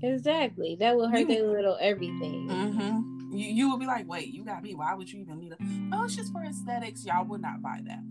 Exactly. 0.03 0.77
That 0.79 0.97
will 0.97 1.09
hurt 1.09 1.29
their 1.29 1.43
little 1.45 1.77
everything. 1.81 2.49
Mm-hmm. 2.49 3.37
You, 3.37 3.49
you 3.49 3.71
will 3.71 3.79
be 3.79 3.87
like, 3.87 4.09
wait, 4.09 4.29
you 4.29 4.45
got 4.45 4.63
me. 4.63 4.75
Why 4.75 4.95
would 4.95 5.11
you 5.11 5.21
even 5.21 5.39
need 5.39 5.53
a? 5.53 5.57
Oh, 5.93 6.05
it's 6.05 6.17
just 6.17 6.33
for 6.33 6.43
aesthetics. 6.45 7.05
Y'all 7.05 7.25
would 7.27 7.43
not 7.43 7.61
buy 7.63 7.81
that. 7.85 8.03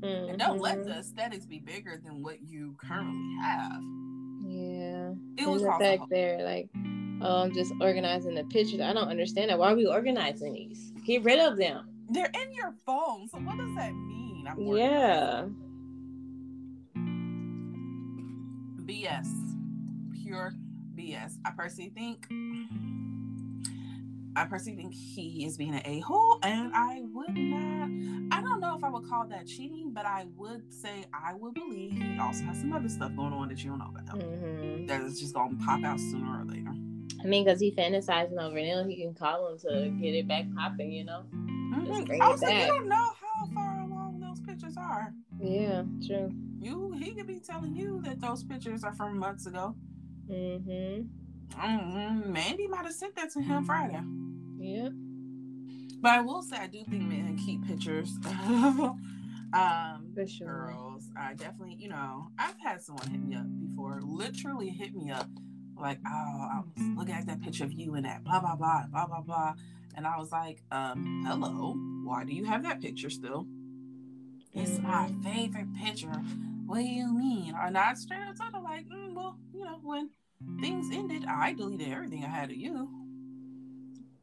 Mm-hmm. 0.00 0.30
And 0.30 0.38
don't 0.38 0.60
let 0.60 0.84
the 0.84 0.90
mm-hmm. 0.90 1.00
aesthetics 1.00 1.46
be 1.46 1.58
bigger 1.58 2.00
than 2.02 2.22
what 2.22 2.42
you 2.42 2.76
currently 2.78 3.36
have. 3.42 3.82
Yeah. 4.44 5.12
It 5.36 5.48
was 5.48 5.62
the 5.62 5.76
fact 5.78 6.04
there, 6.10 6.42
like, 6.42 6.68
oh, 7.22 7.42
I'm 7.42 7.54
just 7.54 7.72
organizing 7.80 8.34
the 8.34 8.44
pictures. 8.44 8.80
I 8.80 8.92
don't 8.92 9.08
understand 9.08 9.50
that. 9.50 9.58
Why 9.58 9.72
are 9.72 9.76
we 9.76 9.86
organizing 9.86 10.52
these? 10.52 10.92
Get 11.06 11.24
rid 11.24 11.38
of 11.38 11.56
them. 11.56 11.88
They're 12.10 12.30
in 12.34 12.52
your 12.52 12.74
phone. 12.84 13.28
So 13.28 13.38
what 13.38 13.58
does 13.58 13.74
that 13.74 13.92
mean? 13.92 14.48
yeah. 14.56 15.44
BS. 18.86 19.28
Pure 20.22 20.52
BS. 20.98 21.34
I 21.44 21.52
personally 21.56 21.90
think 21.94 22.26
I 24.36 24.44
personally 24.44 24.76
think 24.76 24.94
he 24.94 25.44
is 25.44 25.56
being 25.56 25.74
an 25.74 25.82
a 25.84 26.00
hole, 26.00 26.38
and 26.42 26.72
I 26.74 27.02
would 27.12 27.36
not. 27.36 28.36
I 28.36 28.40
don't 28.40 28.60
know 28.60 28.76
if 28.76 28.84
I 28.84 28.88
would 28.88 29.08
call 29.08 29.26
that 29.26 29.46
cheating, 29.46 29.90
but 29.92 30.06
I 30.06 30.26
would 30.36 30.72
say 30.72 31.06
I 31.12 31.34
would 31.34 31.54
believe 31.54 31.92
he 31.92 32.18
also 32.20 32.44
has 32.44 32.60
some 32.60 32.72
other 32.72 32.88
stuff 32.88 33.14
going 33.16 33.32
on 33.32 33.48
that 33.48 33.62
you 33.64 33.70
don't 33.70 33.78
know 33.78 33.90
about. 33.90 34.18
Mm-hmm. 34.18 34.86
That 34.86 35.02
is 35.02 35.18
just 35.20 35.34
gonna 35.34 35.56
pop 35.64 35.82
out 35.82 35.98
sooner 35.98 36.40
or 36.40 36.44
later. 36.44 36.70
I 37.20 37.26
mean, 37.26 37.44
because 37.44 37.60
he 37.60 37.72
fantasizing 37.72 38.40
over 38.40 38.60
them, 38.60 38.88
he 38.88 39.02
can 39.02 39.14
call 39.14 39.48
him 39.48 39.58
to 39.58 39.90
get 40.00 40.14
it 40.14 40.28
back 40.28 40.44
popping. 40.56 40.92
You 40.92 41.04
know, 41.04 41.24
mm-hmm. 41.32 42.22
also, 42.22 42.46
you 42.46 42.66
don't 42.66 42.88
know 42.88 43.12
how 43.20 43.46
far 43.54 43.80
along 43.80 44.20
those 44.20 44.40
pictures 44.40 44.76
are. 44.76 45.12
Yeah. 45.40 45.58
Yeah, 45.60 45.82
true. 46.06 46.32
You 46.60 46.92
he 46.92 47.12
could 47.12 47.26
be 47.26 47.40
telling 47.40 47.74
you 47.74 48.00
that 48.02 48.20
those 48.20 48.44
pictures 48.44 48.84
are 48.84 48.92
from 48.92 49.18
months 49.18 49.46
ago. 49.46 49.74
Mm-hmm. 50.30 51.02
Mm-hmm. 51.60 52.32
Mandy 52.32 52.66
might 52.68 52.84
have 52.84 52.92
sent 52.94 53.16
that 53.16 53.32
to 53.32 53.40
him 53.40 53.64
Friday. 53.64 54.00
Yep. 54.58 54.92
But 56.00 56.12
I 56.12 56.20
will 56.20 56.42
say 56.42 56.56
I 56.56 56.66
do 56.66 56.84
think 56.84 57.02
men 57.04 57.36
keep 57.44 57.66
pictures. 57.66 58.12
um 58.26 60.12
For 60.14 60.26
sure. 60.26 60.72
girls. 60.74 61.08
I 61.16 61.34
definitely, 61.34 61.76
you 61.78 61.88
know, 61.88 62.28
I've 62.38 62.58
had 62.62 62.82
someone 62.82 63.08
hit 63.08 63.20
me 63.24 63.34
up 63.34 63.46
before, 63.58 64.00
literally 64.02 64.68
hit 64.68 64.94
me 64.94 65.10
up, 65.10 65.28
like, 65.76 65.98
oh, 66.06 66.10
I 66.10 66.60
was 66.76 66.86
looking 66.96 67.14
at 67.14 67.26
that 67.26 67.40
picture 67.40 67.64
of 67.64 67.72
you 67.72 67.94
and 67.94 68.04
that, 68.04 68.24
blah, 68.24 68.40
blah, 68.40 68.56
blah, 68.56 68.84
blah, 68.90 69.06
blah, 69.06 69.20
blah. 69.22 69.54
And 69.96 70.06
I 70.06 70.18
was 70.18 70.30
like, 70.30 70.62
um, 70.70 71.24
hello, 71.26 71.74
why 72.04 72.24
do 72.24 72.32
you 72.34 72.44
have 72.44 72.62
that 72.64 72.80
picture 72.80 73.10
still? 73.10 73.46
It's 74.54 74.78
my 74.80 75.10
favorite 75.22 75.74
picture. 75.74 76.22
What 76.68 76.80
do 76.80 76.84
you 76.84 77.12
mean? 77.12 77.54
And 77.58 77.78
I 77.78 77.94
straight 77.94 78.20
up 78.28 78.36
told 78.38 78.52
her, 78.52 78.60
like, 78.60 78.86
mm, 78.90 79.14
well, 79.14 79.38
you 79.54 79.64
know, 79.64 79.78
when 79.82 80.10
things 80.60 80.86
ended, 80.92 81.24
I 81.26 81.54
deleted 81.54 81.88
everything 81.90 82.22
I 82.24 82.28
had 82.28 82.50
of 82.50 82.56
you. 82.56 82.88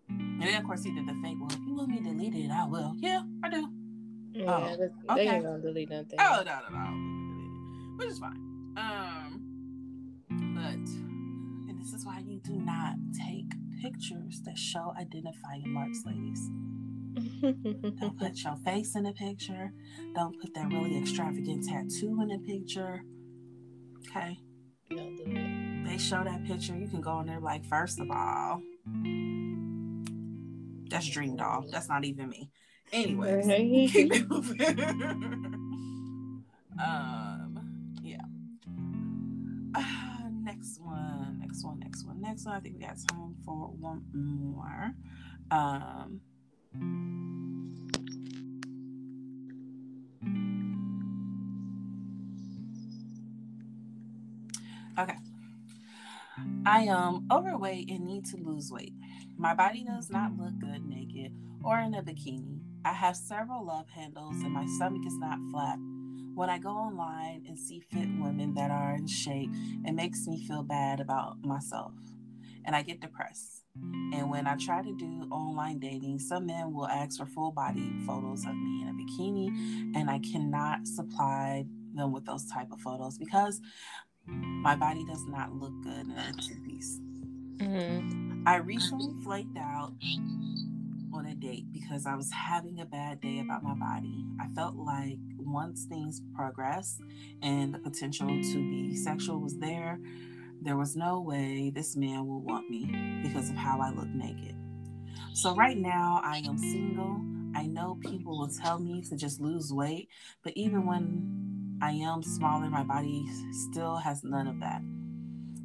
And 0.09 0.41
then, 0.43 0.55
of 0.61 0.63
course, 0.67 0.83
he 0.83 0.93
did 0.93 1.07
the 1.07 1.15
fake, 1.23 1.39
one. 1.41 1.49
if 1.51 1.57
you 1.65 1.73
want 1.75 1.89
me 1.89 1.97
to 1.97 2.03
delete 2.03 2.35
it, 2.35 2.51
I 2.51 2.67
will. 2.67 2.93
Yeah, 2.99 3.23
I 3.43 3.49
do. 3.49 3.67
Yeah, 4.33 4.45
Oh, 4.47 4.77
they- 4.77 4.83
okay. 5.13 5.25
they 5.29 5.35
ain't 5.35 5.43
gonna 5.43 5.59
delete 5.61 5.89
nothing. 5.89 6.19
Oh 6.19 6.43
no 6.45 6.59
no 6.69 6.77
no, 6.77 7.95
which 7.97 8.09
is 8.09 8.19
fine. 8.19 8.37
Um, 8.77 10.21
but 10.29 10.73
and 11.69 11.79
this 11.79 11.93
is 11.93 12.05
why 12.05 12.19
you 12.19 12.39
do 12.43 12.53
not 12.53 12.95
take 13.25 13.45
pictures 13.81 14.41
that 14.43 14.57
show 14.57 14.93
identifying 14.99 15.69
marks, 15.73 16.03
ladies. 16.05 16.49
Don't 17.15 18.17
put 18.19 18.43
your 18.43 18.55
face 18.57 18.95
in 18.95 19.03
the 19.03 19.13
picture. 19.13 19.71
Don't 20.13 20.39
put 20.39 20.53
that 20.53 20.67
really 20.67 20.97
extravagant 20.97 21.67
tattoo 21.67 22.19
in 22.21 22.27
the 22.29 22.39
picture. 22.39 23.01
Okay, 24.07 24.37
Don't 24.89 25.15
do 25.17 25.23
it. 25.27 25.89
they 25.89 25.97
show 25.97 26.23
that 26.23 26.45
picture. 26.45 26.75
You 26.75 26.87
can 26.87 27.01
go 27.01 27.19
in 27.21 27.27
there 27.27 27.39
like, 27.39 27.65
first 27.65 27.99
of 27.99 28.09
all, 28.11 28.61
that's 30.89 31.07
Dream 31.09 31.35
Doll. 31.35 31.65
That's 31.71 31.89
not 31.89 32.05
even 32.05 32.29
me. 32.29 32.51
Anyways. 32.93 33.47
Right. 33.47 33.59
keep 33.91 34.11
it 34.13 34.31
um, 36.79 37.59
yeah. 38.03 38.17
Uh, 39.73 39.81
next 40.43 40.79
one, 40.81 41.39
next 41.39 41.63
one, 41.63 41.79
next 41.79 42.05
one, 42.05 42.21
next 42.21 42.45
one. 42.45 42.55
I 42.55 42.59
think 42.59 42.75
we 42.75 42.81
got 42.85 42.97
time 43.09 43.35
for 43.45 43.71
one 43.79 44.03
more. 44.13 44.93
Um, 45.51 46.21
okay. 54.99 55.17
I 56.65 56.81
am 56.81 57.27
overweight 57.31 57.89
and 57.89 58.05
need 58.05 58.25
to 58.27 58.37
lose 58.37 58.71
weight. 58.71 58.93
My 59.37 59.53
body 59.53 59.83
does 59.83 60.09
not 60.09 60.37
look 60.37 60.57
good 60.59 60.85
naked 60.85 61.33
or 61.63 61.79
in 61.79 61.93
a 61.93 62.01
bikini. 62.01 62.59
I 62.83 62.93
have 62.93 63.15
several 63.15 63.65
love 63.65 63.89
handles 63.89 64.35
and 64.43 64.51
my 64.53 64.65
stomach 64.75 65.05
is 65.05 65.17
not 65.17 65.39
flat. 65.51 65.77
When 66.35 66.49
I 66.49 66.57
go 66.57 66.69
online 66.69 67.45
and 67.47 67.57
see 67.57 67.79
fit 67.79 68.09
women 68.19 68.53
that 68.55 68.69
are 68.69 68.95
in 68.95 69.07
shape, 69.07 69.49
it 69.85 69.93
makes 69.93 70.27
me 70.27 70.45
feel 70.45 70.63
bad 70.63 70.99
about 70.99 71.43
myself 71.43 71.93
and 72.65 72.75
I 72.75 72.81
get 72.81 72.99
depressed. 72.99 73.63
And 74.13 74.29
when 74.29 74.47
I 74.47 74.55
try 74.55 74.81
to 74.81 74.95
do 74.97 75.27
online 75.31 75.79
dating, 75.79 76.19
some 76.19 76.45
men 76.45 76.73
will 76.73 76.87
ask 76.87 77.17
for 77.17 77.25
full 77.25 77.51
body 77.51 77.91
photos 78.05 78.45
of 78.45 78.55
me 78.55 78.81
in 78.81 78.87
a 78.89 78.93
bikini, 78.93 79.95
and 79.95 80.09
I 80.09 80.19
cannot 80.19 80.87
supply 80.87 81.65
them 81.93 82.11
with 82.11 82.25
those 82.25 82.45
type 82.45 82.71
of 82.71 82.79
photos 82.81 83.17
because 83.17 83.61
my 84.27 84.75
body 84.75 85.05
does 85.05 85.25
not 85.27 85.53
look 85.53 85.73
good 85.83 86.07
in 86.07 86.11
a 86.11 86.33
two 86.33 86.59
piece. 86.61 86.99
Mhm. 87.57 88.43
I 88.47 88.57
recently 88.57 89.13
flaked 89.23 89.57
out 89.57 89.93
on 91.13 91.25
a 91.25 91.35
date 91.35 91.71
because 91.71 92.05
I 92.05 92.15
was 92.15 92.31
having 92.31 92.79
a 92.79 92.85
bad 92.85 93.21
day 93.21 93.39
about 93.39 93.63
my 93.63 93.73
body. 93.73 94.25
I 94.39 94.47
felt 94.49 94.75
like 94.75 95.17
once 95.37 95.85
things 95.85 96.21
progressed 96.35 97.01
and 97.41 97.73
the 97.73 97.79
potential 97.79 98.27
to 98.27 98.69
be 98.69 98.95
sexual 98.95 99.39
was 99.39 99.57
there, 99.57 99.99
there 100.65 100.75
was 100.75 100.95
no 100.95 101.21
way 101.21 101.71
this 101.73 101.95
man 101.95 102.27
will 102.27 102.41
want 102.41 102.69
me 102.69 103.21
because 103.21 103.49
of 103.49 103.55
how 103.55 103.79
I 103.79 103.91
look 103.91 104.07
naked. 104.07 104.55
So, 105.33 105.55
right 105.55 105.77
now, 105.77 106.21
I 106.23 106.39
am 106.39 106.57
single. 106.57 107.21
I 107.55 107.67
know 107.67 107.97
people 108.01 108.39
will 108.39 108.49
tell 108.49 108.79
me 108.79 109.01
to 109.03 109.15
just 109.15 109.39
lose 109.39 109.71
weight, 109.71 110.09
but 110.43 110.53
even 110.55 110.85
when 110.85 111.77
I 111.81 111.91
am 111.91 112.23
smaller, 112.23 112.69
my 112.69 112.83
body 112.83 113.25
still 113.51 113.97
has 113.97 114.23
none 114.23 114.47
of 114.47 114.59
that. 114.59 114.81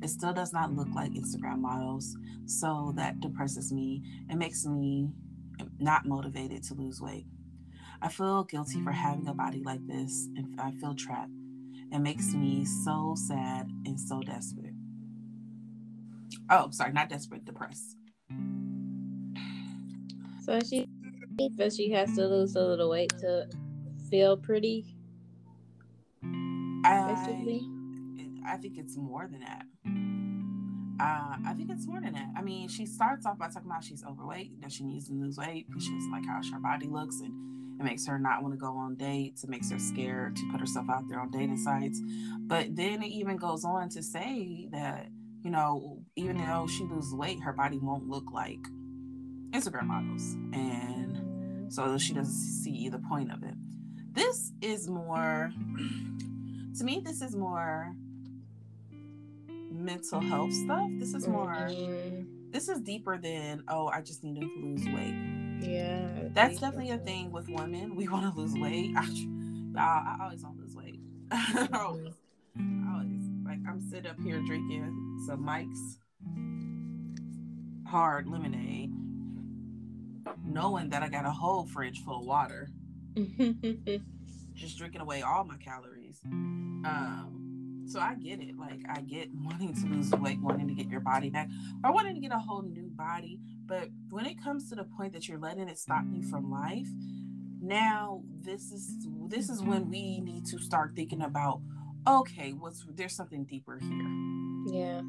It 0.02 0.08
still 0.08 0.32
does 0.32 0.52
not 0.52 0.74
look 0.74 0.88
like 0.94 1.12
Instagram 1.12 1.60
models. 1.60 2.16
So 2.46 2.92
that 2.96 3.20
depresses 3.20 3.72
me. 3.72 4.02
It 4.28 4.36
makes 4.36 4.66
me 4.66 5.08
not 5.78 6.06
motivated 6.06 6.62
to 6.64 6.74
lose 6.74 7.00
weight. 7.00 7.26
I 8.02 8.08
feel 8.08 8.44
guilty 8.44 8.82
for 8.82 8.92
having 8.92 9.28
a 9.28 9.34
body 9.34 9.62
like 9.64 9.86
this 9.86 10.28
and 10.36 10.58
I 10.60 10.72
feel 10.72 10.94
trapped. 10.94 11.32
It 11.92 11.98
makes 11.98 12.32
me 12.34 12.64
so 12.64 13.14
sad 13.16 13.68
and 13.84 14.00
so 14.00 14.20
desperate. 14.20 14.69
Oh, 16.48 16.70
sorry, 16.70 16.92
not 16.92 17.08
desperate, 17.08 17.44
depressed. 17.44 17.96
So 20.44 20.58
she 20.68 20.86
but 21.56 21.72
she 21.72 21.90
has 21.90 22.14
to 22.16 22.26
lose 22.26 22.56
a 22.56 22.60
little 22.60 22.90
weight 22.90 23.12
to 23.20 23.48
feel 24.10 24.36
pretty, 24.36 24.84
I, 26.84 27.14
basically. 27.14 27.62
I 28.46 28.56
think 28.56 28.76
it's 28.76 28.96
more 28.96 29.28
than 29.30 29.40
that. 29.40 29.64
Uh, 31.00 31.36
I 31.46 31.54
think 31.54 31.70
it's 31.70 31.86
more 31.86 32.00
than 32.00 32.12
that. 32.12 32.28
I 32.36 32.42
mean, 32.42 32.68
she 32.68 32.84
starts 32.84 33.24
off 33.24 33.38
by 33.38 33.46
talking 33.46 33.70
about 33.70 33.84
she's 33.84 34.04
overweight, 34.04 34.60
that 34.60 34.72
she 34.72 34.84
needs 34.84 35.08
to 35.08 35.14
lose 35.14 35.38
weight 35.38 35.66
because 35.68 35.84
she 35.84 35.94
doesn't 35.94 36.10
like 36.10 36.26
how 36.26 36.40
her 36.52 36.60
body 36.60 36.88
looks, 36.88 37.20
and 37.20 37.80
it 37.80 37.84
makes 37.84 38.06
her 38.06 38.18
not 38.18 38.42
want 38.42 38.52
to 38.52 38.58
go 38.58 38.76
on 38.76 38.96
dates. 38.96 39.44
It 39.44 39.50
makes 39.50 39.70
her 39.70 39.78
scared 39.78 40.36
to 40.36 40.42
put 40.50 40.60
herself 40.60 40.86
out 40.90 41.08
there 41.08 41.20
on 41.20 41.30
dating 41.30 41.56
sites. 41.56 42.00
But 42.40 42.76
then 42.76 43.02
it 43.02 43.08
even 43.12 43.36
goes 43.36 43.64
on 43.64 43.88
to 43.90 44.02
say 44.02 44.68
that 44.72 45.08
you 45.42 45.50
know, 45.50 46.02
even 46.20 46.38
though 46.38 46.66
she 46.66 46.84
loses 46.84 47.14
weight, 47.14 47.40
her 47.40 47.52
body 47.52 47.78
won't 47.78 48.08
look 48.08 48.30
like 48.32 48.60
Instagram 49.50 49.86
models, 49.86 50.34
and 50.52 51.72
so 51.72 51.96
she 51.98 52.12
doesn't 52.14 52.32
see 52.34 52.88
the 52.88 52.98
point 52.98 53.32
of 53.32 53.42
it. 53.42 53.54
This 54.12 54.52
is 54.60 54.88
more, 54.88 55.52
to 56.78 56.84
me, 56.84 57.00
this 57.04 57.22
is 57.22 57.34
more 57.36 57.94
mental 59.72 60.20
health 60.20 60.52
stuff. 60.52 60.90
This 60.98 61.14
is 61.14 61.26
more, 61.28 61.54
Mhm. 61.54 62.52
this 62.52 62.68
is 62.68 62.80
deeper 62.80 63.16
than, 63.18 63.62
oh, 63.68 63.88
I 63.88 64.02
just 64.02 64.22
need 64.24 64.40
to 64.40 64.46
lose 64.60 64.84
weight. 64.86 65.14
Yeah. 65.62 66.28
That's 66.32 66.60
definitely 66.60 66.90
a 66.90 66.98
thing 66.98 67.30
with 67.30 67.48
women. 67.48 67.94
We 67.94 68.08
want 68.08 68.32
to 68.32 68.38
lose 68.38 68.54
weight. 68.54 68.94
I, 68.96 69.04
I, 69.76 70.16
I 70.20 70.24
always 70.24 70.42
want 70.42 70.56
to 70.56 70.62
lose 70.62 70.74
weight. 70.76 71.00
Always, 71.72 72.14
always. 72.58 73.22
Like, 73.44 73.58
I'm 73.68 73.80
sitting 73.88 74.10
up 74.10 74.18
here 74.20 74.40
drinking 74.40 75.22
some 75.28 75.44
Mike's 75.44 75.99
hard 77.86 78.28
lemonade, 78.28 78.92
knowing 80.44 80.90
that 80.90 81.02
I 81.02 81.08
got 81.08 81.26
a 81.26 81.30
whole 81.30 81.66
fridge 81.66 82.04
full 82.04 82.20
of 82.20 82.26
water. 82.26 82.70
just 84.54 84.78
drinking 84.78 85.00
away 85.00 85.22
all 85.22 85.44
my 85.44 85.56
calories. 85.56 86.20
Um, 86.24 87.84
so 87.88 87.98
I 87.98 88.14
get 88.14 88.40
it. 88.40 88.56
Like 88.56 88.80
I 88.88 89.00
get 89.00 89.28
wanting 89.34 89.74
to 89.74 89.86
lose 89.86 90.10
weight, 90.12 90.40
wanting 90.40 90.68
to 90.68 90.74
get 90.74 90.88
your 90.88 91.00
body 91.00 91.30
back, 91.30 91.48
or 91.84 91.92
wanting 91.92 92.14
to 92.14 92.20
get 92.20 92.32
a 92.32 92.38
whole 92.38 92.62
new 92.62 92.88
body. 92.90 93.40
But 93.66 93.88
when 94.10 94.26
it 94.26 94.42
comes 94.42 94.68
to 94.70 94.76
the 94.76 94.84
point 94.84 95.12
that 95.12 95.28
you're 95.28 95.38
letting 95.38 95.68
it 95.68 95.78
stop 95.78 96.04
you 96.12 96.22
from 96.22 96.50
life, 96.50 96.88
now 97.60 98.22
this 98.40 98.70
is 98.72 98.94
this 99.28 99.48
is 99.48 99.62
when 99.62 99.90
we 99.90 100.20
need 100.20 100.46
to 100.46 100.58
start 100.58 100.92
thinking 100.94 101.22
about 101.22 101.60
okay, 102.06 102.52
what's 102.52 102.84
there's 102.94 103.14
something 103.14 103.44
deeper 103.44 103.78
here. 103.78 104.72
yeah. 104.72 105.02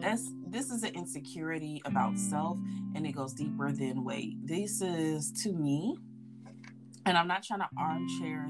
That's 0.00 0.30
this 0.46 0.70
is 0.70 0.82
an 0.82 0.94
insecurity 0.94 1.82
about 1.84 2.16
self 2.18 2.58
and 2.94 3.06
it 3.06 3.12
goes 3.12 3.32
deeper 3.34 3.72
than 3.72 4.04
weight. 4.04 4.34
This 4.46 4.80
is 4.80 5.32
to 5.42 5.52
me, 5.52 5.96
and 7.04 7.16
I'm 7.18 7.28
not 7.28 7.42
trying 7.42 7.60
to 7.60 7.68
armchair 7.78 8.48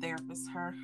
therapist 0.00 0.50
her, 0.52 0.74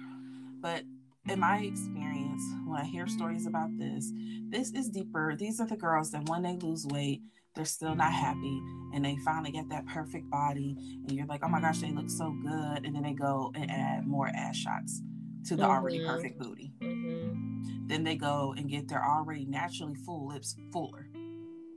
but 0.61 0.82
in 1.28 1.40
my 1.40 1.59
experience, 1.59 2.42
when 2.66 2.80
I 2.80 2.84
hear 2.84 3.06
stories 3.06 3.46
about 3.46 3.76
this, 3.78 4.11
this 4.48 4.72
is 4.72 4.88
deeper. 4.88 5.36
These 5.36 5.61
are 5.61 5.66
the 5.66 5.76
girls 5.76 6.11
that 6.12 6.28
when 6.28 6.42
they 6.42 6.56
lose 6.56 6.86
weight, 6.86 7.20
they're 7.54 7.64
still 7.64 7.94
not 7.94 8.12
happy 8.12 8.62
and 8.94 9.04
they 9.04 9.16
finally 9.24 9.50
get 9.50 9.68
that 9.68 9.84
perfect 9.86 10.30
body, 10.30 10.74
and 11.06 11.12
you're 11.12 11.26
like, 11.26 11.40
oh 11.44 11.48
my 11.48 11.61
gosh, 11.61 11.80
they 11.80 11.92
look 11.92 12.09
so 12.09 12.34
good. 12.42 12.86
And 12.86 12.94
then 12.94 13.02
they 13.02 13.12
go 13.12 13.52
and 13.54 13.70
add 13.70 14.06
more 14.06 14.28
ass 14.34 14.56
shots 14.56 15.02
to 15.46 15.56
the 15.56 15.64
already 15.64 15.98
Mhm. 16.00 16.06
perfect 16.06 16.38
booty. 16.38 16.72
hmm 16.80 17.57
Then 17.89 18.05
they 18.05 18.16
go 18.16 18.55
and 18.57 18.68
get 18.68 18.86
their 18.89 19.05
already 19.05 19.45
naturally 19.47 19.95
full 19.95 20.28
lips 20.28 20.57
fuller. 20.72 21.09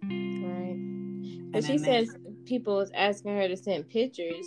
Right. 0.03 0.75
And 0.77 1.51
But 1.53 1.63
she 1.63 1.77
says 1.77 2.09
people 2.45 2.75
was 2.75 2.91
asking 2.93 3.35
her 3.37 3.47
to 3.47 3.55
send 3.57 3.87
pictures, 3.89 4.45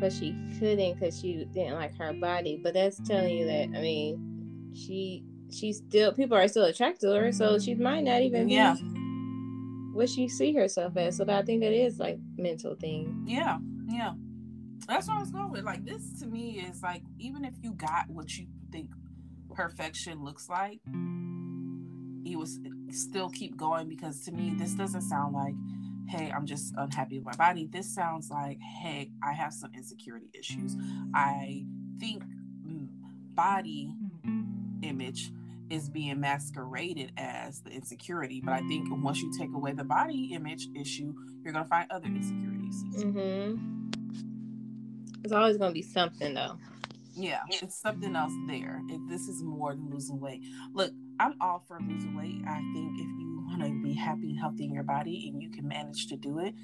but 0.00 0.12
she 0.12 0.36
couldn't 0.58 0.94
because 0.94 1.18
she 1.18 1.44
didn't 1.54 1.74
like 1.74 1.96
her 1.96 2.12
body. 2.12 2.60
But 2.62 2.74
that's 2.74 3.00
telling 3.08 3.36
you 3.36 3.46
that 3.46 3.68
I 3.76 3.80
mean, 3.80 4.70
she 4.74 5.24
she's 5.50 5.78
still 5.78 6.12
people 6.12 6.36
are 6.36 6.48
still 6.48 6.64
attracted 6.64 7.06
to 7.08 7.14
her, 7.14 7.32
so 7.32 7.58
she 7.58 7.74
might 7.74 8.04
not 8.04 8.20
even 8.22 8.46
be 8.48 8.54
Yeah. 8.54 8.76
what 9.94 10.08
she 10.08 10.28
see 10.28 10.52
herself 10.52 10.96
as. 10.96 11.16
So 11.16 11.24
I 11.28 11.42
think 11.42 11.62
that 11.62 11.72
is 11.72 11.98
like 11.98 12.18
mental 12.36 12.74
thing. 12.74 13.24
Yeah, 13.26 13.58
yeah. 13.88 14.12
That's 14.86 15.08
what 15.08 15.16
I 15.16 15.20
was 15.20 15.30
going 15.30 15.50
with. 15.50 15.64
Like 15.64 15.84
this 15.86 16.20
to 16.20 16.26
me 16.26 16.58
is 16.60 16.82
like 16.82 17.02
even 17.18 17.44
if 17.44 17.54
you 17.62 17.72
got 17.72 18.08
what 18.10 18.36
you 18.36 18.46
think 18.72 18.90
perfection 19.54 20.22
looks 20.24 20.48
like, 20.48 20.80
you 22.22 22.38
was 22.38 22.58
still 22.90 23.28
keep 23.30 23.56
going 23.56 23.88
because 23.88 24.20
to 24.24 24.32
me 24.32 24.54
this 24.56 24.72
doesn't 24.72 25.02
sound 25.02 25.34
like, 25.34 25.54
hey, 26.08 26.30
I'm 26.34 26.46
just 26.46 26.74
unhappy 26.76 27.18
with 27.18 27.26
my 27.26 27.36
body. 27.36 27.66
This 27.70 27.92
sounds 27.94 28.30
like, 28.30 28.60
hey, 28.60 29.10
I 29.22 29.32
have 29.32 29.52
some 29.52 29.70
insecurity 29.74 30.30
issues. 30.34 30.76
I 31.14 31.64
think 31.98 32.22
body 33.34 33.92
image 34.82 35.32
is 35.70 35.88
being 35.88 36.20
masqueraded 36.20 37.12
as 37.16 37.60
the 37.62 37.70
insecurity, 37.70 38.40
but 38.44 38.52
I 38.52 38.60
think 38.68 38.86
once 39.02 39.20
you 39.20 39.32
take 39.36 39.52
away 39.54 39.72
the 39.72 39.84
body 39.84 40.30
image 40.34 40.68
issue, 40.74 41.14
you're 41.42 41.52
gonna 41.52 41.64
find 41.64 41.90
other 41.90 42.06
insecurities. 42.06 42.84
Mm-hmm. 42.96 43.90
There's 45.22 45.32
always 45.32 45.56
gonna 45.56 45.72
be 45.72 45.82
something 45.82 46.34
though. 46.34 46.58
Yeah, 47.16 47.42
it's 47.48 47.80
something 47.80 48.16
else 48.16 48.32
there. 48.48 48.80
If 48.88 49.00
this 49.08 49.28
is 49.28 49.42
more 49.42 49.74
than 49.74 49.90
losing 49.90 50.20
weight. 50.20 50.42
Look, 50.72 50.92
I'm 51.20 51.34
all 51.40 51.64
for 51.66 51.78
losing 51.80 52.16
weight. 52.16 52.42
I 52.48 52.58
think 52.74 52.98
if 52.98 53.06
you 53.06 53.44
want 53.46 53.62
to 53.62 53.82
be 53.82 53.94
happy 53.94 54.30
and 54.30 54.38
healthy 54.38 54.64
in 54.64 54.72
your 54.72 54.82
body 54.82 55.28
and 55.28 55.42
you 55.42 55.50
can 55.50 55.68
manage 55.68 56.08
to 56.08 56.16
do 56.16 56.40
it, 56.40 56.54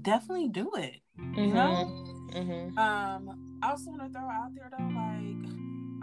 definitely 0.00 0.48
do 0.48 0.70
it. 0.76 1.00
You 1.36 1.48
know? 1.48 2.06
Mm-hmm. 2.32 2.78
Um, 2.78 3.60
I 3.62 3.70
also 3.70 3.90
want 3.90 4.02
to 4.02 4.08
throw 4.08 4.28
out 4.28 4.54
there 4.54 4.70
though, 4.70 4.84
like 4.84 5.52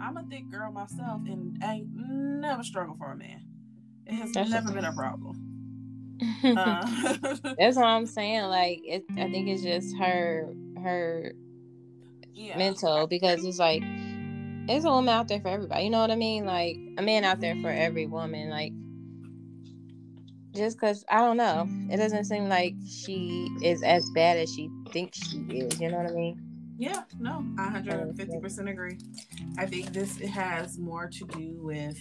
I'm 0.00 0.16
a 0.16 0.24
thick 0.30 0.50
girl 0.50 0.72
myself 0.72 1.22
and 1.26 1.62
I 1.62 1.74
ain't 1.74 1.88
never 1.92 2.62
struggled 2.62 2.98
for 2.98 3.12
a 3.12 3.16
man. 3.16 3.42
It 4.06 4.14
has 4.14 4.32
That's 4.32 4.50
never 4.50 4.72
been 4.72 4.84
a 4.84 4.92
problem. 4.92 5.36
Mm-hmm. 5.36 5.46
Uh, 6.58 7.54
That's 7.58 7.76
what 7.76 7.86
I'm 7.86 8.06
saying. 8.06 8.44
Like, 8.44 8.80
it, 8.84 9.04
I 9.12 9.30
think 9.30 9.48
it's 9.48 9.62
just 9.62 9.96
her, 9.98 10.52
her 10.82 11.32
yeah. 12.34 12.56
mental 12.56 13.06
because 13.06 13.44
it's 13.44 13.58
like 13.58 13.82
there's 14.66 14.84
a 14.84 14.90
woman 14.90 15.08
out 15.08 15.28
there 15.28 15.40
for 15.40 15.48
everybody. 15.48 15.84
You 15.84 15.90
know 15.90 16.00
what 16.00 16.10
I 16.10 16.16
mean? 16.16 16.44
Like 16.44 16.76
a 16.98 17.02
man 17.02 17.24
out 17.24 17.40
there 17.40 17.56
for 17.60 17.70
every 17.70 18.06
woman. 18.06 18.50
Like 18.50 18.72
just 20.54 20.76
because 20.76 21.04
I 21.10 21.18
don't 21.18 21.36
know, 21.36 21.66
it 21.92 21.96
doesn't 21.96 22.24
seem 22.24 22.48
like 22.48 22.74
she 22.88 23.48
is 23.62 23.82
as 23.82 24.08
bad 24.14 24.36
as 24.36 24.52
she 24.52 24.68
thinks 24.92 25.18
she 25.28 25.38
is. 25.38 25.80
You 25.80 25.90
know 25.90 25.98
what 25.98 26.10
I 26.10 26.14
mean? 26.14 26.40
Yeah, 26.78 27.02
no, 27.18 27.44
I 27.58 27.68
150% 27.68 28.70
agree. 28.70 28.96
I 29.58 29.66
think 29.66 29.92
this 29.92 30.18
has 30.20 30.78
more 30.78 31.08
to 31.08 31.26
do 31.26 31.58
with 31.60 31.98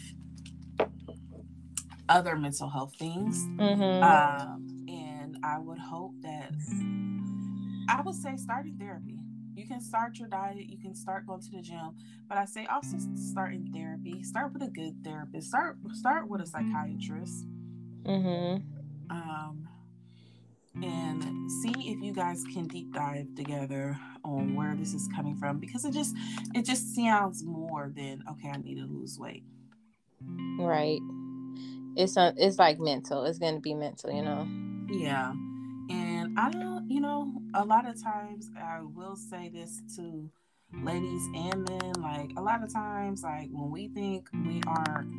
other 2.07 2.38
mental 2.38 2.69
health 2.69 2.95
things. 2.97 3.43
Mm-hmm. 3.57 4.03
Um, 4.03 4.86
and 4.88 5.38
I 5.43 5.59
would 5.59 5.80
hope 5.80 6.13
that 6.21 6.53
I 7.89 8.01
would 8.01 8.15
say 8.15 8.38
starting 8.38 8.77
therapy. 8.77 9.18
You 9.60 9.68
can 9.68 9.82
start 9.82 10.18
your 10.18 10.30
diet, 10.30 10.66
you 10.68 10.80
can 10.80 10.95
start 10.95 11.28
going 11.28 11.41
to 11.41 11.51
the 11.51 11.62
gym, 11.62 11.95
but 12.28 12.38
I 12.38 12.45
say 12.45 12.66
also 12.66 12.97
start 13.16 13.53
in 13.53 13.72
therapy. 13.74 14.24
Start 14.24 14.53
with 14.53 14.64
a 14.64 14.70
good 14.70 15.03
therapist. 15.03 15.49
Start 15.49 15.78
start 15.93 16.30
with 16.30 16.41
a 16.41 16.47
psychiatrist. 16.47 17.45
mm-hmm. 18.03 18.62
Um, 19.10 19.68
and 20.82 21.51
see 21.62 21.74
if 21.91 22.01
you 22.01 22.14
guys 22.14 22.43
can 22.53 22.68
deep 22.68 22.93
dive 22.93 23.28
together 23.36 23.99
on 24.24 24.55
where 24.55 24.76
this 24.76 24.93
is 24.93 25.10
coming 25.14 25.36
from 25.36 25.60
because 25.60 25.84
it 25.84 25.93
just 25.93 26.16
it 26.53 26.64
just 26.64 26.95
sounds 26.95 27.43
more 27.43 27.91
than 27.95 28.24
okay 28.30 28.49
i 28.49 28.57
need 28.57 28.76
to 28.76 28.86
lose 28.86 29.18
weight 29.18 29.43
Right. 30.60 30.99
It's 31.95 32.18
a, 32.18 32.34
it's 32.38 32.60
like 32.60 32.80
mental. 32.80 33.24
It's 33.26 33.39
gonna 33.39 33.60
be 33.60 33.74
mental. 33.74 34.12
You 34.12 34.22
know. 34.22 34.47
yeah 34.89 35.34
i 36.38 36.49
don't 36.51 36.89
you 36.89 36.99
know 36.99 37.32
a 37.55 37.63
lot 37.65 37.88
of 37.88 38.01
times 38.01 38.49
i 38.57 38.80
will 38.82 39.15
say 39.15 39.49
this 39.49 39.82
to 39.95 40.30
ladies 40.84 41.23
and 41.36 41.67
men 41.69 41.93
like 41.99 42.32
a 42.38 42.41
lot 42.41 42.63
of 42.63 42.71
times 42.71 43.23
like 43.23 43.49
when 43.51 43.71
we 43.71 43.88
think 43.89 44.27
we 44.45 44.61
aren't 44.67 45.09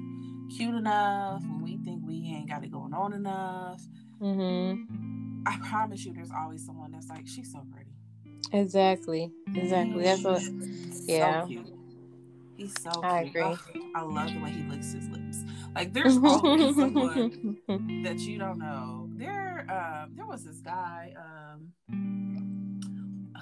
cute 0.57 0.75
enough 0.75 1.43
when 1.43 1.63
we 1.63 1.77
think 1.79 2.01
we 2.07 2.15
ain't 2.35 2.49
got 2.49 2.63
it 2.65 2.71
going 2.71 2.95
on 2.95 3.13
enough 3.13 3.81
Mm-hmm. 4.21 5.43
i 5.47 5.59
promise 5.71 6.05
you 6.05 6.13
there's 6.13 6.31
always 6.31 6.65
someone 6.67 6.93
that's 6.93 7.09
like 7.09 7.27
she's 7.27 7.51
so 7.51 7.65
pretty 7.73 7.91
Exactly. 8.53 9.31
Exactly. 9.55 10.03
That's 10.03 10.25
what. 10.25 10.43
So 10.43 10.51
yeah. 11.07 11.47
cute. 11.47 11.67
He's 12.61 12.75
so 12.83 12.91
cute. 12.91 13.05
I 13.05 13.23
agree. 13.23 13.41
Ugh, 13.41 13.59
I 13.95 14.03
love 14.03 14.35
the 14.35 14.41
way 14.41 14.51
he 14.51 14.63
licks 14.65 14.93
his 14.93 15.09
lips. 15.09 15.45
Like 15.75 15.93
there's 15.95 16.19
always 16.19 16.77
someone 16.77 17.57
that 18.05 18.19
you 18.19 18.39
don't 18.39 18.59
know. 18.59 19.09
There, 19.15 19.65
um, 19.71 20.13
there 20.15 20.27
was 20.27 20.45
this 20.45 20.61
guy 20.61 21.15
um, 21.17 21.73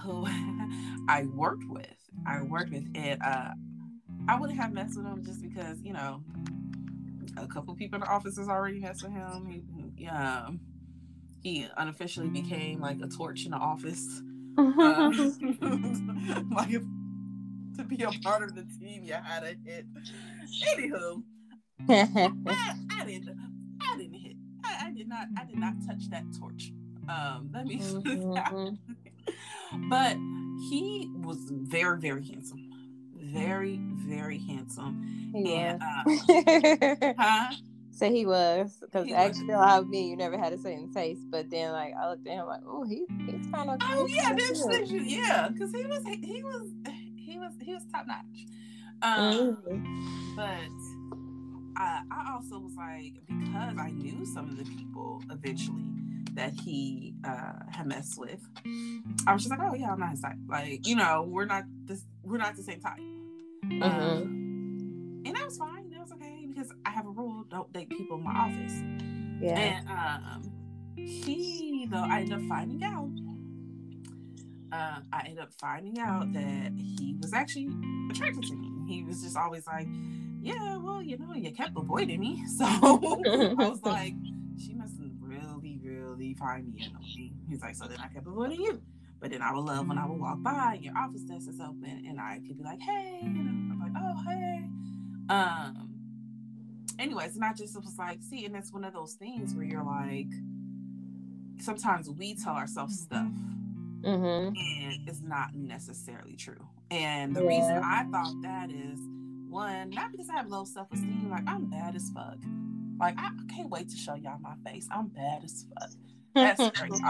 who 0.05 0.25
I 1.09 1.25
worked 1.35 1.65
with. 1.69 1.97
I 2.29 2.43
worked 2.43 2.71
with, 2.71 2.87
and 2.95 3.21
uh, 3.21 3.51
I 4.29 4.39
wouldn't 4.39 4.57
have 4.61 4.73
messed 4.73 4.97
with 4.97 5.07
him 5.07 5.25
just 5.25 5.43
because 5.43 5.83
you 5.83 5.95
know 5.95 6.23
a 7.37 7.49
couple 7.49 7.75
people 7.75 7.97
in 7.97 8.03
the 8.03 8.09
office 8.09 8.39
has 8.39 8.49
already 8.49 8.79
messed 8.79 9.03
with 9.03 9.11
him. 9.11 9.95
He, 9.97 10.07
um, 10.07 10.61
he 11.43 11.67
unofficially 11.77 12.29
became 12.29 12.81
like 12.81 13.01
a 13.03 13.09
torch 13.09 13.47
in 13.47 13.51
the 13.51 13.57
office. 13.57 14.23
Uh, 14.57 15.13
like 16.53 16.83
to 17.79 17.85
be 17.85 18.03
a 18.03 18.11
part 18.23 18.43
of 18.43 18.55
the 18.55 18.67
team, 18.79 19.05
you 19.05 19.15
had 19.15 19.41
to 19.41 19.57
hit. 19.65 19.87
Anywho, 20.77 21.23
I, 21.89 22.75
I 22.91 23.05
didn't. 23.05 23.39
I 23.81 23.97
didn't 23.97 24.15
hit. 24.15 24.37
I, 24.65 24.87
I 24.87 24.93
did 24.93 25.09
not. 25.09 25.29
I 25.39 25.45
did 25.45 25.59
not 25.59 25.75
touch 25.87 26.11
that 26.11 26.25
torch. 26.39 26.73
Um, 27.09 27.51
let 27.55 27.67
me. 27.67 27.79
put 28.05 28.07
it 28.07 28.35
that 28.35 28.53
way. 28.53 28.79
but 29.89 30.17
he 30.69 31.11
was 31.15 31.39
very, 31.51 31.99
very 31.99 32.27
handsome. 32.27 32.65
Very, 33.15 33.79
very 34.07 34.39
handsome. 34.39 35.31
He 35.35 35.55
And, 35.55 35.83
uh, 35.83 37.15
huh? 37.19 37.55
So 37.91 38.09
he 38.09 38.27
was, 38.27 38.79
because 38.81 39.11
actually, 39.13 39.53
how 39.53 39.83
me, 39.83 40.09
you 40.09 40.17
never 40.17 40.39
had 40.39 40.53
a 40.53 40.59
certain 40.59 40.93
taste. 40.93 41.21
But 41.31 41.51
then, 41.51 41.73
like, 41.73 41.95
I 41.95 42.11
looked 42.11 42.27
at 42.27 42.35
him 42.35 42.47
like, 42.47 42.61
oh, 42.67 42.85
he, 42.85 43.05
he's 43.27 43.47
kind 43.53 43.71
of. 43.71 43.79
Oh 43.83 44.07
yeah, 44.07 44.35
that's 44.35 44.65
yeah, 45.03 45.49
because 45.49 45.73
he 45.73 45.85
was 45.85 46.05
he 46.23 46.43
was 46.45 46.69
he 47.29 47.39
was 47.39 47.53
he 47.63 47.75
was 47.75 47.85
top 47.93 48.07
notch. 48.07 48.47
Um, 49.01 49.57
Mm-hmm. 49.69 50.37
but 50.37 51.81
I, 51.81 52.03
I 52.11 52.33
also 52.35 52.59
was 52.59 52.75
like 52.77 53.15
because 53.27 53.79
I 53.79 53.91
knew 53.91 54.25
some 54.27 54.49
of 54.49 54.57
the 54.59 54.65
people 54.65 55.23
eventually 55.31 55.85
that 56.35 56.53
he 56.65 57.15
uh, 57.25 57.53
had 57.71 57.87
messed 57.87 58.19
with. 58.19 58.41
I 59.27 59.33
was 59.33 59.43
just 59.45 59.51
like, 59.51 59.61
oh 59.63 59.75
yeah, 59.75 59.93
I'm 59.93 60.01
not 60.01 60.11
his 60.11 60.21
type. 60.21 60.37
Like 60.49 60.87
you 60.87 60.97
know, 60.97 61.27
we're 61.29 61.45
not 61.45 61.65
this 61.85 62.05
we're 62.23 62.39
not 62.39 62.57
the 62.57 62.63
same 62.63 62.81
type. 62.81 62.99
Mm-hmm. 63.67 63.83
Um, 63.83 65.23
and 65.27 65.37
that 65.37 65.45
was 65.45 65.59
fine. 65.59 65.91
That 65.91 66.01
was 66.01 66.13
okay 66.13 66.47
because 66.49 66.73
I 66.85 66.91
have 66.91 67.07
a 67.07 67.11
rule: 67.11 67.45
don't 67.51 67.73
date 67.73 67.91
people 67.91 68.17
in 68.17 68.25
my 68.25 68.33
office. 68.33 68.73
Yeah. 69.41 69.59
And 69.59 69.89
um, 69.89 70.53
he 70.97 71.87
though 71.91 71.99
I 72.05 72.21
ended 72.21 72.35
up 72.35 72.43
finding 72.49 72.83
out. 72.83 73.11
Uh, 74.71 75.01
I 75.13 75.21
ended 75.25 75.39
up 75.39 75.53
finding 75.59 75.99
out 75.99 76.33
that 76.35 76.73
he 76.77 77.17
was 77.21 77.33
actually 77.33 77.69
attracted 78.11 78.43
to 78.45 78.55
me. 78.55 78.71
He 78.87 79.03
was 79.03 79.23
just 79.23 79.37
always 79.37 79.67
like, 79.67 79.87
"Yeah, 80.43 80.77
well, 80.77 81.03
you 81.03 81.17
know, 81.19 81.35
you 81.35 81.53
kept 81.53 81.73
avoiding 81.77 82.21
me." 82.21 82.45
So 82.57 82.65
I 82.65 83.55
was 83.57 83.83
like, 83.85 84.15
"She 84.59 84.75
must 84.75 84.95
really, 85.21 85.79
really 85.83 86.35
find 86.35 86.73
me 86.73 86.83
annoying." 86.83 87.35
He's 87.49 87.63
like, 87.63 87.77
"So 87.77 87.87
then 87.87 87.99
I 88.01 88.09
kept 88.09 88.27
avoiding 88.27 88.61
you." 88.61 88.83
But 89.21 89.31
then 89.31 89.43
I 89.43 89.53
would 89.53 89.65
love 89.65 89.89
when 89.89 89.99
I 89.99 90.07
would 90.07 90.21
walk 90.21 90.43
by 90.43 90.75
and 90.75 90.85
your 90.85 90.97
office 90.97 91.23
desk 91.23 91.49
is 91.49 91.61
open, 91.61 92.05
and 92.07 92.21
I 92.21 92.41
could 92.47 92.59
be 92.59 92.65
like, 92.65 92.81
"Hey," 92.81 93.21
you 93.23 93.29
know, 93.29 93.73
I'm 93.73 93.81
like, 93.81 93.93
"Oh, 93.97 94.23
hey." 94.29 94.65
Um. 95.31 95.95
Anyways, 96.99 97.37
and 97.37 97.45
I 97.45 97.53
just 97.53 97.77
was 97.77 97.97
like, 97.97 98.21
see, 98.23 98.45
and 98.45 98.57
it's 98.57 98.73
one 98.73 98.83
of 98.83 98.93
those 98.93 99.15
things 99.15 99.55
where 99.55 99.65
you're 99.65 99.85
like, 99.85 100.27
sometimes 101.61 102.11
we 102.11 102.35
tell 102.35 102.55
ourselves 102.55 102.99
stuff 103.01 103.31
Mm-hmm. 104.03 104.55
and 104.57 105.09
it's 105.09 105.23
not 105.23 105.55
necessarily 105.55 106.37
true. 106.37 106.67
And 106.91 107.35
the 107.35 107.45
reason 107.45 107.81
I 107.85 108.05
thought 108.11 108.35
that 108.43 108.71
is 108.71 108.99
one, 109.49 109.91
not 109.91 110.13
because 110.13 110.31
I 110.31 110.35
have 110.37 110.49
low 110.49 110.65
self 110.65 110.93
esteem, 110.93 111.29
like 111.31 111.45
I'm 111.47 111.67
bad 111.67 111.97
as 111.97 112.11
fuck. 112.11 112.39
Like 113.01 113.15
I, 113.19 113.27
I 113.29 113.55
can't 113.55 113.71
wait 113.71 113.89
to 113.91 113.97
show 113.97 114.15
y'all 114.15 114.39
my 114.41 114.55
face. 114.65 114.89
I'm 114.91 115.09
bad 115.09 115.45
as 115.45 115.67
fuck. 115.75 115.91
That's 116.35 116.71
great. 116.79 116.93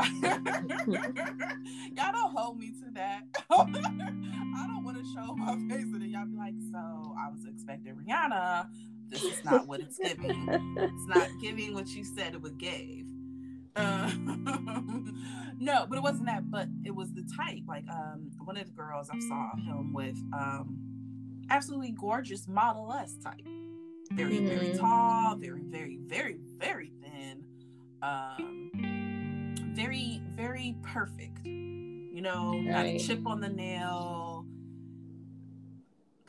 y'all 1.96 2.12
don't 2.12 2.36
hold 2.36 2.58
me 2.58 2.72
to 2.72 2.90
that. 2.94 3.22
I 3.50 4.66
don't 4.66 4.84
want 4.84 4.96
to 4.98 5.04
show 5.12 5.34
my 5.34 5.52
face 5.68 5.84
and 5.84 6.00
then 6.00 6.10
y'all 6.10 6.26
be 6.26 6.36
like, 6.36 6.54
so 6.72 7.14
I 7.18 7.30
was 7.30 7.44
expecting 7.46 7.94
Rihanna. 7.94 8.68
This 9.08 9.22
is 9.24 9.44
not 9.44 9.66
what 9.66 9.80
it's 9.80 9.98
giving. 9.98 10.48
It's 10.76 11.06
not 11.06 11.28
giving 11.40 11.74
what 11.74 11.88
you 11.88 12.04
said 12.04 12.34
it 12.34 12.42
would 12.42 12.58
give. 12.58 13.07
Uh, 13.76 14.10
no, 15.58 15.86
but 15.88 15.98
it 15.98 16.02
wasn't 16.02 16.26
that. 16.26 16.50
But 16.50 16.68
it 16.84 16.94
was 16.94 17.12
the 17.12 17.22
type. 17.36 17.62
Like 17.66 17.84
um, 17.90 18.30
one 18.44 18.56
of 18.56 18.66
the 18.66 18.72
girls 18.72 19.08
I 19.10 19.18
saw 19.20 19.56
him 19.56 19.92
with, 19.92 20.18
um, 20.32 20.78
absolutely 21.50 21.92
gorgeous 21.92 22.48
Model 22.48 22.92
S 22.92 23.14
type. 23.22 23.46
Very, 24.12 24.36
mm-hmm. 24.36 24.46
very 24.46 24.78
tall, 24.78 25.36
very, 25.36 25.64
very, 25.64 25.98
very, 26.06 26.38
very 26.58 26.92
thin. 27.02 27.44
Um, 28.02 28.70
very, 29.74 30.22
very 30.34 30.76
perfect. 30.82 31.44
You 31.44 32.22
know, 32.22 32.52
right. 32.52 32.64
not 32.64 32.86
a 32.86 32.98
chip 32.98 33.26
on 33.26 33.40
the 33.40 33.48
nail. 33.48 34.27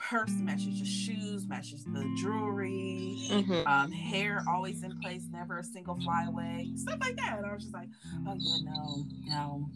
Purse 0.09 0.31
matches 0.31 0.77
your 0.77 0.87
shoes, 0.87 1.47
matches 1.47 1.85
the 1.85 2.03
jewelry. 2.17 3.15
Mm-hmm. 3.29 3.67
Um, 3.67 3.91
hair 3.91 4.43
always 4.49 4.81
in 4.81 4.99
place, 4.99 5.27
never 5.31 5.59
a 5.59 5.63
single 5.63 5.99
flyaway, 6.01 6.67
stuff 6.75 6.97
like 6.99 7.15
that. 7.17 7.37
And 7.37 7.45
I 7.45 7.53
was 7.53 7.63
just 7.63 7.75
like, 7.75 7.89
oh 8.27 8.35
yeah, 8.39 8.57
no, 8.63 9.05
no, 9.27 9.69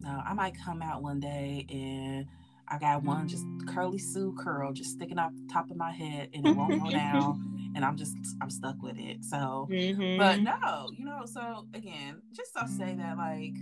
no. 0.00 0.22
I 0.26 0.34
might 0.34 0.54
come 0.64 0.82
out 0.82 1.00
one 1.00 1.20
day 1.20 1.64
and 1.70 2.26
I 2.66 2.78
got 2.78 3.04
one 3.04 3.28
just 3.28 3.44
curly 3.68 3.98
Sue 3.98 4.34
curl 4.36 4.72
just 4.72 4.90
sticking 4.90 5.18
out 5.18 5.32
the 5.36 5.52
top 5.52 5.70
of 5.70 5.76
my 5.76 5.92
head 5.92 6.30
and 6.34 6.46
it 6.46 6.56
won't 6.56 6.82
go 6.82 6.90
down. 6.90 7.50
And 7.76 7.84
I'm 7.84 7.96
just 7.96 8.14
I'm 8.40 8.50
stuck 8.50 8.80
with 8.84 8.96
it. 9.00 9.24
So 9.24 9.66
mm-hmm. 9.68 10.16
but 10.16 10.40
no, 10.40 10.90
you 10.96 11.04
know, 11.04 11.22
so 11.26 11.66
again, 11.74 12.22
just 12.32 12.54
to 12.54 12.68
say 12.68 12.94
that 12.94 13.18
like 13.18 13.54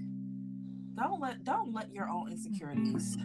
don't 0.95 1.19
let 1.19 1.45
don't 1.45 1.73
let 1.73 1.95
your 1.95 2.11
own 2.11 2.31
insecurities 2.31 3.17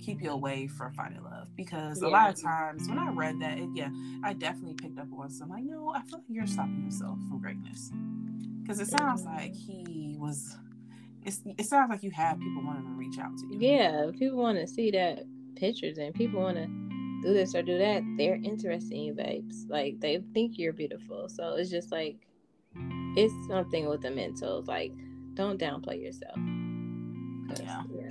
keep 0.00 0.22
you 0.22 0.30
away 0.30 0.66
from 0.66 0.92
finding 0.92 1.22
love 1.22 1.48
because 1.56 2.02
yeah. 2.02 2.08
a 2.08 2.10
lot 2.10 2.30
of 2.30 2.40
times 2.40 2.88
when 2.88 2.98
I 2.98 3.10
read 3.10 3.40
that, 3.40 3.58
it, 3.58 3.68
yeah, 3.74 3.90
I 4.22 4.32
definitely 4.32 4.74
picked 4.74 4.98
up 4.98 5.08
on 5.16 5.30
some 5.30 5.50
like, 5.50 5.64
no, 5.64 5.92
I 5.94 6.02
feel 6.02 6.18
like 6.18 6.24
you're 6.28 6.46
stopping 6.46 6.82
yourself 6.84 7.18
from 7.28 7.40
greatness 7.40 7.90
because 8.62 8.80
it 8.80 8.88
sounds 8.88 9.22
mm-hmm. 9.22 9.36
like 9.36 9.54
he 9.54 10.16
was 10.18 10.56
it's, 11.24 11.42
it 11.58 11.66
sounds 11.66 11.90
like 11.90 12.02
you 12.02 12.10
have 12.12 12.38
people 12.38 12.62
wanting 12.64 12.84
to 12.84 12.92
reach 12.92 13.18
out 13.18 13.36
to 13.36 13.46
you. 13.46 13.58
Yeah, 13.60 14.10
people 14.18 14.38
want 14.38 14.58
to 14.58 14.66
see 14.66 14.90
that 14.92 15.24
pictures 15.56 15.98
and 15.98 16.14
people 16.14 16.40
want 16.40 16.56
to 16.56 16.66
do 17.22 17.34
this 17.34 17.54
or 17.54 17.62
do 17.62 17.78
that. 17.78 18.02
They're 18.16 18.36
interested 18.36 18.92
in 18.92 19.02
you, 19.02 19.14
babes. 19.14 19.66
Like 19.68 20.00
they 20.00 20.22
think 20.32 20.58
you're 20.58 20.72
beautiful. 20.72 21.28
So 21.28 21.54
it's 21.56 21.70
just 21.70 21.90
like 21.92 22.16
it's 23.16 23.34
something 23.48 23.88
with 23.88 24.02
the 24.02 24.10
mental. 24.10 24.62
Like 24.66 24.92
don't 25.34 25.60
downplay 25.60 26.02
yourself. 26.02 26.36
Yeah. 27.60 27.82
yeah. 27.94 28.10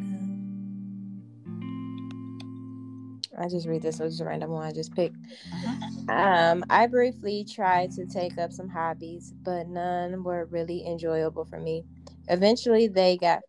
just 3.47 3.67
read 3.67 3.81
this. 3.81 3.99
It 3.99 4.03
was 4.03 4.13
just 4.13 4.21
a 4.21 4.25
random 4.25 4.51
one 4.51 4.65
I 4.65 4.71
just 4.71 4.95
picked. 4.95 5.17
Uh-huh. 5.53 6.13
Um, 6.13 6.65
I 6.69 6.87
briefly 6.87 7.45
tried 7.45 7.91
to 7.91 8.05
take 8.05 8.37
up 8.37 8.51
some 8.51 8.69
hobbies, 8.69 9.33
but 9.43 9.67
none 9.67 10.23
were 10.23 10.45
really 10.45 10.85
enjoyable 10.85 11.45
for 11.45 11.59
me. 11.59 11.83
Eventually, 12.27 12.87
they 12.87 13.17
got 13.17 13.41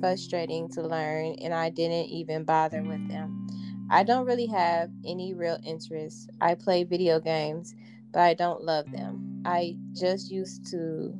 frustrating 0.00 0.68
to 0.70 0.82
learn, 0.82 1.36
and 1.40 1.54
I 1.54 1.70
didn't 1.70 2.06
even 2.06 2.44
bother 2.44 2.82
with 2.82 3.08
them. 3.08 3.46
I 3.90 4.02
don't 4.02 4.26
really 4.26 4.46
have 4.46 4.90
any 5.04 5.34
real 5.34 5.58
interest. 5.64 6.30
I 6.40 6.54
play 6.54 6.84
video 6.84 7.20
games, 7.20 7.74
but 8.12 8.20
I 8.20 8.34
don't 8.34 8.64
love 8.64 8.90
them. 8.90 9.42
I 9.44 9.76
just 9.92 10.30
used 10.30 10.66
to. 10.70 11.18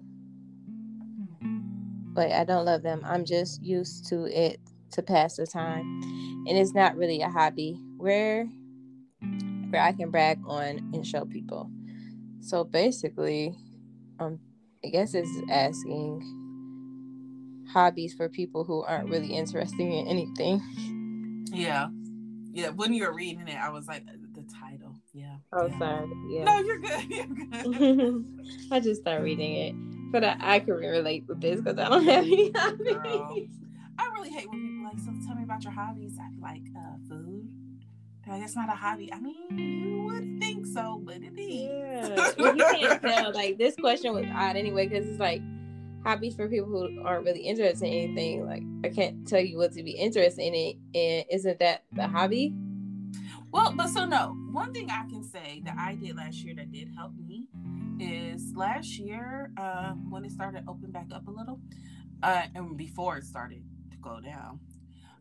But 2.14 2.32
I 2.32 2.44
don't 2.44 2.64
love 2.64 2.82
them. 2.82 3.02
I'm 3.04 3.24
just 3.24 3.62
used 3.62 4.06
to 4.08 4.24
it 4.24 4.60
to 4.92 5.02
pass 5.02 5.36
the 5.36 5.46
time 5.46 6.02
and 6.46 6.58
it's 6.58 6.74
not 6.74 6.96
really 6.96 7.20
a 7.22 7.28
hobby 7.28 7.80
where 7.96 8.46
where 9.70 9.82
I 9.82 9.92
can 9.92 10.10
brag 10.10 10.38
on 10.46 10.90
and 10.92 11.06
show 11.06 11.24
people. 11.24 11.70
So 12.40 12.64
basically, 12.64 13.56
um, 14.18 14.38
I 14.84 14.88
guess 14.88 15.14
it's 15.14 15.30
asking 15.50 16.20
hobbies 17.72 18.12
for 18.12 18.28
people 18.28 18.64
who 18.64 18.82
aren't 18.82 19.08
really 19.08 19.34
interested 19.34 19.80
in 19.80 20.06
anything. 20.06 21.46
Yeah, 21.52 21.88
yeah. 22.52 22.68
When 22.70 22.92
you 22.92 23.04
were 23.04 23.14
reading 23.14 23.48
it, 23.48 23.56
I 23.56 23.70
was 23.70 23.86
like, 23.86 24.04
the 24.34 24.44
title. 24.60 24.94
Yeah. 25.14 25.36
Oh, 25.52 25.66
yeah. 25.66 25.78
sorry. 25.78 26.10
Yeah. 26.28 26.44
No, 26.44 26.58
you're 26.58 26.78
good. 26.78 27.10
You're 27.10 27.26
good. 27.72 28.24
I 28.70 28.80
just 28.80 29.02
started 29.02 29.22
reading 29.24 29.54
it, 29.54 29.74
but 30.12 30.24
I, 30.24 30.36
I 30.40 30.60
can 30.60 30.74
relate 30.74 31.24
with 31.28 31.40
this 31.40 31.60
because 31.60 31.78
I 31.78 31.88
don't 31.88 32.04
have 32.04 32.24
any 32.24 32.52
hobbies. 32.54 33.48
Girl. 33.48 33.61
I 33.98 34.08
really 34.14 34.30
hate 34.30 34.48
when 34.48 34.60
people 34.60 34.84
like, 34.84 34.98
so 34.98 35.26
tell 35.26 35.36
me 35.36 35.44
about 35.44 35.64
your 35.64 35.72
hobbies. 35.72 36.18
I 36.20 36.30
feel 36.30 36.42
like 36.42 36.62
uh, 36.76 36.96
food. 37.08 37.48
That's 38.26 38.54
not 38.54 38.68
a 38.68 38.72
hobby. 38.72 39.12
I 39.12 39.18
mean, 39.18 39.58
you 39.58 40.02
would 40.02 40.40
think 40.40 40.66
so, 40.66 41.00
but 41.04 41.16
it 41.16 41.38
is. 41.38 42.08
Yeah. 42.08 42.32
well, 42.38 42.56
you 42.56 42.64
can't 42.64 43.02
tell. 43.02 43.32
Like 43.32 43.58
this 43.58 43.74
question 43.76 44.12
was 44.14 44.26
odd 44.32 44.56
anyway, 44.56 44.86
because 44.86 45.06
it's 45.08 45.18
like 45.18 45.42
hobbies 46.04 46.34
for 46.34 46.48
people 46.48 46.68
who 46.68 47.02
aren't 47.02 47.24
really 47.24 47.40
interested 47.40 47.86
in 47.86 47.92
anything. 47.92 48.46
Like 48.46 48.62
I 48.84 48.94
can't 48.94 49.26
tell 49.26 49.40
you 49.40 49.58
what 49.58 49.72
to 49.72 49.82
be 49.82 49.92
interested 49.92 50.42
in 50.42 50.54
it, 50.54 50.76
and 50.94 51.24
isn't 51.30 51.58
that 51.58 51.84
the 51.92 52.06
hobby? 52.06 52.54
Well, 53.50 53.74
but 53.76 53.88
so 53.88 54.06
no. 54.06 54.36
One 54.52 54.72
thing 54.72 54.88
I 54.90 55.04
can 55.08 55.24
say 55.24 55.60
that 55.64 55.76
I 55.78 55.96
did 55.96 56.16
last 56.16 56.36
year 56.36 56.54
that 56.54 56.70
did 56.70 56.88
help 56.96 57.12
me 57.14 57.48
is 57.98 58.54
last 58.54 58.98
year 58.98 59.50
uh, 59.56 59.92
when 59.92 60.24
it 60.24 60.30
started 60.30 60.64
open 60.68 60.90
back 60.90 61.06
up 61.12 61.26
a 61.26 61.30
little, 61.30 61.60
uh, 62.22 62.42
and 62.54 62.76
before 62.76 63.18
it 63.18 63.24
started 63.24 63.62
go 64.02 64.20
down. 64.20 64.60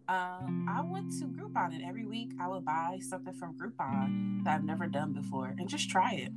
Um, 0.07 0.67
I 0.69 0.81
went 0.81 1.11
to 1.19 1.25
Groupon 1.25 1.73
and 1.73 1.83
every 1.83 2.05
week 2.05 2.33
I 2.39 2.47
would 2.47 2.65
buy 2.65 2.99
something 3.01 3.33
from 3.33 3.57
Groupon 3.57 4.43
that 4.43 4.55
I've 4.55 4.63
never 4.63 4.87
done 4.87 5.13
before 5.13 5.55
and 5.57 5.69
just 5.69 5.89
try 5.89 6.13
it. 6.13 6.33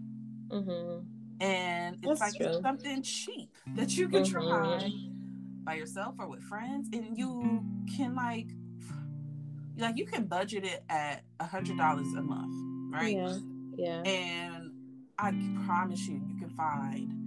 Mm-hmm. 0.48 1.00
And 1.40 1.96
it's 1.96 2.20
That's 2.20 2.20
like 2.20 2.34
true. 2.36 2.60
something 2.62 3.02
cheap 3.02 3.50
that 3.74 3.96
you 3.96 4.08
can 4.08 4.22
mm-hmm. 4.22 4.32
try 4.32 4.90
by 5.64 5.74
yourself 5.74 6.14
or 6.18 6.28
with 6.28 6.42
friends, 6.42 6.88
and 6.92 7.16
you 7.18 7.64
can 7.96 8.14
like, 8.14 8.48
like 9.76 9.96
you 9.96 10.06
can 10.06 10.26
budget 10.26 10.64
it 10.64 10.84
at 10.88 11.24
a 11.40 11.46
hundred 11.46 11.78
dollars 11.78 12.06
a 12.16 12.22
month, 12.22 12.54
right? 12.92 13.16
Yeah. 13.16 13.38
Yeah. 13.76 14.02
And 14.02 14.70
I 15.18 15.32
promise 15.66 16.06
you, 16.06 16.22
you 16.28 16.38
can 16.38 16.50
find 16.50 17.23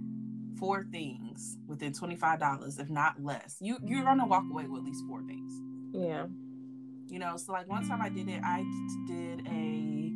four 0.58 0.84
things 0.90 1.58
within 1.66 1.92
$25 1.92 2.80
if 2.80 2.90
not 2.90 3.22
less. 3.22 3.56
You 3.60 3.78
you're 3.84 4.04
gonna 4.04 4.26
walk 4.26 4.44
away 4.50 4.66
with 4.66 4.80
at 4.80 4.84
least 4.84 5.04
four 5.08 5.22
things. 5.22 5.52
Yeah. 5.92 6.26
You 7.08 7.18
know 7.18 7.36
so 7.36 7.52
like 7.52 7.68
one 7.68 7.88
time 7.88 8.02
i 8.02 8.08
did 8.08 8.28
it 8.28 8.42
i 8.44 8.64
did 9.06 9.46
a 9.48 10.12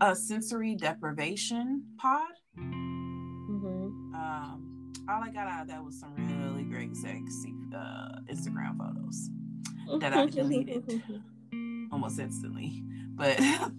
a 0.00 0.14
sensory 0.14 0.74
deprivation 0.76 1.84
pod. 1.98 2.22
Mm-hmm. 2.58 4.14
um 4.14 4.92
all 5.08 5.22
i 5.22 5.30
got 5.30 5.48
out 5.48 5.62
of 5.62 5.68
that 5.68 5.84
was 5.84 5.98
some 5.98 6.14
really 6.16 6.62
great 6.64 6.94
sexy 6.94 7.52
uh, 7.76 8.20
instagram 8.32 8.78
photos 8.78 9.28
that 10.00 10.12
i 10.14 10.26
deleted 10.26 11.02
almost 11.92 12.18
instantly. 12.18 12.82
But 13.16 13.36
that, 13.38 13.70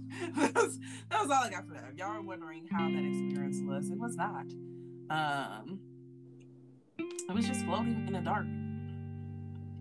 was, 0.56 0.80
that 1.10 1.22
was 1.22 1.30
all 1.30 1.44
i 1.44 1.50
got 1.50 1.68
for 1.68 1.74
that. 1.74 1.90
If 1.92 1.98
y'all 1.98 2.12
are 2.12 2.22
wondering 2.22 2.68
how 2.72 2.90
that 2.90 3.04
experience 3.04 3.58
was. 3.62 3.90
It 3.90 3.98
was 3.98 4.16
not 4.16 4.46
um, 5.10 5.80
I 7.30 7.34
was 7.34 7.48
just 7.48 7.66
floating 7.66 8.06
in 8.08 8.14
the 8.14 8.22
dark 8.22 8.46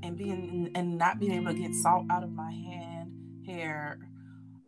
and 0.02 0.16
being 0.16 0.70
and 0.74 0.98
not 0.98 1.18
being 1.18 1.32
able 1.32 1.52
to 1.52 1.58
get 1.58 1.74
salt 1.74 2.06
out 2.10 2.22
of 2.22 2.32
my 2.32 2.52
hand, 2.52 3.12
hair, 3.46 3.98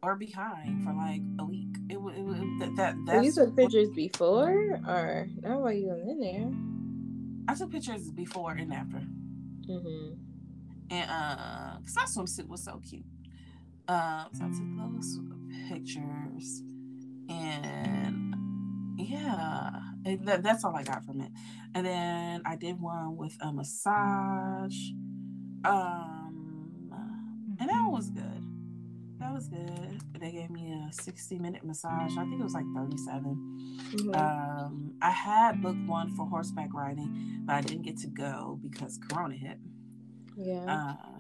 or 0.03 0.17
behind 0.17 0.85
for 0.85 0.93
like 0.93 1.21
a 1.39 1.45
week. 1.45 1.77
It 1.89 2.01
was 2.01 2.15
that 2.61 2.77
that. 2.77 2.97
That's 3.07 3.25
you 3.25 3.33
took 3.33 3.57
pictures 3.57 3.91
before, 3.91 4.81
or 4.87 5.29
not 5.43 5.61
while 5.61 5.73
you 5.73 5.89
were 5.89 5.99
in 5.99 6.21
there. 6.21 6.51
I 7.49 7.55
took 7.57 7.71
pictures 7.71 8.11
before 8.11 8.53
and 8.53 8.73
after. 8.73 9.03
Mm-hmm. 9.69 10.15
And 10.91 11.11
uh, 11.11 11.79
cause 11.83 11.95
that 11.95 12.09
swimsuit 12.09 12.49
was 12.49 12.63
so 12.65 12.81
cute. 12.89 13.05
Um, 13.89 14.27
so 14.33 14.45
I 14.45 14.49
took 14.49 14.77
those 14.79 15.21
pictures, 15.69 16.63
and 17.29 17.96
it, 20.07 20.25
that, 20.27 20.43
that's 20.43 20.65
all 20.65 20.75
I 20.75 20.83
got 20.83 21.05
from 21.05 21.21
it. 21.21 21.31
And 21.75 21.87
then 21.87 22.43
I 22.47 22.57
did 22.57 22.81
one 22.81 23.17
with 23.17 23.37
a 23.41 23.53
massage. 23.53 24.77
Um, 25.65 26.91
and 27.59 27.69
that 27.69 27.89
was 27.91 28.11
good. 28.11 28.43
That 29.19 29.33
was 29.33 29.49
good. 29.49 30.01
They 30.21 30.31
gave 30.31 30.51
me 30.51 30.73
a 30.73 30.93
60 30.93 31.39
minute 31.39 31.65
massage. 31.65 32.17
I 32.17 32.25
think 32.25 32.41
it 32.41 32.45
was 32.45 32.55
like 32.55 32.67
37. 32.75 33.81
Mm-hmm. 33.95 34.15
Um, 34.15 34.93
I 35.01 35.11
had 35.11 35.63
booked 35.63 35.87
one 35.87 36.15
for 36.15 36.27
horseback 36.27 36.73
riding, 36.75 37.43
but 37.47 37.55
I 37.55 37.61
didn't 37.63 37.83
get 37.83 37.97
to 37.99 38.09
go 38.09 38.59
because 38.63 38.99
Corona 39.09 39.35
hit. 39.35 39.59
Yeah. 40.37 40.65
Um, 40.67 41.16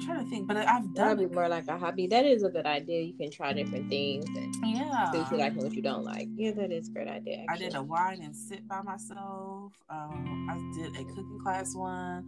I'm 0.00 0.06
trying 0.06 0.24
to 0.24 0.30
think, 0.30 0.48
but 0.48 0.56
I've 0.56 0.94
That'd 0.94 1.18
done 1.18 1.28
be 1.28 1.34
more 1.34 1.46
like 1.48 1.68
a 1.68 1.76
hobby. 1.76 2.06
That 2.06 2.24
is 2.24 2.42
a 2.42 2.48
good 2.48 2.64
idea. 2.64 3.02
You 3.02 3.12
can 3.12 3.30
try 3.30 3.52
different 3.52 3.90
things 3.90 4.24
and 4.34 4.54
yeah. 4.64 5.10
see 5.10 5.18
what 5.18 5.30
you 5.30 5.36
like 5.36 5.52
and 5.52 5.62
what 5.62 5.74
you 5.74 5.82
don't 5.82 6.04
like. 6.04 6.28
Yeah, 6.36 6.52
that 6.52 6.72
is 6.72 6.88
a 6.88 6.92
great 6.92 7.08
idea. 7.08 7.44
I 7.48 7.52
Actually. 7.52 7.66
did 7.66 7.74
a 7.76 7.82
wine 7.82 8.22
and 8.22 8.34
sit 8.34 8.66
by 8.66 8.80
myself. 8.80 9.74
Um, 9.90 10.48
I 10.50 10.78
did 10.78 10.96
a 10.96 11.04
cooking 11.04 11.38
class 11.42 11.74
one. 11.74 12.26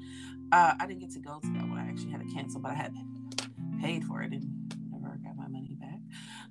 Uh, 0.53 0.75
I 0.79 0.87
didn't 0.87 1.01
get 1.01 1.13
to 1.13 1.21
go 1.21 1.41
to 1.41 1.47
that 1.55 1.67
one. 1.67 1.79
I 1.79 1.89
actually 1.89 2.11
had 2.11 2.21
to 2.21 2.27
cancel, 2.35 2.61
but 2.61 2.73
I 2.73 2.75
had 2.75 2.95
paid 3.81 4.05
for 4.05 4.21
it 4.23 4.33
and 4.33 4.75
never 4.91 5.17
got 5.25 5.37
my 5.39 5.49
money 5.49 5.75
back. 5.81 6.01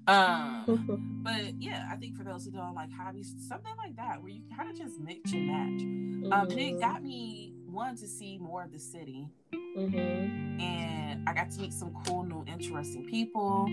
Um, 0.07 1.21
but 1.23 1.53
yeah, 1.59 1.87
I 1.91 1.97
think 1.97 2.17
for 2.17 2.23
those 2.23 2.45
who 2.45 2.51
don't 2.51 2.73
like 2.73 2.89
hobbies, 2.91 3.35
something 3.47 3.73
like 3.77 3.95
that 3.97 4.23
where 4.23 4.31
you 4.31 4.41
kind 4.57 4.71
of 4.71 4.75
just 4.75 4.99
mix 4.99 5.31
and 5.33 5.45
match. 5.47 6.31
Um, 6.33 6.49
and 6.49 6.59
it 6.59 6.73
Mhm. 6.77 6.79
got 6.79 7.03
me 7.03 7.53
one 7.67 7.95
to 7.97 8.07
see 8.07 8.39
more 8.39 8.63
of 8.63 8.71
the 8.71 8.79
city, 8.79 9.27
Mhm. 9.75 10.61
and 10.61 11.29
I 11.29 11.33
got 11.33 11.49
to 11.51 11.61
meet 11.61 11.73
some 11.73 11.93
cool, 12.05 12.23
new, 12.23 12.43
interesting 12.45 13.03
people, 13.05 13.65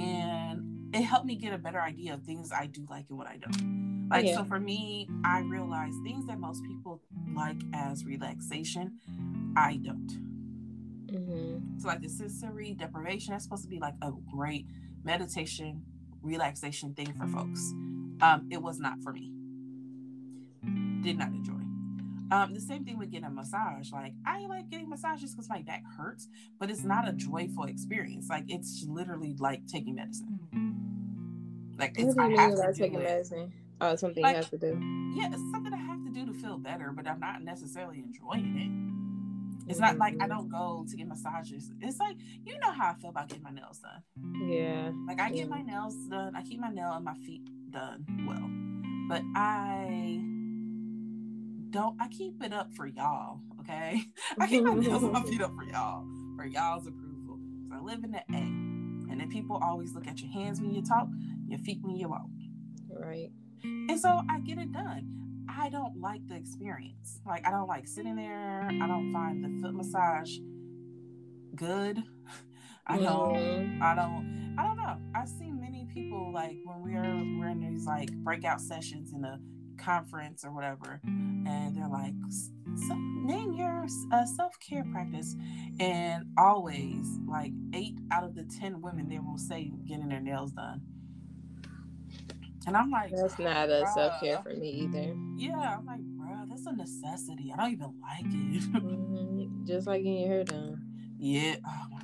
and 0.00 0.94
it 0.94 1.02
helped 1.02 1.26
me 1.26 1.36
get 1.36 1.52
a 1.52 1.58
better 1.58 1.80
idea 1.80 2.14
of 2.14 2.22
things 2.24 2.50
I 2.52 2.66
do 2.66 2.86
like 2.88 3.06
and 3.08 3.18
what 3.18 3.26
I 3.26 3.36
don't. 3.36 4.08
Like 4.10 4.26
Yeah. 4.26 4.36
so, 4.36 4.44
for 4.44 4.58
me, 4.58 5.08
I 5.24 5.40
realized 5.40 5.96
things 6.02 6.26
that 6.26 6.38
most 6.40 6.62
people 6.64 7.00
like 7.34 7.60
as 7.72 8.04
relaxation, 8.04 8.98
I 9.56 9.76
don't. 9.76 10.08
Mhm. 11.06 11.80
So, 11.80 11.88
like 11.88 12.00
the 12.02 12.08
sensory 12.08 12.74
deprivation, 12.74 13.32
that's 13.32 13.44
supposed 13.44 13.62
to 13.64 13.68
be 13.68 13.78
like 13.78 13.94
a 14.02 14.12
great 14.32 14.66
meditation, 15.04 15.82
relaxation 16.22 16.94
thing 16.94 17.12
for 17.14 17.26
folks. 17.28 17.72
Um, 18.20 18.46
it 18.50 18.62
was 18.62 18.78
not 18.80 19.00
for 19.02 19.12
me. 19.12 19.32
Did 21.02 21.16
not 21.18 21.28
enjoy. 21.32 21.59
Um, 22.32 22.54
the 22.54 22.60
same 22.60 22.84
thing 22.84 22.96
with 22.98 23.10
getting 23.10 23.26
a 23.26 23.30
massage. 23.30 23.90
Like 23.92 24.14
I 24.24 24.46
like 24.46 24.70
getting 24.70 24.88
massages 24.88 25.32
because 25.34 25.48
my 25.48 25.62
back 25.62 25.82
hurts, 25.96 26.28
but 26.58 26.70
it's 26.70 26.84
not 26.84 27.08
a 27.08 27.12
joyful 27.12 27.64
experience. 27.64 28.28
Like 28.30 28.44
it's 28.48 28.84
literally 28.88 29.34
like 29.38 29.66
taking 29.66 29.96
medicine. 29.96 30.38
Like 31.78 31.98
it's 31.98 32.14
What 32.14 32.26
I 32.26 32.28
you 32.28 32.36
have 32.38 32.54
to 32.54 32.62
do 32.66 32.72
taking 32.74 33.00
it. 33.00 33.04
medicine? 33.04 33.52
Oh, 33.80 33.92
it's 33.92 34.00
something 34.02 34.22
Like- 34.22 34.32
you 34.36 34.42
have 34.42 34.50
to 34.50 34.58
do. 34.58 35.12
Yeah, 35.14 35.28
it's 35.32 35.50
something 35.50 35.72
I 35.72 35.76
have 35.78 36.04
to 36.04 36.10
do 36.10 36.26
to 36.26 36.32
feel 36.34 36.58
better, 36.58 36.92
but 36.94 37.06
I'm 37.08 37.18
not 37.18 37.42
necessarily 37.42 37.98
enjoying 37.98 38.56
it. 38.58 39.70
It's 39.70 39.80
not 39.80 39.98
like 39.98 40.14
I 40.20 40.26
Mhm. 40.26 40.28
don't 40.28 40.48
go 40.48 40.84
to 40.88 40.96
get 40.96 41.06
massages. 41.08 41.72
It's 41.80 41.98
like 41.98 42.16
you 42.44 42.58
know 42.60 42.70
how 42.70 42.90
I 42.90 42.94
feel 42.94 43.10
about 43.10 43.28
getting 43.28 43.42
my 43.44 43.50
nails 43.50 43.80
done. 43.80 44.02
Yeah. 44.48 44.92
Like 45.08 45.20
I 45.20 45.28
get 45.30 45.38
Yeah. 45.38 45.44
my 45.46 45.62
nails 45.62 45.96
done. 46.08 46.36
I 46.36 46.42
keep 46.42 46.60
my 46.60 46.70
nail 46.70 46.92
and 46.92 47.04
my 47.04 47.14
feet 47.14 47.48
done 47.70 48.04
well. 48.26 48.48
But 49.08 49.22
I 49.34 50.20
don't 51.70 51.96
I 52.00 52.08
keep 52.08 52.42
it 52.42 52.52
up 52.52 52.72
for 52.74 52.86
y'all, 52.86 53.40
okay? 53.60 54.02
I 54.40 54.46
keep 54.46 54.64
my 54.64 54.74
nails 54.74 55.02
and 55.02 55.12
my 55.18 55.22
feet 55.22 55.40
up 55.40 55.54
for 55.54 55.64
y'all, 55.64 56.04
for 56.36 56.44
y'all's 56.44 56.86
approval. 56.86 57.38
So 57.68 57.76
I 57.76 57.80
live 57.80 58.04
in 58.04 58.10
the 58.12 58.18
A. 58.18 58.36
And 59.10 59.18
then 59.20 59.28
people 59.30 59.58
always 59.62 59.92
look 59.94 60.06
at 60.06 60.20
your 60.20 60.30
hands 60.30 60.60
when 60.60 60.70
you 60.72 60.82
talk, 60.82 61.08
your 61.48 61.58
feet 61.60 61.78
when 61.82 61.96
you 61.96 62.08
walk. 62.08 62.26
Right. 62.88 63.30
And 63.64 63.98
so 64.00 64.20
I 64.30 64.38
get 64.40 64.58
it 64.58 64.72
done. 64.72 65.16
I 65.48 65.68
don't 65.68 66.00
like 66.00 66.26
the 66.28 66.36
experience. 66.36 67.20
Like 67.26 67.46
I 67.46 67.50
don't 67.50 67.66
like 67.66 67.86
sitting 67.88 68.14
there. 68.16 68.68
I 68.70 68.86
don't 68.86 69.12
find 69.12 69.42
the 69.44 69.60
foot 69.62 69.74
massage 69.74 70.30
good. 71.56 72.02
I 72.86 72.98
don't 72.98 73.34
Mhm. 73.34 73.82
I 73.82 73.94
don't 73.94 74.54
I 74.58 74.62
don't 74.64 74.76
know. 74.76 74.96
I've 75.14 75.28
seen 75.28 75.60
many 75.60 75.86
people 75.92 76.32
like 76.32 76.56
when 76.64 76.82
we're 76.82 77.38
we're 77.38 77.48
in 77.48 77.60
these 77.60 77.84
like 77.86 78.10
breakout 78.24 78.60
sessions 78.60 79.12
in 79.12 79.24
a 79.24 79.38
conference 79.80 80.44
or 80.44 80.52
whatever, 80.52 81.00
and 81.04 81.76
they're 81.76 81.88
like, 81.88 82.14
so 82.88 82.94
name 82.94 83.52
your 83.54 83.86
uh, 84.12 84.24
self 84.36 84.58
care 84.60 84.84
practice, 84.92 85.34
and 85.78 86.24
always 86.38 87.06
like 87.28 87.52
eight 87.74 87.98
out 88.12 88.24
of 88.24 88.34
the 88.34 88.44
ten 88.44 88.80
women 88.80 89.08
they 89.08 89.18
will 89.18 89.38
say 89.38 89.72
getting 89.86 90.08
their 90.08 90.20
nails 90.20 90.52
done, 90.52 90.80
and 92.66 92.76
I'm 92.76 92.90
like, 92.90 93.10
That's 93.10 93.38
not 93.38 93.68
a 93.70 93.86
self 93.94 94.20
care 94.20 94.38
for 94.42 94.54
me 94.54 94.68
either. 94.70 95.14
Yeah, 95.36 95.76
I'm 95.78 95.86
like, 95.86 96.00
bruh, 96.00 96.48
that's 96.48 96.66
a 96.66 96.72
necessity. 96.72 97.52
I 97.52 97.56
don't 97.62 97.72
even 97.72 97.94
like 98.02 98.24
it. 98.24 98.72
Mhm. 98.72 99.66
Just 99.66 99.86
like 99.86 100.02
getting 100.02 100.18
your 100.20 100.28
hair 100.28 100.44
done. 100.44 100.84
yeah. 101.18 101.56
Oh. 101.66 101.99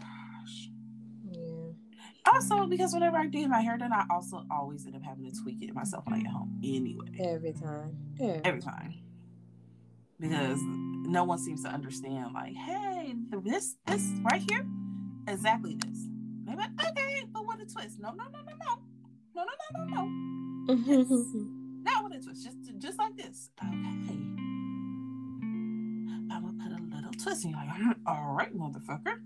Also, 2.32 2.66
because 2.66 2.92
whenever 2.92 3.16
I 3.16 3.26
do 3.26 3.46
my 3.48 3.60
hair 3.60 3.78
done, 3.78 3.92
I 3.92 4.04
also 4.10 4.44
always 4.50 4.84
end 4.86 4.96
up 4.96 5.02
having 5.02 5.30
to 5.30 5.42
tweak 5.42 5.62
it 5.62 5.74
myself 5.74 6.04
when 6.06 6.14
I 6.14 6.22
get 6.22 6.32
home 6.32 6.60
anyway. 6.64 7.06
Every 7.20 7.52
time. 7.52 7.96
Yeah. 8.18 8.40
Every 8.44 8.60
time. 8.60 8.94
Because 10.18 10.58
no 10.62 11.24
one 11.24 11.38
seems 11.38 11.62
to 11.62 11.68
understand, 11.68 12.32
like, 12.34 12.54
hey, 12.54 13.14
this, 13.44 13.76
this 13.86 14.10
right 14.22 14.42
here, 14.48 14.66
exactly 15.28 15.76
this. 15.86 16.08
Like, 16.46 16.58
okay, 16.90 17.24
but 17.32 17.46
with 17.46 17.60
a 17.60 17.66
twist. 17.72 18.00
No, 18.00 18.12
no, 18.12 18.24
no, 18.24 18.38
no, 18.40 18.52
no. 18.52 18.82
No, 19.34 19.44
no, 19.44 19.52
no, 19.74 19.84
no, 19.84 20.74
no. 20.74 20.74
Not 21.82 22.04
with 22.04 22.14
a 22.14 22.24
twist. 22.24 22.44
Just, 22.44 22.56
just 22.78 22.98
like 22.98 23.16
this. 23.16 23.50
Okay. 23.62 24.16
I'm 26.28 26.28
gonna 26.28 26.52
put 26.62 26.72
a 26.72 26.96
little 26.96 27.12
twist 27.12 27.44
in. 27.44 27.50
You're 27.50 27.60
like, 27.60 27.68
"Mm, 27.68 27.94
all 28.06 28.34
right, 28.34 28.56
motherfucker. 28.56 29.20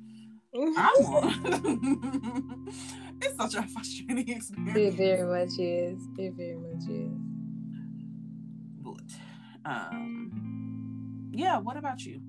I'm 0.54 0.76
on. 1.06 2.68
it's 3.22 3.36
such 3.36 3.54
a 3.54 3.62
frustrating 3.68 4.28
experience. 4.36 4.76
it 4.76 4.94
very 4.94 5.22
much 5.22 5.58
is. 5.58 6.00
It 6.18 6.34
very 6.34 6.56
much 6.56 6.88
is. 6.88 7.12
But, 8.82 9.70
um, 9.70 11.30
yeah. 11.32 11.58
What 11.58 11.76
about 11.76 12.04
you? 12.04 12.20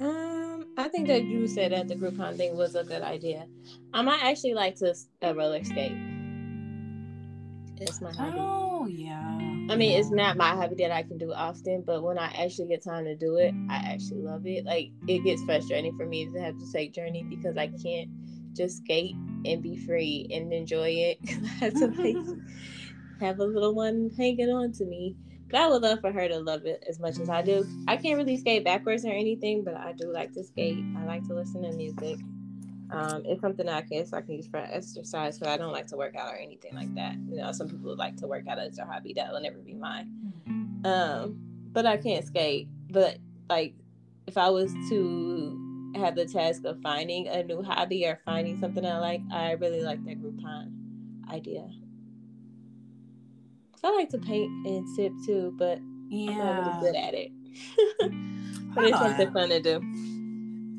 Um, 0.00 0.66
I 0.76 0.88
think 0.88 1.08
that 1.08 1.24
you 1.24 1.48
said 1.48 1.72
that 1.72 1.88
the 1.88 1.96
Groupon 1.96 2.36
thing 2.36 2.56
was 2.56 2.74
a 2.76 2.84
good 2.84 3.02
idea. 3.02 3.46
I 3.92 4.02
might 4.02 4.22
actually 4.22 4.54
like 4.54 4.76
to 4.76 4.94
uh, 5.22 5.34
roller 5.34 5.64
skate. 5.64 5.92
It's 7.80 8.00
my 8.00 8.12
hobby. 8.12 8.36
Oh 8.38 8.86
yeah. 8.86 9.47
I 9.68 9.76
mean, 9.76 9.98
it's 9.98 10.10
not 10.10 10.36
my 10.36 10.50
hobby 10.50 10.76
that 10.76 10.90
I 10.90 11.02
can 11.02 11.18
do 11.18 11.32
often, 11.32 11.82
but 11.86 12.02
when 12.02 12.18
I 12.18 12.26
actually 12.38 12.68
get 12.68 12.82
time 12.82 13.04
to 13.04 13.14
do 13.14 13.36
it, 13.36 13.54
I 13.68 13.76
actually 13.76 14.22
love 14.22 14.46
it. 14.46 14.64
Like, 14.64 14.90
it 15.06 15.24
gets 15.24 15.42
frustrating 15.44 15.96
for 15.96 16.06
me 16.06 16.26
to 16.32 16.40
have 16.40 16.58
to 16.58 16.72
take 16.72 16.94
Journey 16.94 17.24
because 17.28 17.56
I 17.56 17.66
can't 17.66 18.08
just 18.54 18.78
skate 18.78 19.14
and 19.44 19.62
be 19.62 19.76
free 19.76 20.26
and 20.32 20.52
enjoy 20.52 20.88
it. 20.88 21.18
I 21.60 21.64
have 21.64 21.74
to 21.74 21.86
like 21.88 22.16
have 23.20 23.38
a 23.40 23.44
little 23.44 23.74
one 23.74 24.10
hanging 24.16 24.50
on 24.50 24.72
to 24.72 24.84
me. 24.84 25.16
But 25.50 25.60
I 25.60 25.68
would 25.68 25.82
love 25.82 26.00
for 26.00 26.12
her 26.12 26.28
to 26.28 26.38
love 26.38 26.66
it 26.66 26.84
as 26.88 26.98
much 27.00 27.18
as 27.18 27.30
I 27.30 27.42
do. 27.42 27.66
I 27.86 27.96
can't 27.96 28.18
really 28.18 28.36
skate 28.36 28.64
backwards 28.64 29.04
or 29.04 29.10
anything, 29.12 29.64
but 29.64 29.74
I 29.74 29.92
do 29.92 30.12
like 30.12 30.32
to 30.32 30.44
skate. 30.44 30.84
I 30.96 31.04
like 31.04 31.26
to 31.28 31.34
listen 31.34 31.62
to 31.62 31.72
music. 31.72 32.18
Um, 32.90 33.22
it's 33.26 33.40
something 33.40 33.68
I 33.68 33.82
guess 33.82 34.12
I 34.12 34.22
can 34.22 34.36
use 34.36 34.46
for 34.46 34.56
exercise, 34.56 35.38
but 35.38 35.48
I 35.48 35.56
don't 35.56 35.72
like 35.72 35.86
to 35.88 35.96
work 35.96 36.16
out 36.16 36.32
or 36.32 36.36
anything 36.36 36.74
like 36.74 36.94
that. 36.94 37.16
You 37.28 37.36
know, 37.36 37.52
some 37.52 37.68
people 37.68 37.94
like 37.96 38.16
to 38.16 38.26
work 38.26 38.48
out 38.48 38.58
as 38.58 38.76
their 38.76 38.86
hobby. 38.86 39.12
That 39.14 39.30
will 39.32 39.40
never 39.40 39.58
be 39.58 39.74
mine. 39.74 40.32
Um, 40.84 41.38
but 41.72 41.84
I 41.86 41.96
can't 41.98 42.24
skate. 42.24 42.68
But 42.90 43.18
like, 43.50 43.74
if 44.26 44.38
I 44.38 44.48
was 44.48 44.72
to 44.88 45.92
have 45.96 46.14
the 46.14 46.26
task 46.26 46.64
of 46.64 46.80
finding 46.80 47.28
a 47.28 47.42
new 47.42 47.62
hobby 47.62 48.06
or 48.06 48.20
finding 48.24 48.58
something 48.58 48.84
I 48.84 48.98
like, 48.98 49.20
I 49.32 49.52
really 49.52 49.82
like 49.82 50.04
that 50.04 50.22
Groupon 50.22 50.72
idea. 51.30 51.68
I 53.84 53.94
like 53.94 54.08
to 54.10 54.18
paint 54.18 54.66
and 54.66 54.88
sip 54.96 55.12
too, 55.24 55.54
but 55.56 55.78
yeah. 56.08 56.30
I'm 56.30 56.38
not 56.38 56.82
really 56.82 56.92
good 56.92 56.96
at 56.96 57.14
it. 57.14 57.32
but 58.74 58.84
it's 58.84 58.98
something 58.98 59.32
fun 59.32 59.48
to 59.50 59.60
do. 59.60 60.17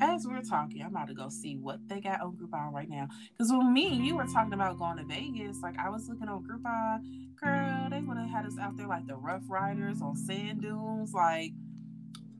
As 0.00 0.26
we're 0.26 0.42
talking, 0.42 0.82
I'm 0.82 0.88
about 0.88 1.08
to 1.08 1.14
go 1.14 1.28
see 1.28 1.56
what 1.56 1.86
they 1.88 2.00
got 2.00 2.20
on 2.22 2.36
Groupon 2.36 2.72
right 2.72 2.88
now. 2.88 3.08
Because 3.36 3.52
when 3.52 3.72
me 3.72 3.88
and 3.94 4.04
you 4.06 4.16
were 4.16 4.26
talking 4.26 4.54
about 4.54 4.78
going 4.78 4.96
to 4.96 5.04
Vegas, 5.04 5.60
like 5.62 5.78
I 5.78 5.90
was 5.90 6.08
looking 6.08 6.28
on 6.28 6.42
Groupon, 6.42 7.36
girl, 7.36 7.88
they 7.90 8.00
would 8.00 8.16
have 8.16 8.30
had 8.30 8.46
us 8.46 8.58
out 8.60 8.76
there 8.76 8.86
like 8.86 9.06
the 9.06 9.16
Rough 9.16 9.42
Riders 9.48 10.00
on 10.02 10.16
sand 10.16 10.62
dunes. 10.62 11.12
Like 11.12 11.52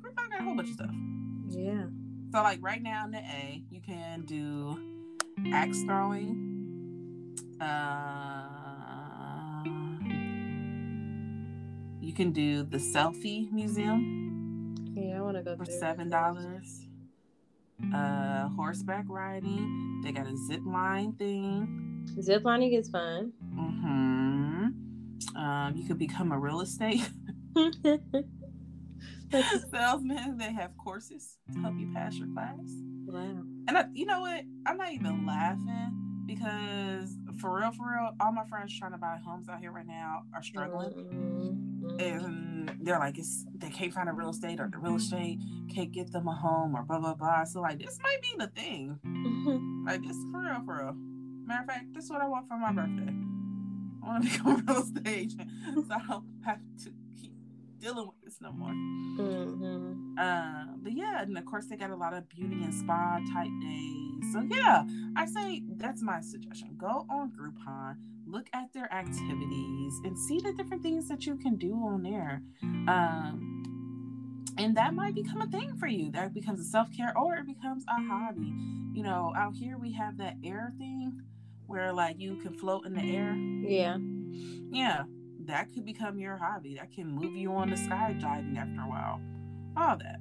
Groupon 0.01 0.31
got 0.31 0.41
a 0.41 0.45
whole 0.45 0.55
bunch 0.55 0.69
of 0.69 0.75
stuff. 0.75 0.91
Yeah. 1.49 1.87
So 2.33 2.43
like 2.43 2.61
right 2.63 2.83
now 2.83 3.05
in 3.05 3.11
the 3.11 3.19
A, 3.19 3.63
you 3.71 3.81
can 3.81 4.23
do 4.25 4.79
axe 5.53 5.83
throwing. 5.83 6.57
Uh, 7.61 8.01
you 12.01 12.15
can 12.15 12.33
do 12.33 12.63
the 12.63 12.79
selfie 12.79 13.53
museum 13.53 14.75
Yeah, 14.95 15.19
I 15.19 15.21
want 15.21 15.37
to 15.37 15.43
go 15.43 15.57
for 15.57 15.67
seven 15.67 16.09
dollars. 16.09 16.87
Uh, 17.95 18.49
horseback 18.51 19.05
riding. 19.09 20.01
They 20.05 20.13
got 20.13 20.27
a 20.27 20.37
zip 20.37 20.61
line 20.65 21.13
thing. 21.15 22.07
Zip 22.21 22.45
lining 22.45 22.73
is 22.75 22.89
fun. 22.89 23.33
Mm-hmm. 23.55 25.37
Um, 25.37 25.75
you 25.77 25.87
could 25.87 25.99
become 25.99 26.33
a 26.33 26.39
real 26.39 26.61
estate 26.61 27.09
salesman. 29.71 30.37
They 30.39 30.53
have 30.53 30.71
courses 30.83 31.37
to 31.53 31.61
help 31.61 31.75
you 31.79 31.91
pass 31.95 32.17
your 32.17 32.29
class. 32.35 32.59
wow. 33.07 33.43
And 33.69 33.79
I, 33.79 33.85
you 33.93 34.07
know 34.07 34.21
what? 34.21 34.43
I'm 34.67 34.77
not 34.77 34.93
even 34.93 35.27
laughing 35.27 36.25
because 36.27 37.17
for 37.41 37.59
real, 37.59 37.73
for 37.73 37.91
real, 37.93 38.11
all 38.21 38.33
my 38.33 38.45
friends 38.49 38.77
trying 38.79 38.93
to 38.93 38.99
buy 38.99 39.19
homes 39.25 39.49
out 39.49 39.61
here 39.61 39.73
right 39.73 39.87
now 39.87 40.23
are 40.35 40.43
struggling. 40.43 40.93
Mhm. 40.93 42.01
And 42.03 42.50
they're 42.81 42.99
like, 42.99 43.19
it's 43.19 43.45
they 43.55 43.71
can't 43.71 43.93
find 43.93 44.09
a 44.09 44.13
real 44.13 44.31
estate 44.31 44.61
or 44.61 44.69
the 44.71 44.79
real 44.79 44.97
estate 44.97 45.39
can't 45.73 45.93
get 45.93 46.11
them 46.13 46.27
a 46.29 46.35
home 46.35 46.75
or 46.75 46.83
blah 46.83 46.99
blah 46.99 47.15
blah. 47.15 47.45
So 47.45 47.61
like 47.61 47.79
this 47.79 47.99
might 48.03 48.21
be 48.23 48.35
the 48.39 48.49
thing. 48.49 48.99
Mhm. 49.05 49.87
Like 49.87 50.03
this 50.03 50.17
for 50.31 50.41
real, 50.41 50.63
for 50.65 50.79
real. 50.79 50.93
Matter 51.47 51.63
of 51.63 51.67
fact, 51.69 51.95
this 51.95 52.05
is 52.05 52.11
what 52.11 52.21
I 52.23 52.29
want 52.29 52.49
for 52.49 52.57
my 52.59 52.73
birthday. 52.73 53.13
I 54.03 54.07
want 54.07 54.25
to 54.25 54.31
become 54.39 54.53
a 54.69 54.73
real 54.73 54.83
estate 54.83 55.07
agent, 55.07 55.51
so 55.75 55.95
I 55.95 56.07
don't 56.09 56.25
have 56.45 56.61
to 56.85 56.91
keep 57.21 57.33
dealing 57.79 58.07
with 58.07 58.21
this 58.25 58.41
no 58.41 58.53
more. 58.53 58.71
Mhm. 58.73 60.19
Uh, 60.19 60.77
but 60.83 60.93
yeah, 60.93 61.23
and 61.23 61.37
of 61.39 61.45
course 61.45 61.67
they 61.67 61.77
got 61.77 61.91
a 61.91 61.97
lot 61.97 62.13
of 62.15 62.29
beauty 62.29 62.63
and 62.63 62.75
spa 62.75 63.19
type 63.33 63.51
days. 63.61 64.33
So 64.33 64.43
yeah, 64.43 64.85
I 65.17 65.27
say 65.27 65.63
that's 65.77 66.03
my 66.03 66.21
suggestion. 66.21 66.77
Go 66.77 67.07
on 67.11 67.31
Groupon, 67.33 67.97
look 68.31 68.49
at 68.53 68.73
their 68.73 68.93
activities, 68.93 69.95
and 70.05 70.19
see 70.19 70.41
the 70.41 70.53
different 70.53 70.83
things 70.83 71.09
that 71.09 71.27
you 71.27 71.37
can 71.37 71.57
do 71.57 71.75
on 71.75 72.03
there. 72.03 72.43
Um, 72.63 73.65
and 74.57 74.77
that 74.77 74.95
might 74.95 75.15
become 75.15 75.41
a 75.41 75.47
thing 75.47 75.77
for 75.77 75.87
you. 75.87 76.11
That 76.11 76.35
becomes 76.35 76.61
a 76.61 76.65
self 76.65 76.89
care, 76.95 77.17
or 77.17 77.37
it 77.37 77.47
becomes 77.47 77.85
a 77.89 78.03
hobby. 78.03 78.53
You 78.93 79.03
know, 79.03 79.33
out 79.37 79.55
here 79.55 79.79
we 79.79 79.93
have 79.93 80.19
that 80.19 80.35
air 80.45 80.73
thing 80.79 81.21
where 81.67 81.93
like 81.93 82.19
you 82.19 82.37
can 82.37 82.55
float 82.55 82.85
in 82.87 82.95
the 82.95 83.17
air. 83.17 83.35
Yeah. 83.35 83.97
Yeah, 84.71 85.05
that 85.47 85.73
could 85.73 85.85
become 85.85 86.19
your 86.19 86.37
hobby. 86.37 86.77
That 86.77 86.93
can 86.93 87.09
move 87.09 87.37
you 87.37 87.53
on 87.53 87.69
to 87.69 87.77
skydiving 87.77 88.57
after 88.57 88.81
a 88.81 88.89
while. 88.89 89.21
All 89.77 89.97
that. 89.97 90.21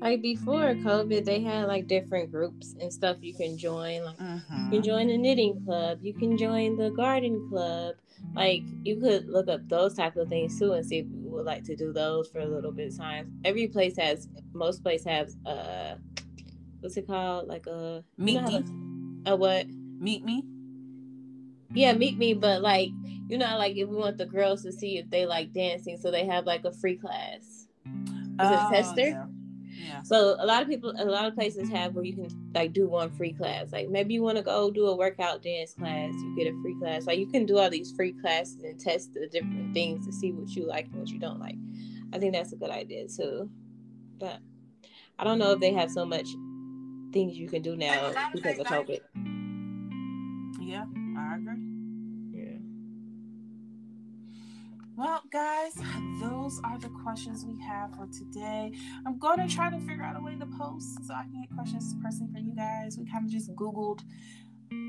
Like 0.00 0.20
before 0.22 0.74
COVID, 0.74 1.24
they 1.24 1.40
had 1.40 1.66
like 1.66 1.86
different 1.86 2.30
groups 2.30 2.74
and 2.80 2.92
stuff 2.92 3.16
you 3.22 3.34
can 3.34 3.56
join. 3.56 4.04
Like 4.04 4.18
you 4.20 4.26
Mhm. 4.26 4.70
can 4.70 4.82
join 4.82 5.06
the 5.08 5.16
knitting 5.18 5.64
club, 5.64 5.98
you 6.02 6.12
can 6.12 6.36
join 6.36 6.76
the 6.76 6.90
garden 6.90 7.48
club. 7.48 7.96
Like 8.34 8.62
you 8.84 8.96
could 9.00 9.26
look 9.28 9.48
up 9.48 9.66
those 9.68 9.94
type 9.94 10.16
of 10.16 10.28
things 10.28 10.58
too 10.58 10.72
and 10.72 10.84
see 10.84 10.98
if 10.98 11.06
you 11.06 11.30
would 11.30 11.46
like 11.46 11.64
to 11.64 11.76
do 11.76 11.92
those 11.92 12.28
for 12.28 12.40
a 12.40 12.46
little 12.46 12.72
bit 12.72 12.92
of 12.92 12.98
time. 12.98 13.40
Every 13.44 13.68
place 13.68 13.96
has 13.96 14.28
most 14.52 14.82
place 14.82 15.04
has 15.04 15.36
uh 15.46 15.96
what's 16.80 16.96
it 16.96 17.06
called? 17.06 17.48
Like 17.48 17.66
a 17.66 18.04
Meet 18.18 18.42
me. 18.42 18.62
the- 19.24 19.30
a 19.32 19.36
what? 19.36 19.66
Meet 19.68 20.24
me. 20.24 20.44
Yeah, 21.74 21.92
meet 21.94 22.16
me, 22.18 22.34
but 22.34 22.60
like 22.62 22.90
you 23.28 23.38
know, 23.38 23.56
like 23.58 23.76
if 23.76 23.88
we 23.88 23.96
want 23.96 24.18
the 24.18 24.26
girls 24.26 24.62
to 24.62 24.72
see 24.72 24.98
if 24.98 25.10
they 25.10 25.26
like 25.26 25.52
dancing, 25.52 25.96
so 25.96 26.10
they 26.10 26.26
have 26.26 26.44
like 26.46 26.64
a 26.64 26.72
free 26.72 26.96
class. 26.96 27.66
Is 27.84 28.50
oh, 28.50 28.52
it 28.52 28.68
tester? 28.70 29.00
Yeah. 29.08 29.26
Yeah. 29.78 30.02
So 30.02 30.36
a 30.38 30.46
lot 30.46 30.62
of 30.62 30.68
people, 30.68 30.94
a 30.98 31.04
lot 31.04 31.26
of 31.26 31.34
places 31.34 31.68
have 31.70 31.94
where 31.94 32.04
you 32.04 32.14
can 32.14 32.28
like 32.54 32.72
do 32.72 32.88
one 32.88 33.10
free 33.10 33.32
class. 33.32 33.72
Like 33.72 33.88
maybe 33.88 34.14
you 34.14 34.22
want 34.22 34.36
to 34.36 34.42
go 34.42 34.70
do 34.70 34.86
a 34.86 34.96
workout 34.96 35.42
dance 35.42 35.74
class, 35.74 36.12
you 36.14 36.34
get 36.36 36.52
a 36.52 36.62
free 36.62 36.76
class. 36.78 37.06
Like 37.06 37.18
you 37.18 37.26
can 37.26 37.46
do 37.46 37.58
all 37.58 37.70
these 37.70 37.92
free 37.92 38.12
classes 38.12 38.62
and 38.62 38.78
test 38.78 39.14
the 39.14 39.26
different 39.28 39.74
things 39.74 40.06
to 40.06 40.12
see 40.12 40.32
what 40.32 40.48
you 40.50 40.66
like 40.66 40.86
and 40.86 40.96
what 40.96 41.08
you 41.08 41.18
don't 41.18 41.40
like. 41.40 41.56
I 42.12 42.18
think 42.18 42.32
that's 42.32 42.52
a 42.52 42.56
good 42.56 42.70
idea 42.70 43.06
too. 43.08 43.50
But 44.18 44.38
I 45.18 45.24
don't 45.24 45.38
know 45.38 45.52
if 45.52 45.60
they 45.60 45.72
have 45.72 45.90
so 45.90 46.06
much 46.06 46.28
things 47.12 47.36
you 47.36 47.48
can 47.48 47.62
do 47.62 47.76
now 47.76 48.12
because 48.32 48.58
of 48.58 48.66
COVID. 48.66 49.00
Yeah, 50.60 50.84
I 51.18 51.36
agree. 51.36 51.75
Well, 54.96 55.22
guys, 55.30 55.74
those 56.22 56.58
are 56.64 56.78
the 56.78 56.88
questions 56.88 57.44
we 57.44 57.62
have 57.62 57.94
for 57.94 58.06
today. 58.06 58.72
I'm 59.04 59.18
going 59.18 59.46
to 59.46 59.54
try 59.54 59.68
to 59.68 59.78
figure 59.80 60.02
out 60.02 60.16
a 60.16 60.20
way 60.20 60.36
to 60.36 60.46
post 60.46 61.04
so 61.06 61.12
I 61.12 61.24
can 61.24 61.42
get 61.42 61.54
questions 61.54 61.94
personally 62.02 62.32
for 62.32 62.38
you 62.38 62.56
guys. 62.56 62.96
We 62.98 63.04
kind 63.04 63.26
of 63.26 63.30
just 63.30 63.54
Googled 63.54 64.00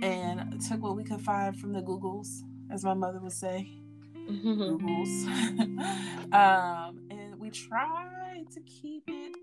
and 0.01 0.62
took 0.62 0.82
what 0.82 0.95
we 0.95 1.03
could 1.03 1.20
find 1.20 1.60
from 1.60 1.74
the 1.74 1.82
Googles, 1.82 2.43
as 2.72 2.86
my 2.86 2.93
mother 2.93 3.20
would 3.20 3.34
say. 3.34 3.70
Googles. 4.30 5.28
um, 6.34 7.01
and 7.12 7.38
we 7.38 7.49
try 7.49 8.45
to 8.49 8.62
keep 8.62 9.03
it 9.08 9.36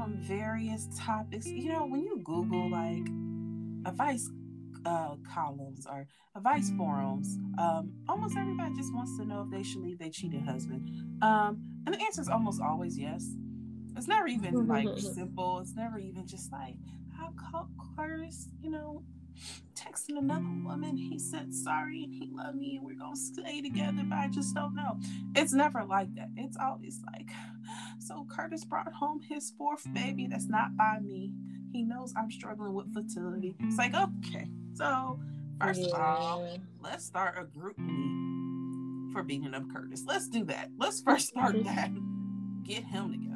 on 0.00 0.16
various 0.18 0.88
topics. 0.98 1.46
You 1.46 1.74
know, 1.74 1.86
when 1.86 2.02
you 2.02 2.20
Google 2.24 2.70
like 2.72 3.06
advice 3.86 4.28
uh, 4.84 5.16
columns 5.32 5.86
or 5.86 6.06
advice 6.36 6.70
forums, 6.76 7.38
um, 7.58 7.92
almost 8.08 8.36
everybody 8.36 8.74
just 8.74 8.94
wants 8.94 9.16
to 9.18 9.24
know 9.24 9.42
if 9.42 9.50
they 9.50 9.62
should 9.62 9.82
leave 9.82 9.98
their 9.98 10.10
cheating 10.10 10.44
husband. 10.44 10.88
Um, 11.22 11.62
and 11.86 11.94
the 11.94 12.00
answer 12.02 12.20
is 12.20 12.28
almost 12.28 12.60
always 12.60 12.98
yes. 12.98 13.26
It's 13.96 14.06
never 14.06 14.28
even 14.28 14.68
like 14.68 14.86
simple. 14.98 15.58
It's 15.58 15.74
never 15.74 15.98
even 15.98 16.26
just 16.26 16.52
like, 16.52 16.76
how 17.52 17.68
Curtis, 17.96 18.48
you 18.60 18.70
know, 18.70 19.02
texting 19.74 20.18
another 20.18 20.46
woman. 20.64 20.96
He 20.96 21.18
said 21.18 21.54
sorry 21.54 22.04
and 22.04 22.12
he 22.12 22.28
loved 22.32 22.56
me 22.56 22.76
and 22.76 22.84
we're 22.84 22.98
gonna 22.98 23.16
stay 23.16 23.60
together, 23.60 24.02
but 24.08 24.18
I 24.18 24.28
just 24.28 24.54
don't 24.54 24.74
know. 24.74 24.98
It's 25.34 25.52
never 25.52 25.84
like 25.84 26.14
that. 26.14 26.28
It's 26.36 26.56
always 26.60 27.00
like, 27.12 27.30
so 27.98 28.26
Curtis 28.30 28.64
brought 28.64 28.92
home 28.92 29.20
his 29.20 29.52
fourth 29.56 29.86
baby 29.94 30.26
that's 30.26 30.48
not 30.48 30.76
by 30.76 30.98
me. 31.00 31.32
He 31.72 31.82
knows 31.82 32.14
I'm 32.16 32.30
struggling 32.30 32.74
with 32.74 32.92
fertility. 32.92 33.54
It's 33.60 33.78
like, 33.78 33.94
okay, 33.94 34.48
so 34.78 35.18
first 35.60 35.84
of 35.84 35.92
all, 36.00 36.58
let's 36.80 37.04
start 37.04 37.36
a 37.36 37.44
GroupMe 37.58 39.12
for 39.12 39.22
beating 39.22 39.54
up 39.54 39.64
Curtis. 39.72 40.04
Let's 40.06 40.28
do 40.28 40.44
that. 40.44 40.70
Let's 40.78 41.00
first 41.02 41.28
start 41.28 41.62
that. 41.64 41.90
Get 42.62 42.84
him 42.84 43.12
together. 43.12 43.34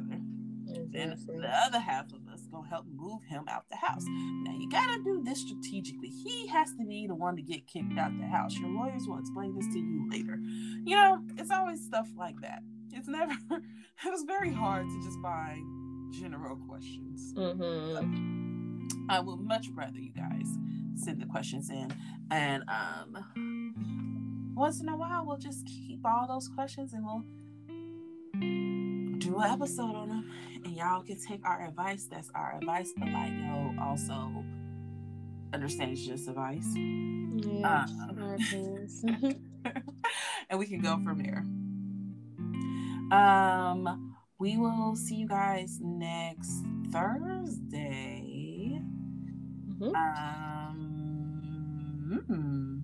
And 0.95 1.13
Exactly. 1.13 1.39
the 1.39 1.49
other 1.49 1.79
half 1.79 2.05
of 2.13 2.27
us 2.31 2.41
gonna 2.51 2.67
help 2.67 2.85
move 2.87 3.23
him 3.23 3.43
out 3.47 3.65
the 3.69 3.75
house. 3.75 4.05
Now 4.07 4.53
you 4.57 4.69
gotta 4.69 5.01
do 5.03 5.21
this 5.23 5.41
strategically. 5.41 6.09
He 6.09 6.47
has 6.47 6.73
to 6.79 6.85
be 6.85 7.07
the 7.07 7.15
one 7.15 7.35
to 7.35 7.41
get 7.41 7.67
kicked 7.67 7.97
out 7.97 8.11
the 8.19 8.27
house. 8.27 8.55
Your 8.57 8.69
lawyers 8.69 9.03
will 9.07 9.19
explain 9.19 9.55
this 9.55 9.67
to 9.67 9.79
you 9.79 10.09
later. 10.09 10.37
You 10.85 10.95
know, 10.95 11.23
it's 11.37 11.51
always 11.51 11.83
stuff 11.83 12.07
like 12.17 12.39
that. 12.41 12.61
It's 12.91 13.07
never. 13.07 13.33
It 14.05 14.09
was 14.11 14.23
very 14.23 14.51
hard 14.51 14.85
to 14.87 15.03
just 15.03 15.19
find 15.21 16.13
general 16.13 16.57
questions. 16.67 17.33
Mm-hmm. 17.35 19.07
I 19.09 19.19
would 19.19 19.39
much 19.39 19.69
rather 19.73 19.99
you 19.99 20.11
guys 20.11 20.47
send 20.95 21.21
the 21.21 21.25
questions 21.25 21.69
in, 21.69 21.91
and 22.31 22.63
um, 22.67 24.53
once 24.55 24.81
in 24.81 24.89
a 24.89 24.95
while 24.95 25.25
we'll 25.25 25.37
just 25.37 25.65
keep 25.65 25.99
all 26.05 26.27
those 26.27 26.47
questions 26.49 26.93
and 26.93 27.03
we'll 27.05 27.23
do 29.19 29.37
an 29.39 29.51
episode 29.51 29.95
on 29.95 30.09
them, 30.09 30.31
and 30.65 30.75
y'all 30.75 31.01
can 31.03 31.17
take 31.19 31.45
our 31.45 31.65
advice. 31.65 32.07
That's 32.09 32.29
our 32.35 32.55
advice, 32.57 32.91
but 32.97 33.09
like 33.09 33.31
yo, 33.33 33.73
also 33.81 34.43
understand 35.53 35.91
it's 35.91 36.05
just 36.05 36.27
advice, 36.27 36.65
Yeah. 36.75 37.85
Um, 38.09 38.37
and 40.49 40.59
we 40.59 40.65
can 40.65 40.81
go 40.81 40.99
from 41.03 41.21
there. 41.23 41.45
Um, 43.17 44.15
we 44.39 44.57
will 44.57 44.95
see 44.95 45.15
you 45.15 45.27
guys 45.27 45.79
next 45.81 46.63
Thursday. 46.91 48.81
Mhm. 49.79 49.95
Um, 49.95 50.52
Mm. 52.13 52.83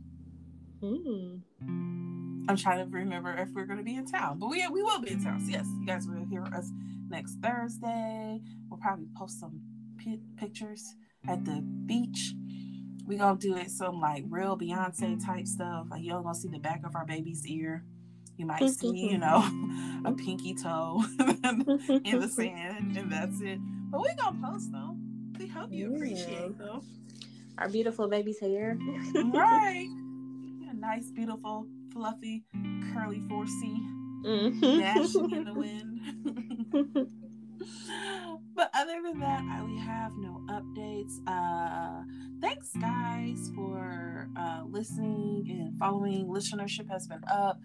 I'm 2.50 2.58
trying 2.58 2.80
to 2.80 2.98
remember 2.98 3.34
if 3.36 3.50
we're 3.54 3.66
going 3.66 3.78
to 3.78 3.84
be 3.84 3.96
in 3.96 4.06
town, 4.06 4.40
but 4.40 4.50
we 4.50 4.66
we 4.68 4.82
will 4.82 5.02
be 5.02 5.12
in 5.12 5.24
town. 5.24 5.40
So 5.42 5.52
yes, 5.52 5.68
you 5.80 5.86
guys 5.86 6.08
will 6.08 6.26
hear 6.26 6.44
us 6.46 6.72
next 7.10 7.38
Thursday. 7.42 8.42
We'll 8.70 8.80
probably 8.80 9.08
post 9.16 9.40
some 9.40 9.62
pi- 10.04 10.20
pictures 10.38 10.96
at 11.28 11.44
the 11.46 11.62
beach. 11.86 12.34
We 13.06 13.18
gonna 13.18 13.40
do 13.40 13.58
it 13.58 13.72
some 13.72 14.00
like 14.00 14.24
real 14.30 14.58
Beyonce 14.58 15.24
type 15.24 15.48
stuff. 15.48 15.88
Like 15.92 16.04
you 16.04 16.12
don't 16.12 16.24
gonna 16.24 16.36
see 16.36 16.48
the 16.48 16.60
back 16.60 16.86
of 16.86 16.96
our 16.96 17.06
baby's 17.06 17.46
ear. 17.48 17.84
You 18.38 18.46
might 18.46 18.70
see, 18.70 19.10
you 19.12 19.18
know, 19.18 19.44
a 20.06 20.14
pinky 20.14 20.54
toe 20.54 21.04
in 21.20 22.20
the 22.20 22.32
sand, 22.34 22.96
and 22.96 23.12
that's 23.12 23.42
it. 23.42 23.60
But 23.92 24.02
we 24.02 24.14
gonna 24.16 24.40
post 24.42 24.72
them. 24.72 25.34
We 25.38 25.48
hope 25.48 25.72
you 25.72 25.94
appreciate 25.94 26.58
them. 26.58 26.82
Our 27.60 27.68
beautiful 27.70 28.08
baby's 28.08 28.40
hair. 28.40 28.78
right. 29.34 29.88
A 30.70 30.74
nice, 30.76 31.12
beautiful, 31.12 31.68
fluffy, 31.92 32.46
curly 32.94 33.20
4C 33.30 33.76
Mhm. 34.26 34.80
dashing 34.80 35.32
in 35.32 35.44
the 35.46 35.54
wind. 35.54 36.00
but 38.56 38.70
other 38.74 39.02
than 39.04 39.20
that, 39.20 39.42
I, 39.44 39.64
we 39.64 39.78
have 39.78 40.14
no 40.18 40.42
updates. 40.50 41.20
Uh, 41.28 42.04
thanks, 42.42 42.72
guys, 42.80 43.52
for 43.56 44.30
uh, 44.38 44.64
listening 44.66 45.48
and 45.50 45.78
following. 45.78 46.28
Listenership 46.28 46.90
has 46.90 47.08
been 47.08 47.24
up. 47.30 47.60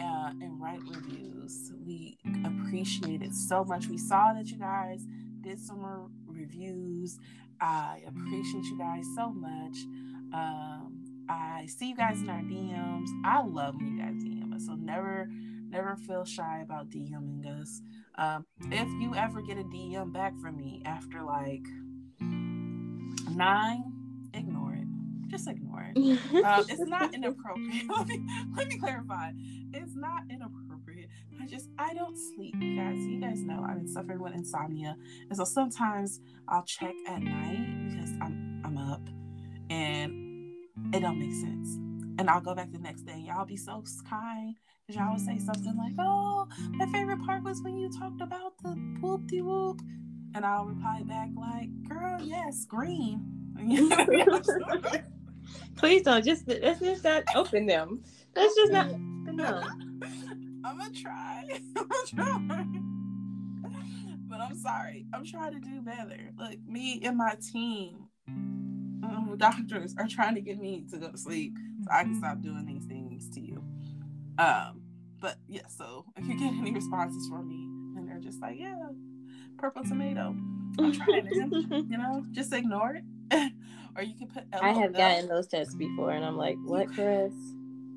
uh, 0.01 0.31
and 0.41 0.61
write 0.61 0.79
reviews. 0.87 1.71
We 1.85 2.17
appreciate 2.45 3.21
it 3.21 3.33
so 3.33 3.63
much. 3.63 3.87
We 3.87 3.97
saw 3.97 4.33
that 4.33 4.47
you 4.47 4.57
guys 4.57 5.05
did 5.41 5.59
some 5.59 5.83
re- 5.83 6.41
reviews. 6.41 7.19
I 7.59 8.01
appreciate 8.07 8.63
you 8.65 8.77
guys 8.77 9.05
so 9.15 9.31
much. 9.31 9.77
Um, 10.33 11.03
I 11.29 11.65
see 11.67 11.89
you 11.89 11.95
guys 11.95 12.21
in 12.21 12.29
our 12.29 12.41
DMs. 12.41 13.09
I 13.25 13.41
love 13.43 13.75
when 13.75 13.87
you 13.87 14.01
guys 14.01 14.15
DM 14.15 14.53
us, 14.55 14.65
so 14.65 14.75
never, 14.75 15.27
never 15.69 15.95
feel 16.07 16.25
shy 16.25 16.61
about 16.63 16.89
DMing 16.89 17.45
us. 17.61 17.81
Um, 18.15 18.45
if 18.71 18.87
you 19.01 19.13
ever 19.15 19.41
get 19.41 19.57
a 19.57 19.63
DM 19.63 20.13
back 20.13 20.33
from 20.41 20.57
me 20.57 20.81
after 20.85 21.21
like 21.23 21.65
nine, 23.29 23.83
ignore 24.33 24.73
it. 24.73 24.87
Just 25.27 25.47
ignore 25.47 25.91
it. 25.93 25.97
Um, 26.47 26.65
it's 26.69 26.79
not 26.87 27.13
inappropriate. 27.13 27.89
let 27.97 28.07
me 28.07 28.23
let 28.55 28.67
me 28.67 28.77
clarify. 28.77 29.31
It's 29.73 29.95
not 29.95 30.23
inappropriate. 30.29 31.09
I 31.41 31.45
just 31.45 31.69
I 31.77 31.93
don't 31.93 32.17
sleep, 32.17 32.55
you 32.59 32.75
guys. 32.75 32.97
You 32.97 33.19
guys 33.19 33.41
know 33.41 33.65
I've 33.67 33.77
been 33.77 33.87
suffering 33.87 34.19
with 34.21 34.33
insomnia, 34.33 34.95
and 35.29 35.37
so 35.37 35.43
sometimes 35.43 36.19
I'll 36.47 36.63
check 36.63 36.93
at 37.07 37.21
night 37.21 37.89
because 37.89 38.11
I'm 38.21 38.61
I'm 38.63 38.77
up, 38.77 39.01
and 39.69 40.53
it 40.93 41.01
don't 41.01 41.19
make 41.19 41.33
sense. 41.33 41.75
And 42.19 42.29
I'll 42.29 42.41
go 42.41 42.55
back 42.55 42.71
the 42.71 42.79
next 42.79 43.01
day. 43.03 43.13
And 43.13 43.25
y'all 43.25 43.45
be 43.45 43.57
so 43.57 43.83
kind 44.09 44.55
because 44.85 44.99
y'all 44.99 45.13
would 45.13 45.21
say 45.21 45.37
something 45.39 45.75
like, 45.77 45.93
"Oh, 45.99 46.47
my 46.71 46.85
favorite 46.87 47.23
part 47.25 47.43
was 47.43 47.61
when 47.61 47.77
you 47.77 47.89
talked 47.91 48.21
about 48.21 48.57
the 48.63 48.69
whoop 49.01 49.27
de 49.27 49.41
whoop," 49.41 49.81
and 50.33 50.45
I'll 50.45 50.65
reply 50.65 51.03
back 51.03 51.29
like, 51.35 51.69
"Girl, 51.87 52.19
yes, 52.21 52.65
green." 52.65 53.21
Please 55.75 56.01
don't 56.03 56.23
just 56.23 56.47
let's 56.47 56.79
just 56.79 57.03
not 57.03 57.23
open 57.35 57.65
them. 57.65 58.03
Let's 58.35 58.55
just 58.55 58.71
not 58.71 58.87
no. 59.37 59.61
I'm 60.63 60.77
gonna 60.77 60.91
try. 60.91 61.43
I'm 61.75 61.87
gonna 61.87 62.07
try. 62.07 62.65
But 64.29 64.41
I'm 64.41 64.57
sorry. 64.57 65.05
I'm 65.13 65.25
trying 65.25 65.53
to 65.53 65.59
do 65.59 65.81
better. 65.81 66.31
Look, 66.37 66.57
me 66.67 66.99
and 67.03 67.17
my 67.17 67.35
team, 67.51 68.07
um, 69.07 69.35
doctors, 69.37 69.95
are 69.97 70.07
trying 70.07 70.35
to 70.35 70.41
get 70.41 70.59
me 70.59 70.85
to 70.91 70.97
go 70.97 71.11
to 71.11 71.17
sleep 71.17 71.53
so 71.83 71.89
I 71.91 72.03
can 72.03 72.15
stop 72.15 72.41
doing 72.41 72.65
these 72.65 72.85
things 72.85 73.29
to 73.35 73.41
you. 73.41 73.63
Um, 74.37 74.81
but 75.19 75.37
yeah. 75.47 75.67
So 75.67 76.05
if 76.15 76.25
you 76.27 76.37
get 76.37 76.53
any 76.53 76.73
responses 76.73 77.27
from 77.27 77.47
me, 77.47 77.99
and 77.99 78.07
they're 78.07 78.19
just 78.19 78.41
like, 78.41 78.59
yeah, 78.59 78.75
purple 79.57 79.83
tomato. 79.83 80.35
I'm 80.79 80.93
trying 80.93 81.27
to, 81.27 81.85
you 81.89 81.97
know, 81.97 82.23
just 82.31 82.53
ignore 82.53 82.95
it. 82.95 83.03
or 83.95 84.03
you 84.03 84.15
can 84.15 84.27
put. 84.27 84.43
I 84.53 84.71
have 84.71 84.93
gotten 84.93 85.27
those 85.27 85.47
tests 85.47 85.75
before, 85.75 86.11
and 86.11 86.23
I'm 86.23 86.37
like, 86.37 86.57
"What, 86.63 86.87
Chris? 86.93 87.33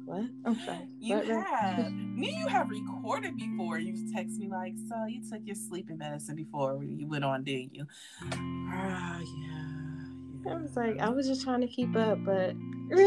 What? 0.05 0.25
I'm 0.45 0.59
sorry. 0.65 0.89
You 0.99 1.17
what, 1.17 1.47
have. 1.47 1.93
Me, 2.21 2.35
you 2.37 2.49
have 2.49 2.69
recorded 2.71 3.37
before. 3.37 3.79
You've 3.79 4.13
texted 4.15 4.39
me 4.39 4.49
like, 4.49 4.75
"So 4.89 5.05
you 5.07 5.23
took 5.31 5.41
your 5.45 5.55
sleeping 5.55 5.99
medicine 5.99 6.37
before 6.37 6.83
you 6.83 7.07
went 7.07 7.25
on, 7.25 7.45
didn't 7.45 7.75
you?" 7.75 7.87
Ah, 8.23 9.17
uh, 9.17 9.21
yeah, 9.21 10.00
I 10.49 10.55
was 10.55 10.77
like, 10.77 10.99
I 10.99 11.11
was 11.11 11.27
just 11.27 11.43
trying 11.43 11.61
to 11.61 11.67
keep 11.67 11.95
up, 11.97 12.19
but. 12.25 12.55
Bro, 12.91 13.07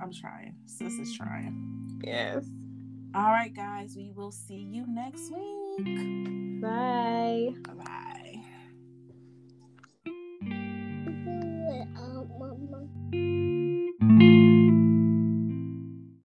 I'm 0.00 0.12
trying. 0.12 0.54
Sis 0.66 0.94
is 0.94 1.16
trying. 1.16 2.00
Yes. 2.02 2.44
All 3.14 3.30
right, 3.30 3.54
guys. 3.54 3.94
We 3.96 4.10
will 4.14 4.32
see 4.32 4.66
you 4.70 4.84
next 4.88 5.30
week. 5.30 6.60
Bye. 6.60 7.54
Bye. 7.74 8.00